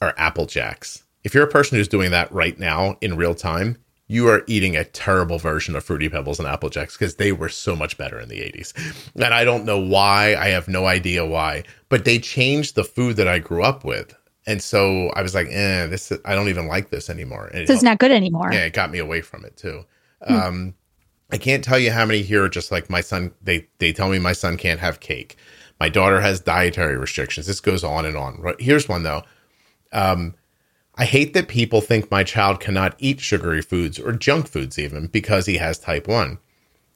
or 0.00 0.14
apple 0.18 0.46
jacks 0.46 1.03
if 1.24 1.34
you're 1.34 1.44
a 1.44 1.50
person 1.50 1.76
who's 1.76 1.88
doing 1.88 2.10
that 2.12 2.30
right 2.32 2.58
now 2.58 2.96
in 3.00 3.16
real 3.16 3.34
time, 3.34 3.78
you 4.06 4.28
are 4.28 4.44
eating 4.46 4.76
a 4.76 4.84
terrible 4.84 5.38
version 5.38 5.74
of 5.74 5.82
Fruity 5.82 6.10
Pebbles 6.10 6.38
and 6.38 6.46
Apple 6.46 6.68
Jacks 6.68 6.96
because 6.96 7.16
they 7.16 7.32
were 7.32 7.48
so 7.48 7.74
much 7.74 7.96
better 7.96 8.20
in 8.20 8.28
the 8.28 8.40
80s. 8.40 8.74
And 9.14 9.32
I 9.32 9.44
don't 9.44 9.64
know 9.64 9.78
why. 9.78 10.36
I 10.36 10.48
have 10.48 10.68
no 10.68 10.86
idea 10.86 11.24
why. 11.24 11.64
But 11.88 12.04
they 12.04 12.18
changed 12.18 12.74
the 12.74 12.84
food 12.84 13.16
that 13.16 13.28
I 13.28 13.38
grew 13.38 13.62
up 13.62 13.82
with. 13.82 14.14
And 14.46 14.62
so 14.62 15.08
I 15.16 15.22
was 15.22 15.34
like, 15.34 15.46
eh, 15.50 15.86
this 15.86 16.12
I 16.26 16.34
don't 16.34 16.48
even 16.48 16.68
like 16.68 16.90
this 16.90 17.08
anymore. 17.08 17.46
And 17.46 17.68
it's 17.68 17.82
not 17.82 17.98
good 17.98 18.10
anymore. 18.10 18.50
Yeah, 18.52 18.66
it 18.66 18.74
got 18.74 18.90
me 18.90 18.98
away 18.98 19.22
from 19.22 19.44
it 19.46 19.56
too. 19.56 19.84
Hmm. 20.26 20.34
Um, 20.34 20.74
I 21.32 21.38
can't 21.38 21.64
tell 21.64 21.78
you 21.78 21.90
how 21.90 22.04
many 22.04 22.20
here 22.20 22.44
are 22.44 22.48
just 22.50 22.70
like 22.70 22.90
my 22.90 23.00
son, 23.00 23.32
they 23.42 23.66
they 23.78 23.94
tell 23.94 24.10
me 24.10 24.18
my 24.18 24.34
son 24.34 24.58
can't 24.58 24.80
have 24.80 25.00
cake. 25.00 25.36
My 25.80 25.88
daughter 25.88 26.20
has 26.20 26.40
dietary 26.40 26.98
restrictions. 26.98 27.46
This 27.46 27.60
goes 27.60 27.82
on 27.82 28.04
and 28.04 28.18
on. 28.18 28.54
Here's 28.58 28.86
one 28.86 29.02
though. 29.02 29.22
Um, 29.92 30.34
I 30.96 31.04
hate 31.04 31.34
that 31.34 31.48
people 31.48 31.80
think 31.80 32.10
my 32.10 32.22
child 32.22 32.60
cannot 32.60 32.94
eat 32.98 33.20
sugary 33.20 33.62
foods 33.62 33.98
or 33.98 34.12
junk 34.12 34.48
foods 34.48 34.78
even 34.78 35.08
because 35.08 35.46
he 35.46 35.56
has 35.56 35.78
type 35.78 36.06
1 36.06 36.38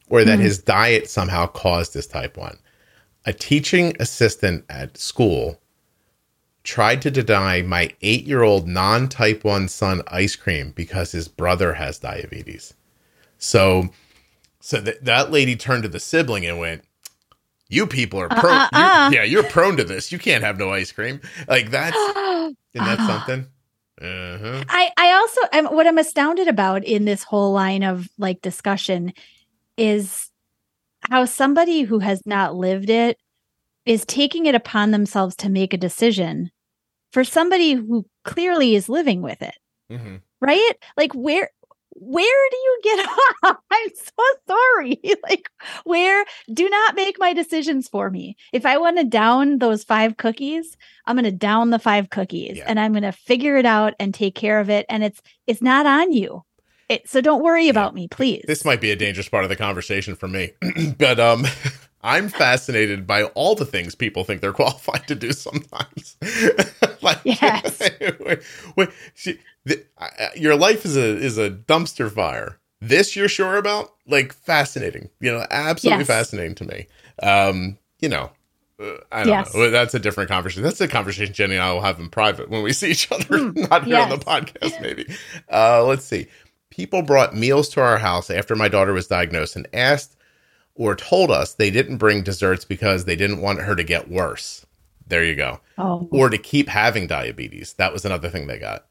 or 0.08 0.24
that 0.24 0.38
mm. 0.38 0.42
his 0.42 0.58
diet 0.58 1.10
somehow 1.10 1.46
caused 1.46 1.94
his 1.94 2.06
type 2.06 2.36
1. 2.36 2.58
A 3.26 3.32
teaching 3.32 3.94
assistant 4.00 4.64
at 4.68 4.96
school 4.96 5.60
tried 6.62 7.02
to 7.02 7.10
deny 7.10 7.62
my 7.62 7.90
8-year-old 8.02 8.68
non-type 8.68 9.42
1 9.44 9.68
son 9.68 10.02
ice 10.08 10.36
cream 10.36 10.72
because 10.76 11.12
his 11.12 11.28
brother 11.28 11.74
has 11.74 11.98
diabetes. 11.98 12.74
So 13.38 13.90
so 14.60 14.80
that 14.80 15.04
that 15.04 15.30
lady 15.30 15.56
turned 15.56 15.84
to 15.84 15.88
the 15.88 16.00
sibling 16.00 16.44
and 16.44 16.58
went, 16.58 16.84
"You 17.68 17.86
people 17.86 18.20
are 18.20 18.28
prone, 18.28 18.52
uh, 18.52 18.68
uh, 18.72 18.78
uh. 18.78 19.10
yeah, 19.12 19.22
you're 19.22 19.44
prone 19.44 19.76
to 19.76 19.84
this. 19.84 20.10
You 20.10 20.18
can't 20.18 20.42
have 20.42 20.58
no 20.58 20.72
ice 20.72 20.90
cream." 20.90 21.20
Like 21.46 21.70
that's 21.70 21.96
isn't 22.16 22.54
that 22.74 22.98
something? 22.98 23.46
Uh-huh. 24.00 24.64
I 24.68 24.90
I 24.96 25.12
also 25.12 25.40
I'm, 25.52 25.66
what 25.66 25.86
I'm 25.86 25.98
astounded 25.98 26.48
about 26.48 26.84
in 26.84 27.04
this 27.04 27.24
whole 27.24 27.52
line 27.52 27.82
of 27.82 28.08
like 28.18 28.40
discussion 28.42 29.12
is 29.76 30.30
how 31.10 31.24
somebody 31.24 31.82
who 31.82 31.98
has 31.98 32.22
not 32.26 32.54
lived 32.54 32.90
it 32.90 33.18
is 33.86 34.04
taking 34.04 34.46
it 34.46 34.54
upon 34.54 34.90
themselves 34.90 35.34
to 35.36 35.48
make 35.48 35.72
a 35.72 35.78
decision 35.78 36.50
for 37.12 37.24
somebody 37.24 37.72
who 37.72 38.04
clearly 38.24 38.74
is 38.74 38.88
living 38.88 39.22
with 39.22 39.42
it. 39.42 39.56
Mm-hmm. 39.90 40.16
Right? 40.40 40.72
Like 40.96 41.12
where 41.14 41.50
where 42.00 42.48
do 42.50 42.56
you 42.56 42.80
get 42.82 43.08
off? 43.44 43.56
I'm 43.70 43.90
so 43.94 44.24
sorry. 44.46 45.00
like, 45.28 45.50
where 45.84 46.24
do 46.52 46.68
not 46.68 46.94
make 46.94 47.18
my 47.18 47.32
decisions 47.32 47.88
for 47.88 48.10
me. 48.10 48.36
If 48.52 48.66
I 48.66 48.78
want 48.78 48.98
to 48.98 49.04
down 49.04 49.58
those 49.58 49.84
five 49.84 50.16
cookies, 50.16 50.76
I'm 51.06 51.16
going 51.16 51.24
to 51.24 51.30
down 51.30 51.70
the 51.70 51.78
five 51.78 52.10
cookies 52.10 52.58
yeah. 52.58 52.64
and 52.66 52.78
I'm 52.78 52.92
going 52.92 53.02
to 53.02 53.12
figure 53.12 53.56
it 53.56 53.66
out 53.66 53.94
and 53.98 54.14
take 54.14 54.34
care 54.34 54.60
of 54.60 54.70
it. 54.70 54.86
And 54.88 55.02
it's, 55.04 55.20
it's 55.46 55.62
not 55.62 55.86
on 55.86 56.12
you. 56.12 56.44
It, 56.88 57.08
so 57.08 57.20
don't 57.20 57.42
worry 57.42 57.64
yeah. 57.64 57.70
about 57.70 57.94
me, 57.94 58.08
please. 58.08 58.44
This 58.46 58.64
might 58.64 58.80
be 58.80 58.90
a 58.90 58.96
dangerous 58.96 59.28
part 59.28 59.44
of 59.44 59.50
the 59.50 59.56
conversation 59.56 60.14
for 60.14 60.28
me, 60.28 60.52
but, 60.98 61.20
um, 61.20 61.46
I'm 62.02 62.28
fascinated 62.28 63.06
by 63.06 63.24
all 63.24 63.54
the 63.54 63.64
things 63.64 63.94
people 63.94 64.24
think 64.24 64.40
they're 64.40 64.52
qualified 64.54 65.06
to 65.08 65.14
do 65.14 65.32
sometimes. 65.32 66.16
like, 67.02 67.20
yes. 67.24 67.80
wait, 68.20 68.42
wait, 68.76 68.90
she, 69.14 69.38
the, 69.64 69.84
uh, 69.98 70.28
your 70.36 70.56
life 70.56 70.84
is 70.84 70.96
a 70.96 71.16
is 71.16 71.38
a 71.38 71.50
dumpster 71.50 72.10
fire. 72.10 72.58
This 72.80 73.16
you're 73.16 73.28
sure 73.28 73.56
about? 73.56 73.92
Like 74.06 74.32
fascinating. 74.32 75.10
You 75.20 75.32
know, 75.32 75.46
absolutely 75.50 76.00
yes. 76.00 76.06
fascinating 76.06 76.54
to 76.56 76.64
me. 76.64 76.86
Um, 77.20 77.78
you 77.98 78.08
know, 78.08 78.30
uh, 78.80 78.92
I 79.10 79.24
don't 79.24 79.28
yes. 79.28 79.54
know. 79.54 79.70
That's 79.70 79.94
a 79.94 79.98
different 79.98 80.30
conversation. 80.30 80.62
That's 80.62 80.80
a 80.80 80.86
conversation 80.86 81.34
Jenny 81.34 81.56
and 81.56 81.64
I 81.64 81.72
will 81.72 81.80
have 81.80 81.98
in 81.98 82.08
private 82.08 82.48
when 82.48 82.62
we 82.62 82.72
see 82.72 82.92
each 82.92 83.10
other, 83.10 83.24
mm, 83.24 83.68
not 83.68 83.84
here 83.84 83.96
yes. 83.96 84.12
on 84.12 84.18
the 84.18 84.24
podcast, 84.24 84.80
maybe. 84.80 85.06
Uh, 85.52 85.84
let's 85.84 86.04
see. 86.04 86.28
People 86.70 87.02
brought 87.02 87.34
meals 87.34 87.68
to 87.70 87.80
our 87.80 87.98
house 87.98 88.30
after 88.30 88.54
my 88.54 88.68
daughter 88.68 88.92
was 88.92 89.08
diagnosed 89.08 89.56
and 89.56 89.66
asked 89.72 90.17
or 90.78 90.94
told 90.94 91.30
us 91.30 91.52
they 91.52 91.70
didn't 91.70 91.98
bring 91.98 92.22
desserts 92.22 92.64
because 92.64 93.04
they 93.04 93.16
didn't 93.16 93.42
want 93.42 93.60
her 93.60 93.74
to 93.74 93.82
get 93.82 94.08
worse. 94.08 94.64
There 95.08 95.24
you 95.24 95.34
go. 95.34 95.60
Oh. 95.76 96.08
Or 96.10 96.30
to 96.30 96.38
keep 96.38 96.68
having 96.68 97.06
diabetes. 97.06 97.74
That 97.74 97.92
was 97.92 98.04
another 98.04 98.28
thing 98.30 98.46
they 98.46 98.58
got. 98.58 98.86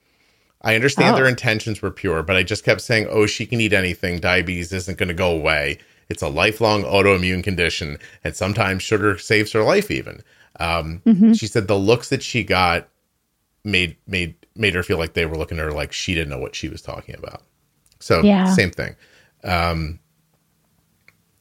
I 0.62 0.76
understand 0.76 1.14
oh. 1.14 1.18
their 1.18 1.28
intentions 1.28 1.82
were 1.82 1.92
pure, 1.92 2.24
but 2.24 2.36
I 2.36 2.44
just 2.44 2.66
kept 2.66 2.82
saying, 2.82 3.08
oh, 3.10 3.26
she 3.26 3.46
can 3.46 3.62
eat 3.62 3.74
anything. 3.74 4.20
Diabetes 4.20 4.74
isn't 4.74 4.98
going 4.98 5.08
to 5.08 5.16
go 5.16 5.32
away. 5.32 5.78
It's 6.10 6.22
a 6.24 6.28
lifelong 6.28 6.84
autoimmune 6.84 7.44
condition, 7.44 7.98
and 8.24 8.36
sometimes 8.36 8.84
sugar 8.84 9.18
saves 9.18 9.52
her 9.52 9.64
life. 9.64 9.92
Even 9.92 10.24
um, 10.60 11.02
mm-hmm. 11.06 11.34
she 11.34 11.48
said 11.48 11.68
the 11.68 11.78
looks 11.78 12.10
that 12.10 12.24
she 12.24 12.44
got 12.44 12.88
made 13.64 13.98
made 14.08 14.36
made 14.56 14.74
her 14.74 14.84
feel 14.84 14.98
like 14.98 15.14
they 15.14 15.26
were 15.26 15.38
looking 15.38 15.60
at 15.60 15.66
her 15.66 15.72
like 15.72 15.92
she 15.92 16.16
didn't 16.16 16.30
know 16.30 16.40
what 16.40 16.56
she 16.56 16.70
was 16.70 16.82
talking 16.82 17.16
about. 17.16 17.44
So 18.00 18.22
yeah. 18.22 18.46
same 18.46 18.72
thing. 18.72 18.96
Um, 19.44 20.00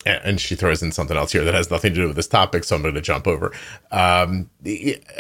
and 0.07 0.41
she 0.41 0.55
throws 0.55 0.83
in 0.83 0.93
something 0.93 1.17
else 1.17 1.33
here 1.33 1.45
that 1.45 1.55
has 1.55 1.71
nothing 1.71 1.93
to 1.95 2.01
do 2.01 2.07
with 2.07 2.17
this 2.17 2.29
topic, 2.29 2.65
so 2.65 2.77
I'm 2.77 2.83
going 2.83 2.95
to 2.95 3.01
jump 3.01 3.27
over. 3.27 3.53
Um, 3.91 4.49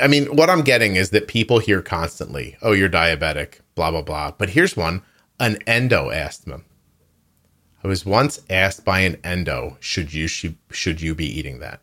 I 0.00 0.06
mean, 0.08 0.26
what 0.36 0.48
I'm 0.48 0.62
getting 0.62 0.96
is 0.96 1.10
that 1.10 1.28
people 1.28 1.58
hear 1.58 1.82
constantly, 1.82 2.56
"Oh, 2.62 2.72
you're 2.72 2.88
diabetic," 2.88 3.60
blah 3.74 3.90
blah 3.90 4.02
blah. 4.02 4.32
But 4.32 4.50
here's 4.50 4.76
one: 4.76 5.02
an 5.40 5.58
endo 5.66 6.10
asked 6.10 6.46
me. 6.46 6.56
I 7.82 7.88
was 7.88 8.06
once 8.06 8.40
asked 8.48 8.84
by 8.84 9.00
an 9.00 9.18
endo, 9.24 9.76
"Should 9.80 10.14
you 10.14 10.28
should, 10.28 10.56
should 10.70 11.00
you 11.00 11.14
be 11.14 11.26
eating 11.26 11.58
that?" 11.58 11.80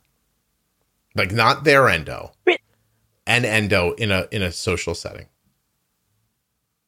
Like 1.16 1.32
not 1.32 1.64
their 1.64 1.89
endo, 1.89 2.32
an 3.28 3.45
endo 3.45 3.93
in 3.93 4.12
a 4.12 4.28
in 4.32 4.41
a 4.41 4.51
social 4.51 4.95
setting. 4.95 5.28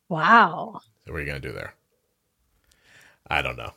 Wow. 0.09 0.79
So 1.05 1.11
what 1.11 1.17
are 1.17 1.21
you 1.21 1.27
going 1.27 1.41
to 1.41 1.47
do 1.47 1.53
there? 1.53 1.73
I 3.27 3.41
don't 3.41 3.57
know. 3.57 3.73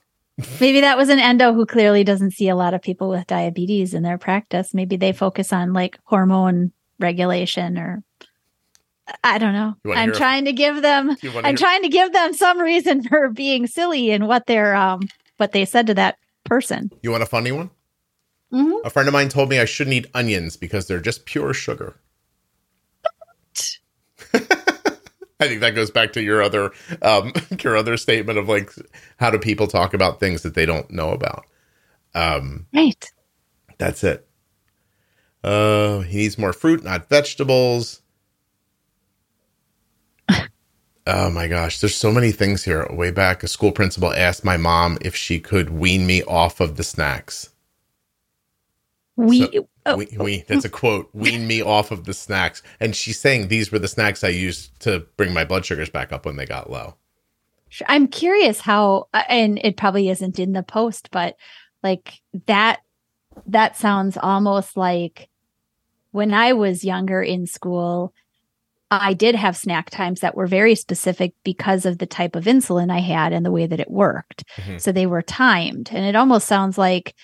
Maybe 0.61 0.81
that 0.83 0.97
was 0.97 1.09
an 1.09 1.19
endo 1.19 1.53
who 1.53 1.67
clearly 1.67 2.05
doesn't 2.05 2.31
see 2.31 2.49
a 2.49 2.57
lot 2.57 2.75
of 2.75 2.83
people 2.83 3.09
with 3.09 3.27
diabetes 3.27 3.93
in 3.93 4.03
their 4.03 4.19
practice. 4.19 4.73
Maybe 4.73 4.97
they 4.97 5.13
focus 5.13 5.53
on 5.53 5.73
like 5.73 5.99
hormone 6.05 6.73
regulation 7.01 7.77
or 7.77 8.03
I 9.25 9.39
don't 9.39 9.53
know. 9.53 9.75
I'm 9.95 10.13
trying 10.13 10.45
to 10.45 10.53
give 10.53 10.83
them 10.83 11.11
I'm 11.11 11.17
hear? 11.45 11.57
trying 11.57 11.83
to 11.83 11.89
give 11.89 12.13
them 12.13 12.35
some 12.35 12.59
reason 12.61 13.03
for 13.03 13.31
being 13.31 13.67
silly 13.67 14.11
in 14.11 14.27
what 14.27 14.47
they're 14.47 14.77
um 14.77 15.09
what 15.39 15.53
they 15.53 15.65
said 15.65 15.87
to 15.89 15.95
that 15.95 16.19
person. 16.45 16.91
You 17.03 17.11
want 17.11 17.23
a 17.23 17.27
funny 17.27 17.53
one? 17.53 17.71
Mm-hmm. 18.53 18.87
A 18.87 18.91
friend 18.91 19.09
of 19.09 19.13
mine 19.13 19.29
told 19.29 19.49
me 19.49 19.59
I 19.59 19.65
shouldn't 19.65 19.95
eat 19.95 20.07
onions 20.15 20.57
because 20.57 20.87
they're 20.87 21.01
just 21.01 21.27
pure 21.27 21.53
sugar. 21.53 21.97
I 25.41 25.47
think 25.47 25.61
that 25.61 25.75
goes 25.75 25.91
back 25.91 26.13
to 26.15 26.23
your 26.23 26.43
other 26.43 26.73
um, 27.03 27.33
your 27.63 27.77
other 27.77 27.97
statement 27.97 28.39
of 28.39 28.49
like 28.49 28.73
how 29.19 29.31
do 29.31 29.39
people 29.39 29.67
talk 29.67 29.95
about 29.95 30.21
things 30.21 30.43
that 30.43 30.55
they 30.55 30.67
don't 30.67 30.91
know 30.91 31.11
about. 31.11 31.45
Um, 32.15 32.67
right. 32.75 33.11
That's 33.79 34.03
it. 34.03 34.27
Uh, 35.45 36.01
he 36.01 36.19
needs 36.19 36.39
more 36.39 36.53
fruit, 36.53 36.83
not 36.83 37.09
vegetables. 37.09 38.03
oh 41.07 41.31
my 41.31 41.47
gosh, 41.47 41.81
there's 41.81 41.95
so 41.95 42.11
many 42.11 42.33
things 42.33 42.65
here. 42.65 42.87
Way 42.91 43.13
back, 43.13 43.45
a 43.45 43.49
school 43.49 43.71
principal 43.71 44.13
asked 44.13 44.45
my 44.45 44.57
mom 44.57 44.99
if 45.01 45.15
she 45.15 45.39
could 45.39 45.71
wean 45.71 46.07
me 46.07 46.25
off 46.25 46.61
of 46.61 46.77
the 46.77 46.83
snacks. 46.83 47.51
We, 49.17 49.43
so, 49.43 49.69
oh, 49.89 49.97
we, 49.97 50.09
we, 50.19 50.45
that's 50.49 50.65
a 50.65 50.69
quote, 50.69 51.09
wean 51.13 51.47
me 51.47 51.63
off 51.63 51.91
of 51.91 52.05
the 52.05 52.15
snacks. 52.15 52.63
And 52.81 52.95
she's 52.95 53.19
saying 53.19 53.49
these 53.49 53.73
were 53.73 53.79
the 53.79 53.89
snacks 53.89 54.25
I 54.25 54.29
used 54.29 54.79
to 54.81 55.01
bring 55.17 55.33
my 55.33 55.45
blood 55.45 55.65
sugars 55.65 55.91
back 55.91 56.13
up 56.13 56.27
when 56.27 56.37
they 56.37 56.47
got 56.47 56.71
low. 56.71 56.95
I'm 57.87 58.09
curious 58.09 58.61
how, 58.61 59.09
uh, 59.13 59.23
and 59.29 59.59
it 59.63 59.77
probably 59.77 60.09
isn't 60.09 60.39
in 60.39 60.53
the 60.53 60.63
post, 60.63 61.11
but 61.11 61.37
like 61.83 62.21
that, 62.47 62.81
that 63.47 63.77
sounds 63.77 64.17
almost 64.17 64.77
like 64.77 65.29
when 66.13 66.33
I 66.33 66.55
was 66.55 66.85
younger 66.85 67.23
in 67.23 67.47
school, 67.47 68.15
I 68.91 69.13
did 69.13 69.35
have 69.35 69.57
snack 69.57 69.91
times 69.91 70.21
that 70.21 70.35
were 70.35 70.47
very 70.47 70.75
specific 70.75 71.35
because 71.45 71.85
of 71.85 71.99
the 71.99 72.07
type 72.07 72.35
of 72.35 72.45
insulin 72.45 72.91
I 72.91 73.01
had 73.01 73.35
and 73.35 73.45
the 73.45 73.51
way 73.51 73.67
that 73.67 73.81
it 73.81 73.91
worked. 73.91 74.45
Mm-hmm. 74.57 74.79
So 74.79 74.93
they 74.93 75.07
were 75.07 75.21
timed. 75.21 75.91
And 75.93 76.07
it 76.07 76.17
almost 76.17 76.49
sounds 76.49 76.79
like 76.79 77.15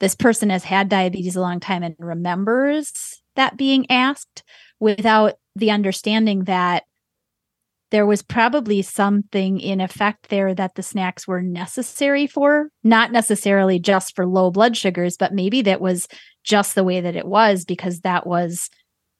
this 0.00 0.14
person 0.14 0.50
has 0.50 0.64
had 0.64 0.88
diabetes 0.88 1.36
a 1.36 1.40
long 1.40 1.60
time 1.60 1.82
and 1.82 1.94
remembers 1.98 3.22
that 3.36 3.56
being 3.56 3.90
asked 3.90 4.42
without 4.80 5.34
the 5.56 5.70
understanding 5.70 6.44
that 6.44 6.84
there 7.90 8.06
was 8.06 8.22
probably 8.22 8.82
something 8.82 9.60
in 9.60 9.80
effect 9.80 10.28
there 10.28 10.52
that 10.52 10.74
the 10.74 10.82
snacks 10.82 11.28
were 11.28 11.42
necessary 11.42 12.26
for, 12.26 12.68
not 12.82 13.12
necessarily 13.12 13.78
just 13.78 14.16
for 14.16 14.26
low 14.26 14.50
blood 14.50 14.76
sugars, 14.76 15.16
but 15.16 15.32
maybe 15.32 15.62
that 15.62 15.80
was 15.80 16.08
just 16.42 16.74
the 16.74 16.82
way 16.82 17.00
that 17.00 17.14
it 17.14 17.26
was 17.26 17.64
because 17.64 18.00
that 18.00 18.26
was 18.26 18.68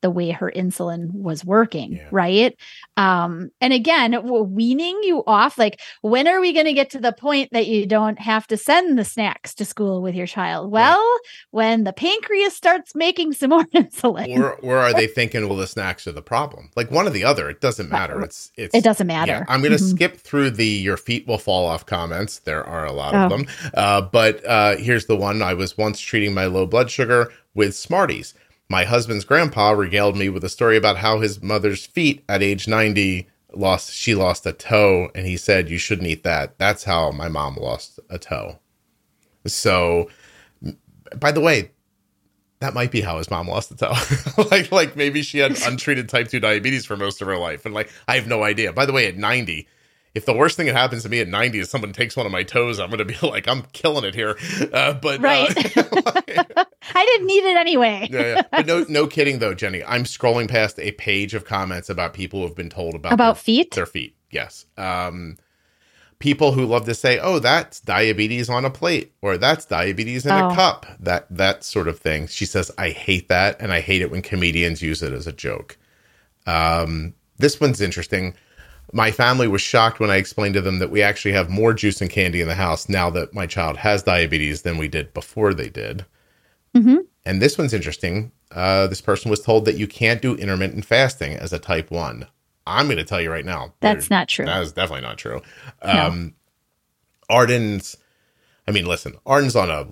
the 0.05 0.11
way 0.11 0.31
her 0.31 0.53
insulin 0.55 1.11
was 1.15 1.47
working, 1.47 1.95
yeah. 1.95 2.09
right? 2.11 2.61
Um, 2.99 3.51
and 3.63 3.73
again, 3.73 4.15
weaning 4.53 5.01
you 5.03 5.25
off, 5.27 5.57
like 5.57 5.81
when 6.03 6.29
are 6.29 6.43
we 6.43 6.53
going 6.53 6.67
to 6.67 6.75
get 6.75 6.91
to 6.91 7.01
the 7.01 7.15
point 7.15 7.49
that 7.53 7.67
you 7.67 7.87
don't 7.87 8.19
have 8.19 8.47
to 8.49 8.59
send 8.59 8.99
the 8.99 9.05
snacks 9.07 9.55
to 9.55 9.65
school 9.65 10.03
with 10.03 10.15
your 10.15 10.27
child? 10.27 10.71
Well, 10.71 11.01
yeah. 11.01 11.31
when 11.53 11.85
the 11.85 11.95
pancreas 11.95 12.55
starts 12.55 12.95
making 12.95 13.33
some 13.33 13.49
more 13.55 13.65
insulin. 13.75 14.39
Or, 14.39 14.57
or 14.57 14.77
are 14.77 14.93
they 14.93 15.07
thinking, 15.07 15.49
well, 15.49 15.57
the 15.57 15.67
snacks 15.67 16.07
are 16.07 16.13
the 16.13 16.21
problem? 16.21 16.71
Like 16.77 16.91
one 16.91 17.07
or 17.07 17.11
the 17.11 17.25
other, 17.25 17.49
it 17.49 17.63
doesn't 17.63 17.89
matter. 17.89 18.21
It's, 18.21 18.53
it's, 18.59 18.75
it 18.75 18.85
doesn't 18.85 19.07
matter. 19.07 19.33
Yeah, 19.33 19.45
I'm 19.49 19.63
going 19.63 19.73
to 19.73 19.79
mm-hmm. 19.79 19.97
skip 19.97 20.19
through 20.19 20.51
the 20.51 20.67
your 20.67 20.99
feet 20.99 21.27
will 21.27 21.39
fall 21.39 21.65
off 21.65 21.87
comments. 21.87 22.41
There 22.41 22.63
are 22.63 22.85
a 22.85 22.93
lot 22.93 23.15
oh. 23.15 23.19
of 23.21 23.31
them. 23.31 23.47
Uh, 23.73 24.03
but 24.03 24.45
uh, 24.45 24.77
here's 24.77 25.07
the 25.07 25.17
one 25.17 25.41
I 25.41 25.55
was 25.55 25.79
once 25.79 25.99
treating 25.99 26.35
my 26.35 26.45
low 26.45 26.67
blood 26.67 26.91
sugar 26.91 27.33
with 27.55 27.75
Smarties. 27.75 28.35
My 28.69 28.85
husband's 28.85 29.25
grandpa 29.25 29.71
regaled 29.71 30.17
me 30.17 30.29
with 30.29 30.45
a 30.45 30.49
story 30.49 30.77
about 30.77 30.99
how 30.99 31.21
his 31.21 31.43
mother's 31.43 31.85
feet 31.87 32.25
at 32.29 32.43
age 32.43 32.67
90 32.67 33.29
lost 33.57 33.93
she 33.93 34.15
lost 34.15 34.47
a 34.47 34.53
toe 34.53 35.11
and 35.15 35.27
he 35.27 35.37
said 35.37 35.71
you 35.71 35.79
shouldn't 35.79 36.09
eat 36.09 36.25
that. 36.25 36.59
That's 36.59 36.85
how 36.85 37.11
my 37.11 37.29
mom 37.29 37.57
lost 37.57 38.01
a 38.11 38.19
toe. 38.19 38.59
So 39.47 40.09
by 41.19 41.31
the 41.31 41.41
way, 41.41 41.71
that 42.61 42.75
might 42.75 42.91
be 42.91 43.03
how 43.03 43.19
his 43.19 43.31
mom 43.31 43.49
lost 43.49 43.71
a 43.71 43.77
toe. 43.77 43.95
like 44.51 44.73
like 44.73 44.97
maybe 44.97 45.23
she 45.23 45.39
had 45.39 45.61
untreated 45.67 46.09
type 46.09 46.29
2 46.29 46.41
diabetes 46.41 46.87
for 46.87 46.97
most 46.97 47.21
of 47.21 47.29
her 47.29 47.39
life 47.39 47.67
and 47.67 47.75
like 47.75 47.91
I 48.09 48.17
have 48.17 48.27
no 48.27 48.43
idea. 48.43 48.73
By 48.73 48.87
the 48.87 48.93
way, 48.93 49.07
at 49.07 49.17
90, 49.17 49.69
if 50.15 50.27
the 50.27 50.33
worst 50.33 50.57
thing 50.57 50.67
that 50.67 50.77
happens 50.77 51.03
to 51.03 51.09
me 51.09 51.21
at 51.21 51.29
90 51.29 51.59
is 51.59 51.71
someone 51.71 51.93
takes 51.93 52.17
one 52.17 52.25
of 52.25 52.33
my 52.33 52.45
toes, 52.45 52.79
I'm 52.79 52.89
going 52.89 52.99
to 52.99 53.05
be 53.05 53.17
like, 53.27 53.49
I'm 53.49 53.63
killing 53.73 54.05
it 54.05 54.15
here. 54.15 54.37
Uh, 54.73 54.95
but 54.95 55.19
uh, 55.19 55.23
right, 55.23 55.77
uh, 55.77 56.65
I 56.95 57.05
didn't 57.05 57.27
need 57.27 57.45
it 57.45 57.57
anyway. 57.57 58.09
yeah, 58.11 58.21
yeah, 58.21 58.43
but 58.51 58.67
no, 58.67 58.85
no 58.89 59.07
kidding 59.07 59.41
though, 59.41 59.55
Jenny. 59.55 59.83
I'm 59.83 60.05
scrolling 60.05 60.49
past 60.49 60.79
a 60.79 60.93
page 60.93 61.35
of 61.35 61.45
comments 61.45 61.91
about 61.91 62.15
people 62.15 62.41
who 62.41 62.47
have 62.47 62.57
been 62.57 62.71
told 62.71 62.95
about 62.95 63.13
about 63.13 63.37
their, 63.37 63.43
feet, 63.43 63.75
their 63.75 63.87
feet. 63.87 64.17
Yes, 64.31 64.67
um, 64.77 65.37
people 66.19 66.53
who 66.53 66.67
love 66.67 66.85
to 66.87 66.95
say, 66.95 67.19
"Oh, 67.19 67.39
that's 67.39 67.81
diabetes 67.81 68.49
on 68.49 68.65
a 68.65 68.71
plate," 68.71 69.13
or 69.23 69.39
"That's 69.39 69.65
diabetes 69.65 70.27
in 70.27 70.33
oh. 70.33 70.51
a 70.51 70.55
cup." 70.55 70.87
That 71.01 71.27
that 71.31 71.65
sort 71.65 71.89
of 71.89 71.99
thing. 71.99 72.27
She 72.27 72.47
says, 72.47 72.71
"I 72.79 72.91
hate 72.91 73.29
that, 73.29 73.61
and 73.61 73.73
I 73.73 73.81
hate 73.81 74.03
it 74.03 74.11
when 74.11 74.23
comedians 74.23 74.83
use 74.83 75.03
it 75.03 75.13
as 75.13 75.27
a 75.27 75.33
joke." 75.33 75.77
Um, 76.47 77.15
this 77.39 77.61
one's 77.61 77.81
interesting 77.81 78.35
My 78.93 79.11
family 79.11 79.49
was 79.49 79.63
shocked 79.63 79.99
when 79.99 80.11
I 80.11 80.17
explained 80.17 80.55
to 80.55 80.61
them 80.61 80.79
that 80.79 80.91
we 80.91 81.03
actually 81.03 81.33
have 81.33 81.51
more 81.51 81.75
juice 81.75 82.01
and 82.01 82.11
candy 82.11 82.41
in 82.41 82.49
the 82.49 82.55
house 82.55 82.89
now 82.89 83.11
that 83.11 83.35
my 83.35 83.47
child 83.47 83.79
has 83.79 84.03
diabetes 84.03 84.63
than 84.63 84.79
we 84.79 84.89
did 84.89 85.13
before 85.15 85.55
they 85.55 85.69
did. 85.69 86.05
Mm-hmm. 86.75 86.99
And 87.25 87.43
this 87.43 87.57
one's 87.57 87.73
interesting. 87.73 88.33
Uh, 88.51 88.87
this 88.87 89.01
person 89.01 89.31
was 89.31 89.41
told 89.41 89.65
that 89.65 89.77
you 89.77 89.87
can't 89.87 90.23
do 90.23 90.37
intermittent 90.37 90.85
fasting 90.85 91.35
as 91.35 91.53
a 91.53 91.59
type 91.59 91.91
1. 91.91 92.27
I'm 92.67 92.87
going 92.87 92.99
to 92.99 93.05
tell 93.05 93.21
you 93.21 93.31
right 93.31 93.45
now. 93.45 93.75
That's 93.81 94.11
not 94.11 94.29
true. 94.29 94.47
That 94.47 94.63
is 94.63 94.73
definitely 94.73 95.07
not 95.07 95.19
true. 95.19 95.43
Um, 95.83 96.35
Arden's, 97.29 97.97
I 98.67 98.71
mean, 98.71 98.87
listen, 98.87 99.15
Arden's 99.27 99.57
on 99.57 99.71
a 99.71 99.87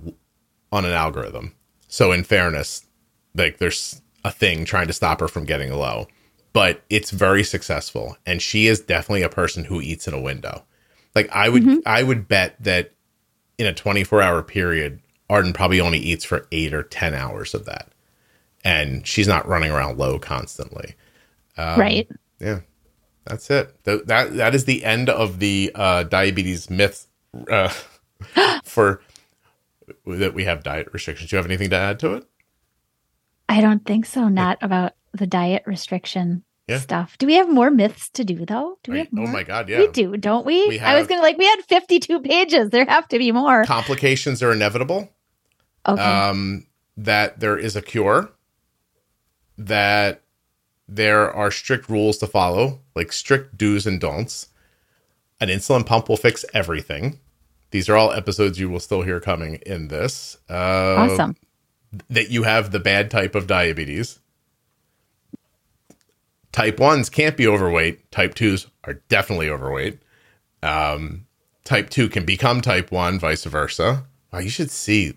on 0.70 0.84
an 0.84 0.92
algorithm. 0.92 1.54
So 1.88 2.12
in 2.12 2.24
fairness, 2.24 2.86
like 3.34 3.58
there's 3.58 4.00
a 4.24 4.30
thing 4.30 4.64
trying 4.64 4.86
to 4.86 4.92
stop 4.92 5.20
her 5.20 5.28
from 5.28 5.44
getting 5.44 5.70
low, 5.72 6.06
but 6.52 6.82
it's 6.90 7.10
very 7.10 7.44
successful, 7.44 8.16
and 8.26 8.42
she 8.42 8.66
is 8.66 8.80
definitely 8.80 9.22
a 9.22 9.28
person 9.28 9.64
who 9.64 9.80
eats 9.80 10.06
in 10.06 10.14
a 10.14 10.20
window. 10.20 10.64
Like 11.14 11.30
I 11.30 11.48
would, 11.48 11.82
I 11.86 12.02
would 12.02 12.28
bet 12.28 12.56
that 12.62 12.92
in 13.58 13.66
a 13.66 13.74
24 13.74 14.22
hour 14.22 14.42
period, 14.42 15.00
Arden 15.28 15.52
probably 15.52 15.80
only 15.80 15.98
eats 15.98 16.24
for 16.24 16.46
eight 16.52 16.74
or 16.74 16.82
10 16.82 17.14
hours 17.14 17.54
of 17.54 17.64
that, 17.66 17.88
and 18.64 19.06
she's 19.06 19.28
not 19.28 19.46
running 19.46 19.70
around 19.70 19.98
low 19.98 20.18
constantly. 20.18 20.94
right. 21.56 22.08
Yeah, 22.40 22.60
that's 23.24 23.50
it. 23.50 23.84
Th- 23.84 24.02
that 24.06 24.34
that 24.36 24.54
is 24.54 24.64
the 24.64 24.84
end 24.84 25.08
of 25.08 25.38
the 25.38 25.70
uh, 25.74 26.02
diabetes 26.04 26.68
myth 26.68 27.06
uh, 27.48 27.72
for 28.64 29.00
that 30.06 30.34
we 30.34 30.44
have 30.44 30.62
diet 30.62 30.88
restrictions. 30.92 31.30
Do 31.30 31.36
you 31.36 31.38
have 31.38 31.46
anything 31.46 31.70
to 31.70 31.76
add 31.76 31.98
to 32.00 32.14
it? 32.14 32.26
I 33.48 33.60
don't 33.60 33.84
think 33.84 34.06
so. 34.06 34.28
Not 34.28 34.58
about 34.60 34.94
the 35.12 35.26
diet 35.26 35.62
restriction 35.66 36.42
Yeah. 36.68 36.78
stuff. 36.78 37.16
Do 37.18 37.26
we 37.26 37.34
have 37.34 37.48
more 37.50 37.70
myths 37.70 38.08
to 38.10 38.24
do 38.24 38.46
though? 38.46 38.78
Do 38.82 38.92
we 38.92 38.98
have 38.98 39.12
more? 39.12 39.26
oh 39.28 39.30
my 39.30 39.42
god, 39.42 39.68
yeah. 39.68 39.78
We 39.78 39.88
do, 39.88 40.16
don't 40.16 40.46
we? 40.46 40.66
We 40.68 40.80
I 40.80 40.98
was 40.98 41.06
gonna 41.06 41.22
like 41.22 41.38
we 41.38 41.46
had 41.46 41.60
52 41.68 42.20
pages. 42.20 42.70
There 42.70 42.84
have 42.86 43.08
to 43.08 43.18
be 43.18 43.32
more. 43.32 43.64
Complications 43.64 44.42
are 44.42 44.52
inevitable. 44.52 45.10
Okay. 45.86 46.00
Um, 46.02 46.66
that 46.96 47.40
there 47.40 47.58
is 47.58 47.74
a 47.76 47.82
cure. 47.82 48.30
That 49.58 50.22
there 50.88 51.30
are 51.32 51.50
strict 51.50 51.88
rules 51.88 52.18
to 52.18 52.26
follow, 52.26 52.80
like 52.94 53.12
strict 53.12 53.56
do's 53.58 53.86
and 53.86 54.00
don'ts. 54.00 54.48
An 55.40 55.48
insulin 55.48 55.84
pump 55.84 56.08
will 56.08 56.16
fix 56.16 56.44
everything. 56.54 57.18
These 57.70 57.88
are 57.88 57.96
all 57.96 58.12
episodes 58.12 58.58
you 58.60 58.68
will 58.68 58.80
still 58.80 59.02
hear 59.02 59.18
coming 59.20 59.54
in 59.66 59.88
this. 59.88 60.36
Uh, 60.48 61.08
awesome. 61.10 61.36
that 62.10 62.30
you 62.30 62.44
have 62.44 62.70
the 62.70 62.78
bad 62.80 63.10
type 63.10 63.34
of 63.34 63.46
diabetes. 63.46 64.20
Type 66.52 66.76
1s 66.76 67.10
can't 67.10 67.36
be 67.36 67.46
overweight. 67.46 68.10
Type 68.10 68.34
2s 68.34 68.66
are 68.84 68.94
definitely 69.08 69.48
overweight. 69.48 69.98
Um, 70.62 71.26
type 71.64 71.88
2 71.90 72.08
can 72.08 72.24
become 72.24 72.60
type 72.60 72.92
1, 72.92 73.18
vice 73.18 73.44
versa. 73.44 74.04
Wow, 74.32 74.38
you 74.40 74.50
should 74.50 74.70
see. 74.70 75.14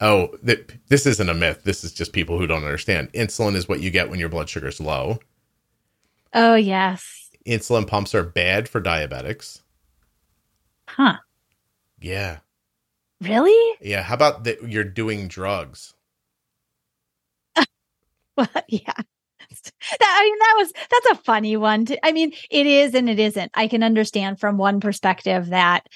Oh, 0.00 0.28
th- 0.44 0.70
this 0.88 1.06
isn't 1.06 1.28
a 1.28 1.34
myth. 1.34 1.62
This 1.64 1.82
is 1.82 1.92
just 1.92 2.12
people 2.12 2.38
who 2.38 2.46
don't 2.46 2.64
understand. 2.64 3.12
Insulin 3.12 3.54
is 3.54 3.68
what 3.68 3.80
you 3.80 3.90
get 3.90 4.08
when 4.10 4.20
your 4.20 4.28
blood 4.28 4.48
sugar's 4.48 4.80
low. 4.80 5.18
Oh 6.32 6.54
yes. 6.54 7.30
Insulin 7.46 7.86
pumps 7.86 8.14
are 8.14 8.22
bad 8.24 8.68
for 8.68 8.80
diabetics. 8.80 9.62
Huh. 10.88 11.16
Yeah. 11.98 12.38
Really? 13.20 13.76
Yeah. 13.80 14.02
How 14.02 14.14
about 14.14 14.44
that 14.44 14.68
you're 14.68 14.84
doing 14.84 15.28
drugs? 15.28 15.94
Well, 18.36 18.48
yeah. 18.68 18.92
That, 19.98 20.18
I 20.20 20.24
mean, 20.24 20.38
that 20.38 20.54
was 20.58 20.72
that's 20.72 21.18
a 21.18 21.22
funny 21.22 21.56
one. 21.56 21.86
To, 21.86 22.06
I 22.06 22.12
mean, 22.12 22.32
it 22.50 22.66
is 22.66 22.94
and 22.94 23.08
it 23.08 23.18
isn't. 23.18 23.50
I 23.54 23.68
can 23.68 23.82
understand 23.82 24.40
from 24.40 24.58
one 24.58 24.80
perspective 24.80 25.48
that 25.48 25.86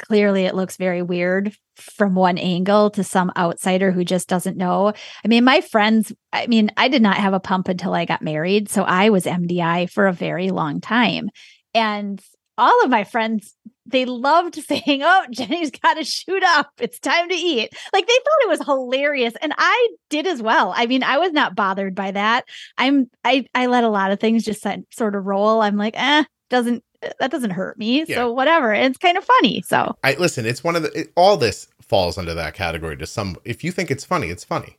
clearly 0.00 0.44
it 0.44 0.54
looks 0.54 0.76
very 0.76 1.02
weird 1.02 1.54
from 1.76 2.14
one 2.14 2.38
angle 2.38 2.90
to 2.90 3.04
some 3.04 3.32
outsider 3.36 3.90
who 3.90 4.04
just 4.04 4.28
doesn't 4.28 4.56
know. 4.56 4.92
I 5.24 5.28
mean, 5.28 5.44
my 5.44 5.60
friends, 5.60 6.12
I 6.32 6.46
mean, 6.46 6.70
I 6.76 6.88
did 6.88 7.02
not 7.02 7.16
have 7.16 7.34
a 7.34 7.40
pump 7.40 7.68
until 7.68 7.94
I 7.94 8.04
got 8.04 8.22
married, 8.22 8.68
so 8.68 8.82
I 8.82 9.10
was 9.10 9.24
MDI 9.24 9.90
for 9.90 10.06
a 10.06 10.12
very 10.12 10.50
long 10.50 10.80
time. 10.80 11.30
And 11.74 12.20
all 12.60 12.84
of 12.84 12.90
my 12.90 13.04
friends, 13.04 13.56
they 13.86 14.04
loved 14.04 14.54
saying, 14.66 15.02
Oh, 15.02 15.26
Jenny's 15.30 15.70
got 15.70 15.94
to 15.94 16.04
shoot 16.04 16.42
up. 16.44 16.70
It's 16.78 17.00
time 17.00 17.28
to 17.28 17.34
eat. 17.34 17.72
Like 17.92 18.06
they 18.06 18.12
thought 18.12 18.42
it 18.42 18.48
was 18.48 18.64
hilarious. 18.64 19.34
And 19.42 19.52
I 19.56 19.88
did 20.08 20.26
as 20.26 20.40
well. 20.40 20.72
I 20.76 20.86
mean, 20.86 21.02
I 21.02 21.18
was 21.18 21.32
not 21.32 21.56
bothered 21.56 21.94
by 21.94 22.12
that. 22.12 22.44
I'm, 22.78 23.10
I, 23.24 23.46
I 23.54 23.66
let 23.66 23.84
a 23.84 23.88
lot 23.88 24.12
of 24.12 24.20
things 24.20 24.44
just 24.44 24.64
sort 24.90 25.16
of 25.16 25.26
roll. 25.26 25.62
I'm 25.62 25.76
like, 25.76 25.94
eh, 25.96 26.24
doesn't, 26.50 26.84
that 27.18 27.30
doesn't 27.30 27.50
hurt 27.50 27.78
me. 27.78 28.04
Yeah. 28.06 28.16
So 28.16 28.32
whatever. 28.32 28.74
It's 28.74 28.98
kind 28.98 29.16
of 29.16 29.24
funny. 29.24 29.62
So 29.62 29.96
I 30.04 30.14
listen. 30.14 30.44
It's 30.44 30.62
one 30.62 30.76
of 30.76 30.82
the 30.82 30.92
it, 30.92 31.12
all 31.16 31.38
this 31.38 31.66
falls 31.80 32.18
under 32.18 32.34
that 32.34 32.52
category. 32.52 32.94
To 32.98 33.06
some, 33.06 33.36
if 33.44 33.64
you 33.64 33.72
think 33.72 33.90
it's 33.90 34.04
funny, 34.04 34.28
it's 34.28 34.44
funny. 34.44 34.76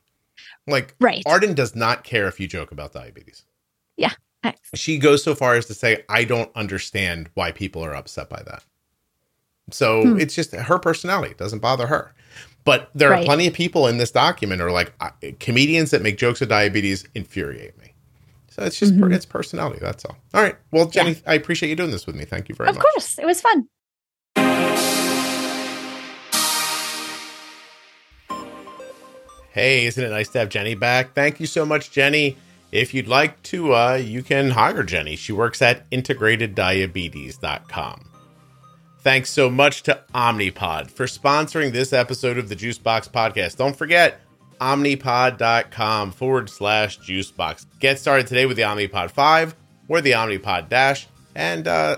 Like 0.68 0.94
right. 1.00 1.24
Arden 1.26 1.54
does 1.54 1.74
not 1.74 2.04
care 2.04 2.28
if 2.28 2.38
you 2.38 2.46
joke 2.46 2.70
about 2.70 2.92
diabetes. 2.92 3.44
Nice. 4.44 4.56
She 4.74 4.98
goes 4.98 5.22
so 5.22 5.34
far 5.34 5.54
as 5.54 5.66
to 5.66 5.74
say, 5.74 6.04
"I 6.08 6.24
don't 6.24 6.50
understand 6.56 7.28
why 7.34 7.52
people 7.52 7.84
are 7.84 7.94
upset 7.94 8.28
by 8.28 8.42
that." 8.44 8.64
So 9.70 10.02
Hmm. 10.02 10.20
it's 10.20 10.34
just 10.34 10.52
her 10.52 10.78
personality 10.78 11.30
it 11.32 11.38
doesn't 11.38 11.60
bother 11.60 11.86
her. 11.86 12.12
But 12.64 12.90
there 12.94 13.08
are 13.10 13.12
Right. 13.16 13.24
plenty 13.24 13.46
of 13.46 13.54
people 13.54 13.86
in 13.88 13.98
this 13.98 14.10
document 14.10 14.60
who 14.60 14.66
are 14.66 14.72
like 14.72 14.92
comedians 15.40 15.90
that 15.90 16.02
make 16.02 16.16
jokes 16.18 16.40
of 16.42 16.48
diabetes 16.48 17.04
infuriate 17.14 17.78
me. 17.80 17.92
So 18.50 18.62
it's 18.64 18.78
just 18.78 18.98
per, 19.00 19.08
Mhm. 19.08 19.14
it's 19.14 19.24
personality. 19.26 19.78
That's 19.80 20.04
all. 20.04 20.16
All 20.34 20.42
right. 20.42 20.56
Well, 20.72 20.86
Jenny, 20.86 21.16
I 21.26 21.34
appreciate 21.34 21.70
you 21.70 21.76
doing 21.76 21.90
this 21.90 22.06
with 22.06 22.14
me. 22.16 22.24
Thank 22.24 22.48
you 22.48 22.54
very 22.54 22.68
Of 22.68 22.76
much. 22.76 22.84
Of 22.84 22.92
course. 22.92 23.18
It 23.18 23.24
was 23.26 23.40
fun. 23.40 23.68
Hey, 29.52 29.84
isn't 29.84 30.02
it 30.02 30.08
nice 30.10 30.28
to 30.30 30.38
have 30.38 30.48
Jenny 30.48 30.74
back? 30.74 31.14
Thank 31.14 31.38
you 31.38 31.46
so 31.46 31.66
much, 31.66 31.90
Jenny. 31.90 32.36
If 32.72 32.94
you'd 32.94 33.06
like 33.06 33.40
to, 33.44 33.74
uh, 33.74 33.94
you 33.94 34.22
can 34.22 34.50
hire 34.50 34.82
Jenny. 34.82 35.14
She 35.14 35.32
works 35.32 35.60
at 35.60 35.88
integrateddiabetes.com. 35.90 38.08
Thanks 39.00 39.30
so 39.30 39.50
much 39.50 39.82
to 39.84 40.00
Omnipod 40.14 40.90
for 40.90 41.06
sponsoring 41.06 41.72
this 41.72 41.92
episode 41.92 42.38
of 42.38 42.48
the 42.48 42.56
Juicebox 42.56 43.10
Podcast. 43.10 43.56
Don't 43.56 43.76
forget, 43.76 44.20
omnipod.com 44.60 46.12
forward 46.12 46.48
slash 46.48 46.98
juicebox. 47.00 47.66
Get 47.78 47.98
started 47.98 48.26
today 48.26 48.46
with 48.46 48.56
the 48.56 48.62
Omnipod 48.62 49.10
5 49.10 49.54
or 49.88 50.00
the 50.00 50.12
Omnipod 50.12 50.68
Dash 50.68 51.08
and 51.34 51.68
uh, 51.68 51.96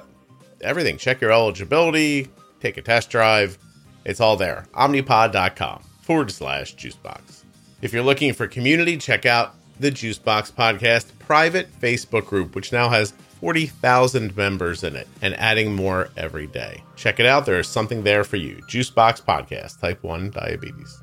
everything. 0.62 0.96
Check 0.96 1.20
your 1.20 1.30
eligibility, 1.30 2.28
take 2.60 2.78
a 2.78 2.82
test 2.82 3.10
drive. 3.10 3.58
It's 4.04 4.20
all 4.20 4.36
there. 4.36 4.66
Omnipod.com 4.72 5.82
forward 6.02 6.30
slash 6.30 6.74
juicebox. 6.74 7.44
If 7.82 7.92
you're 7.92 8.02
looking 8.02 8.32
for 8.32 8.48
community, 8.48 8.96
check 8.96 9.26
out 9.26 9.54
the 9.78 9.90
Juicebox 9.90 10.52
Podcast 10.52 11.06
private 11.18 11.68
Facebook 11.80 12.26
group, 12.26 12.54
which 12.54 12.72
now 12.72 12.88
has 12.88 13.12
40,000 13.40 14.36
members 14.36 14.84
in 14.84 14.96
it 14.96 15.08
and 15.20 15.34
adding 15.34 15.74
more 15.74 16.08
every 16.16 16.46
day. 16.46 16.82
Check 16.96 17.20
it 17.20 17.26
out. 17.26 17.46
There 17.46 17.58
is 17.58 17.68
something 17.68 18.02
there 18.02 18.24
for 18.24 18.36
you. 18.36 18.56
Juicebox 18.68 19.22
Podcast, 19.22 19.80
type 19.80 20.02
1 20.02 20.30
diabetes. 20.30 21.02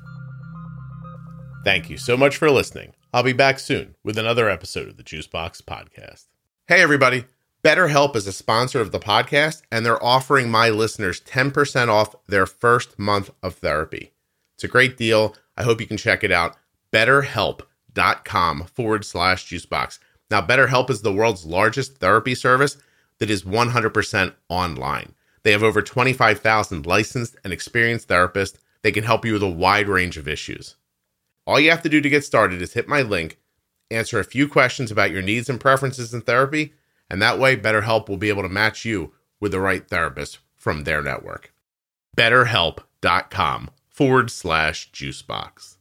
Thank 1.64 1.90
you 1.90 1.96
so 1.96 2.16
much 2.16 2.36
for 2.36 2.50
listening. 2.50 2.94
I'll 3.14 3.22
be 3.22 3.32
back 3.32 3.58
soon 3.58 3.94
with 4.02 4.18
another 4.18 4.48
episode 4.48 4.88
of 4.88 4.96
the 4.96 5.04
Juicebox 5.04 5.62
Podcast. 5.62 6.24
Hey, 6.66 6.82
everybody. 6.82 7.24
BetterHelp 7.62 8.16
is 8.16 8.26
a 8.26 8.32
sponsor 8.32 8.80
of 8.80 8.90
the 8.90 8.98
podcast, 8.98 9.62
and 9.70 9.86
they're 9.86 10.02
offering 10.02 10.50
my 10.50 10.68
listeners 10.68 11.20
10% 11.20 11.88
off 11.88 12.16
their 12.26 12.46
first 12.46 12.98
month 12.98 13.30
of 13.40 13.54
therapy. 13.54 14.12
It's 14.54 14.64
a 14.64 14.68
great 14.68 14.96
deal. 14.96 15.36
I 15.56 15.62
hope 15.62 15.80
you 15.80 15.86
can 15.86 15.96
check 15.96 16.24
it 16.24 16.32
out. 16.32 16.56
BetterHelp.com 17.94 18.64
forward 18.64 19.04
slash 19.04 19.46
juicebox. 19.46 19.98
Now, 20.30 20.40
BetterHelp 20.40 20.90
is 20.90 21.02
the 21.02 21.12
world's 21.12 21.44
largest 21.44 21.98
therapy 21.98 22.34
service 22.34 22.78
that 23.18 23.30
is 23.30 23.44
100% 23.44 24.34
online. 24.48 25.14
They 25.42 25.52
have 25.52 25.62
over 25.62 25.82
25,000 25.82 26.86
licensed 26.86 27.36
and 27.44 27.52
experienced 27.52 28.08
therapists. 28.08 28.58
They 28.82 28.92
can 28.92 29.04
help 29.04 29.24
you 29.24 29.34
with 29.34 29.42
a 29.42 29.48
wide 29.48 29.88
range 29.88 30.16
of 30.16 30.28
issues. 30.28 30.76
All 31.46 31.60
you 31.60 31.70
have 31.70 31.82
to 31.82 31.88
do 31.88 32.00
to 32.00 32.08
get 32.08 32.24
started 32.24 32.62
is 32.62 32.72
hit 32.72 32.88
my 32.88 33.02
link, 33.02 33.38
answer 33.90 34.18
a 34.18 34.24
few 34.24 34.48
questions 34.48 34.90
about 34.90 35.10
your 35.10 35.22
needs 35.22 35.48
and 35.48 35.60
preferences 35.60 36.14
in 36.14 36.22
therapy, 36.22 36.72
and 37.10 37.20
that 37.20 37.38
way 37.38 37.56
BetterHelp 37.56 38.08
will 38.08 38.16
be 38.16 38.28
able 38.28 38.42
to 38.42 38.48
match 38.48 38.84
you 38.84 39.12
with 39.40 39.52
the 39.52 39.60
right 39.60 39.86
therapist 39.86 40.38
from 40.54 40.84
their 40.84 41.02
network. 41.02 41.52
BetterHelp.com 42.16 43.70
forward 43.88 44.30
slash 44.30 44.90
juicebox. 44.92 45.76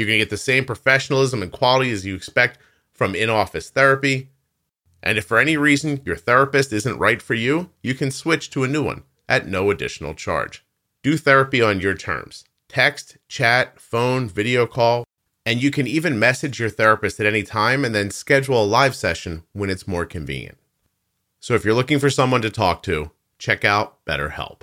You're 0.00 0.06
going 0.06 0.18
to 0.18 0.24
get 0.24 0.30
the 0.30 0.38
same 0.38 0.64
professionalism 0.64 1.42
and 1.42 1.52
quality 1.52 1.90
as 1.90 2.06
you 2.06 2.14
expect 2.14 2.58
from 2.90 3.14
in 3.14 3.28
office 3.28 3.68
therapy. 3.68 4.30
And 5.02 5.18
if 5.18 5.26
for 5.26 5.38
any 5.38 5.58
reason 5.58 6.00
your 6.06 6.16
therapist 6.16 6.72
isn't 6.72 6.98
right 6.98 7.20
for 7.20 7.34
you, 7.34 7.68
you 7.82 7.92
can 7.92 8.10
switch 8.10 8.48
to 8.52 8.64
a 8.64 8.68
new 8.68 8.82
one 8.82 9.02
at 9.28 9.46
no 9.46 9.70
additional 9.70 10.14
charge. 10.14 10.64
Do 11.02 11.18
therapy 11.18 11.60
on 11.60 11.80
your 11.80 11.92
terms 11.92 12.46
text, 12.66 13.18
chat, 13.28 13.78
phone, 13.78 14.26
video 14.26 14.66
call, 14.66 15.04
and 15.44 15.62
you 15.62 15.70
can 15.70 15.86
even 15.86 16.18
message 16.18 16.58
your 16.58 16.70
therapist 16.70 17.20
at 17.20 17.26
any 17.26 17.42
time 17.42 17.84
and 17.84 17.94
then 17.94 18.10
schedule 18.10 18.64
a 18.64 18.64
live 18.64 18.94
session 18.96 19.42
when 19.52 19.68
it's 19.68 19.86
more 19.86 20.06
convenient. 20.06 20.56
So 21.40 21.52
if 21.52 21.62
you're 21.62 21.74
looking 21.74 21.98
for 21.98 22.08
someone 22.08 22.40
to 22.40 22.48
talk 22.48 22.82
to, 22.84 23.10
check 23.38 23.66
out 23.66 24.02
BetterHelp. 24.06 24.62